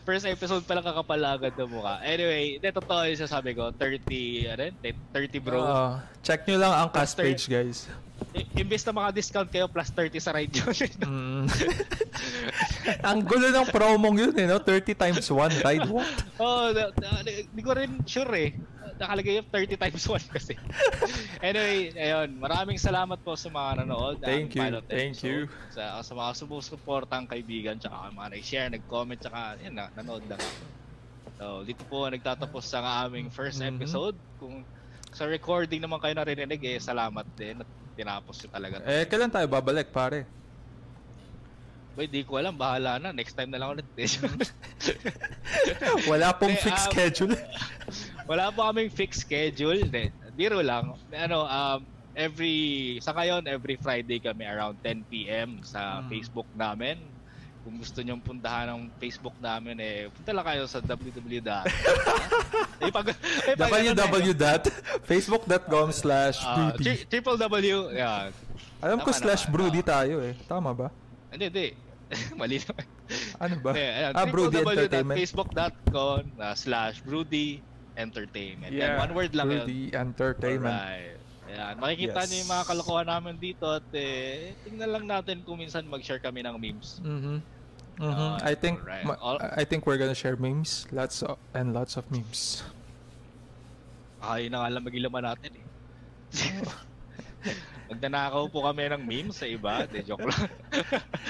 First 0.05 0.28
episode 0.28 0.68
pa 0.68 0.76
lang 0.76 0.84
kakapalagad 0.84 1.57
ng 1.57 1.80
mukha. 1.80 1.96
Anyway, 2.05 2.61
hindi, 2.61 2.68
totoo 2.68 3.09
yung 3.09 3.16
sasabi 3.16 3.57
ko. 3.57 3.72
30, 3.72 4.52
ano 4.52 4.62
yun? 4.68 4.74
30 5.11 5.40
bro. 5.40 5.59
Oo. 5.64 5.88
check 6.20 6.44
nyo 6.44 6.61
lang 6.61 6.72
ang 6.76 6.88
Master- 6.92 7.24
page, 7.24 7.48
guys. 7.48 7.88
I- 8.36 8.61
imbis 8.61 8.84
na 8.84 8.92
mga 8.92 9.11
discount 9.16 9.48
kayo 9.48 9.64
plus 9.64 9.88
30 9.88 10.20
sa 10.20 10.36
ride 10.36 10.52
yun. 10.52 10.76
Mm. 11.09 11.44
ang 13.09 13.18
gulo 13.24 13.48
ng 13.48 13.68
promong 13.72 14.14
yun 14.20 14.34
eh, 14.36 14.44
no? 14.44 14.61
30 14.61 14.92
times 14.92 15.24
1 15.24 15.64
ride. 15.64 15.88
What? 15.88 16.12
Oo, 16.36 16.68
oh, 16.68 17.20
hindi 17.24 17.62
ko 17.64 17.72
rin 17.72 18.05
sure 18.05 18.32
eh. 18.36 18.50
Nakalagay 18.95 19.42
yung 19.42 19.49
30 19.51 19.74
times 19.74 20.05
1 20.07 20.30
kasi. 20.30 20.55
anyway, 21.42 21.90
ayun. 21.99 22.38
Maraming 22.38 22.78
salamat 22.78 23.18
po 23.26 23.34
sa 23.34 23.51
mga 23.51 23.82
nanood. 23.82 24.22
Thank 24.22 24.55
you, 24.55 24.62
pilot 24.62 24.86
thank 24.86 25.18
episode. 25.18 25.51
Sa, 25.74 25.99
sa 25.99 26.12
mga 26.14 26.30
sumusuportang 26.38 27.26
kaibigan, 27.26 27.74
tsaka 27.74 28.14
mga 28.14 28.38
nag-share, 28.38 28.70
nag-comment, 28.70 29.18
tsaka 29.18 29.59
yun 29.59 29.74
na, 29.74 29.90
nanood 29.99 30.22
lang. 30.30 30.38
So, 31.34 31.66
dito 31.66 31.82
po 31.90 32.07
nagtatapos 32.07 32.62
ang 32.78 33.11
aming 33.11 33.34
first 33.34 33.59
Mhm. 33.59 33.74
episode. 33.74 34.14
Kung 34.38 34.62
sa 35.11 35.26
recording 35.26 35.82
naman 35.82 35.99
kayo 35.99 36.14
narinig, 36.14 36.62
eh, 36.62 36.78
salamat 36.78 37.26
din. 37.34 37.59
At 37.59 37.70
tinapos 37.99 38.42
ko 38.42 38.47
talaga. 38.47 38.78
Eh, 38.86 39.07
kailan 39.11 39.30
tayo 39.30 39.47
babalik, 39.51 39.90
pare? 39.90 40.22
Boy, 41.95 42.11
di 42.11 42.26
ko 42.26 42.42
alam. 42.42 42.59
Bahala 42.59 42.99
na. 42.99 43.14
Next 43.14 43.38
time 43.38 43.55
na 43.55 43.62
lang 43.62 43.78
ulit. 43.78 43.86
Wala 46.11 46.34
pong 46.34 46.59
fixed 46.59 46.90
um, 46.90 46.90
schedule. 46.90 47.34
Wala 48.24 48.48
po 48.48 48.64
kaming 48.72 48.88
fixed 48.88 49.28
schedule. 49.28 49.84
Hindi, 49.84 50.08
biro 50.32 50.64
lang. 50.64 50.96
Ano, 51.12 51.44
um, 51.44 51.84
every, 52.16 52.96
sa 53.04 53.12
ngayon, 53.12 53.44
every 53.44 53.76
Friday 53.76 54.16
kami 54.22 54.48
around 54.48 54.80
10 54.80 55.04
p.m. 55.12 55.60
sa 55.60 56.00
Hmm. 56.00 56.08
Facebook 56.08 56.48
namin. 56.56 56.96
Kung 57.64 57.80
gusto 57.80 58.04
nyong 58.04 58.20
puntahan 58.20 58.76
ng 58.76 58.92
Facebook 59.00 59.32
namin, 59.40 59.80
eh, 59.80 60.12
punta 60.12 60.36
lang 60.36 60.44
kayo 60.44 60.68
sa 60.68 60.84
www. 60.84 61.40
eh, 62.84 62.92
pag, 62.92 63.08
eh, 63.08 63.56
pag, 63.56 63.72
www.facebook.com 63.72 65.88
slash 66.04 66.44
uh, 66.44 66.76
triple 67.08 67.40
W, 67.40 67.88
yeah. 67.96 68.28
Alam 68.84 69.00
ko 69.00 69.16
slash 69.16 69.48
broody 69.48 69.80
ah. 69.80 69.88
tayo 70.00 70.20
eh. 70.20 70.36
Tama 70.44 70.76
ba? 70.76 70.92
Hindi, 71.32 71.48
hindi. 71.48 71.72
Mali 72.40 72.60
naman. 72.60 72.84
Ano 73.40 73.56
ba? 73.64 73.72
Ayan, 73.72 74.12
ah, 74.12 74.26
Broody 74.28 74.60
Entertainment. 74.60 75.16
www.facebook.com 75.18 76.20
uh, 76.36 76.54
slash 76.56 77.00
Broody 77.00 77.64
Entertainment. 77.95 78.70
Yan, 78.70 78.99
one 78.99 79.12
word 79.14 79.32
lang 79.32 79.47
yun. 79.49 79.59
Broody 79.62 79.82
Entertainment. 79.92 80.74
Alright. 80.74 81.18
Ayan, 81.45 81.74
makikita 81.76 82.20
Yes. 82.20 82.26
niyo 82.26 82.36
yung 82.40 82.51
mga 82.51 82.64
kalokohan 82.66 83.07
namin 83.07 83.34
dito 83.36 83.66
at 83.68 83.84
eh, 83.92 84.57
tingnan 84.64 84.90
lang 84.90 85.05
natin 85.05 85.45
kung 85.45 85.55
minsan 85.55 85.84
mag-share 85.84 86.18
kami 86.18 86.40
ng 86.40 86.57
memes. 86.57 86.99
Mhm. 86.99 87.38
Mhm. 87.95 88.11
Ah, 88.11 88.42
I 88.42 88.55
think 88.57 88.82
ma- 89.05 89.20
All- 89.20 89.38
I 89.38 89.62
think 89.62 89.86
we're 89.86 90.01
gonna 90.01 90.16
share 90.16 90.34
memes, 90.34 90.88
lots 90.90 91.22
of, 91.22 91.38
and 91.53 91.70
lots 91.70 91.95
of 91.95 92.03
memes. 92.11 92.66
Ay, 94.18 94.49
na 94.49 94.64
nga 94.64 94.72
lang 94.72 94.82
magilaman 94.82 95.22
natin 95.22 95.53
eh. 95.55 95.64
Magdanakaw 97.95 98.51
po 98.51 98.66
kami 98.66 98.90
ng 98.90 99.03
memes 99.07 99.38
sa 99.38 99.47
iba. 99.47 99.86
De, 99.86 100.03
joke 100.03 100.26
lang. 100.26 100.51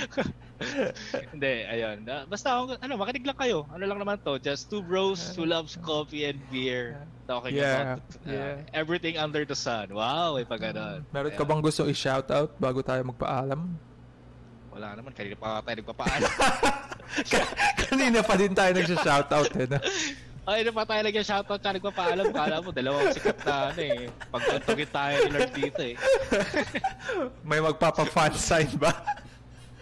Hindi, 1.36 1.54
ayun. 1.68 2.08
Ah, 2.08 2.24
Basta, 2.24 2.56
ano, 2.56 2.92
makinig 2.96 3.28
lang 3.28 3.36
kayo. 3.36 3.68
Ano 3.68 3.84
lang 3.84 4.00
naman 4.00 4.16
to. 4.24 4.40
Just 4.40 4.72
two 4.72 4.80
bros 4.80 5.36
who 5.36 5.44
loves 5.44 5.76
coffee 5.84 6.24
and 6.24 6.40
beer. 6.48 6.96
Talking 7.28 7.56
Yeah, 7.56 8.00
about 8.00 8.04
uh, 8.24 8.32
yeah. 8.32 8.54
everything 8.76 9.16
under 9.16 9.44
the 9.44 9.56
sun. 9.56 9.92
Wow, 9.92 10.36
may 10.36 10.44
pa 10.44 10.60
ganon. 10.60 11.04
Meron 11.08 11.32
Ayan. 11.32 11.40
ka 11.40 11.44
bang 11.44 11.60
gusto 11.64 11.88
i-shoutout 11.88 12.52
bago 12.60 12.84
tayo 12.84 13.00
magpaalam? 13.00 13.60
Wala 14.74 14.92
naman, 14.98 15.12
kanina 15.16 15.36
pa 15.38 15.62
tayo 15.64 15.76
nagpapaalam. 15.80 16.30
Kanina 17.86 18.26
pa 18.26 18.34
din 18.34 18.52
tayo 18.52 18.74
nagsha-shoutout 18.74 19.52
eh. 19.54 19.66
No? 19.70 19.78
Ay, 20.44 20.60
na 20.60 20.70
pa 20.70 20.84
tayo 20.84 21.00
lagyan 21.00 21.24
shoutout 21.24 21.56
ka 21.56 21.72
nagpapaalam. 21.72 22.28
Kala 22.28 22.60
mo, 22.60 22.68
dalawang 22.68 23.08
sikat 23.10 23.40
na 23.42 23.72
ano 23.72 23.80
eh. 23.80 24.12
Pagtutugin 24.28 24.90
tayo 24.92 25.14
ni 25.16 25.30
Lord 25.32 25.52
dito 25.52 25.80
eh. 25.82 25.96
May 27.48 27.64
magpapa-fan 27.64 28.36
sign 28.36 28.68
ba? 28.76 28.92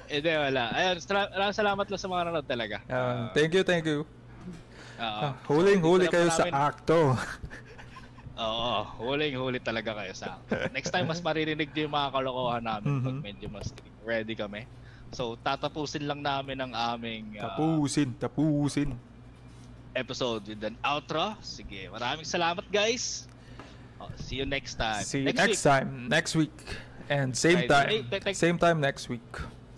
Hindi, 0.06 0.30
wala. 0.30 0.70
Ayun, 0.70 1.02
maraming 1.02 1.58
salamat 1.58 1.86
lang 1.90 1.98
sa 1.98 2.06
mga 2.06 2.20
nanonood 2.22 2.46
talaga. 2.46 2.76
Ah, 2.86 3.34
thank 3.34 3.50
you, 3.50 3.66
thank 3.66 3.82
you. 3.82 4.06
Oo. 5.02 5.20
Ah, 5.24 5.34
huling-huli 5.44 6.06
kayo 6.06 6.30
sa 6.30 6.46
namin- 6.46 6.54
akto. 6.54 7.18
Oo, 8.32 8.74
huling-huli 9.02 9.58
talaga 9.58 9.98
kayo 9.98 10.14
sa 10.14 10.38
Next 10.70 10.88
time, 10.88 11.04
mas 11.04 11.18
maririnig 11.18 11.74
niyo 11.74 11.90
yung 11.90 11.94
mga 11.94 12.08
kalokohan 12.12 12.62
namin 12.62 13.02
pag 13.02 13.12
Mhm. 13.12 13.20
medyo 13.20 13.46
mas 13.50 13.66
ready 14.02 14.38
kami. 14.38 14.62
So, 15.10 15.34
tatapusin 15.36 16.06
lang 16.06 16.22
namin 16.22 16.56
ang 16.56 16.72
aming 16.72 17.36
ah, 17.36 17.50
Tapusin, 17.50 18.14
tapusin. 18.14 18.94
Episode 19.94 20.46
with 20.46 20.62
an 20.62 20.76
outro. 20.82 21.36
Sige, 21.40 21.88
maraming 21.88 22.24
salamat 22.24 22.64
guys. 22.68 23.26
Oh, 23.96 24.10
see 24.18 24.36
you 24.36 24.46
next 24.46 24.74
time. 24.74 25.04
See 25.04 25.22
you 25.22 25.30
next, 25.30 25.38
next, 25.38 25.62
week. 25.62 25.62
time, 25.62 25.88
next 26.08 26.32
week. 26.34 26.56
And 27.06 27.30
same 27.30 27.66
Friday. 27.66 27.70
time, 27.70 27.88
Hey, 27.88 28.00
te- 28.08 28.22
te- 28.24 28.34
same 28.34 28.58
time 28.58 28.78
next 28.80 29.06
week. 29.06 29.24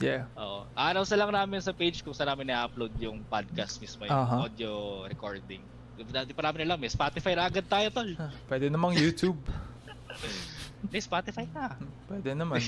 Yeah. 0.01 0.27
Oo. 0.37 0.65
Announce 0.75 1.12
lang 1.12 1.31
namin 1.31 1.61
sa 1.61 1.73
page 1.73 2.03
kung 2.03 2.12
saan 2.12 2.29
namin 2.29 2.51
na-upload 2.51 2.93
yung 2.99 3.23
podcast 3.25 3.79
mismo, 3.79 4.05
yung 4.05 4.15
Aha. 4.17 4.49
audio 4.49 5.05
recording. 5.05 5.62
Dati 6.11 6.35
pa 6.35 6.43
namin 6.43 6.67
alam 6.67 6.81
eh. 6.83 6.91
Spotify 6.91 7.39
na 7.39 7.47
agad 7.47 7.65
tayo, 7.71 7.87
tol. 7.95 8.11
Ah, 8.19 8.33
Pwede 8.51 8.67
namang 8.67 8.99
YouTube. 8.99 9.39
Hindi, 10.83 10.99
Spotify 11.01 11.47
na. 11.55 11.79
Pwede 12.11 12.35
naman. 12.35 12.61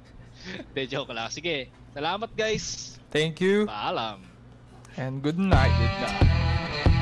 Hindi, 0.70 0.82
joke 0.86 1.10
lang. 1.12 1.28
Sige. 1.28 1.68
Salamat, 1.92 2.30
guys. 2.32 2.96
Thank 3.10 3.42
you 3.42 3.66
Paalam. 3.66 4.29
And 4.96 5.22
good 5.22 5.38
night, 5.38 5.72
good 5.78 6.26
night. 6.26 6.96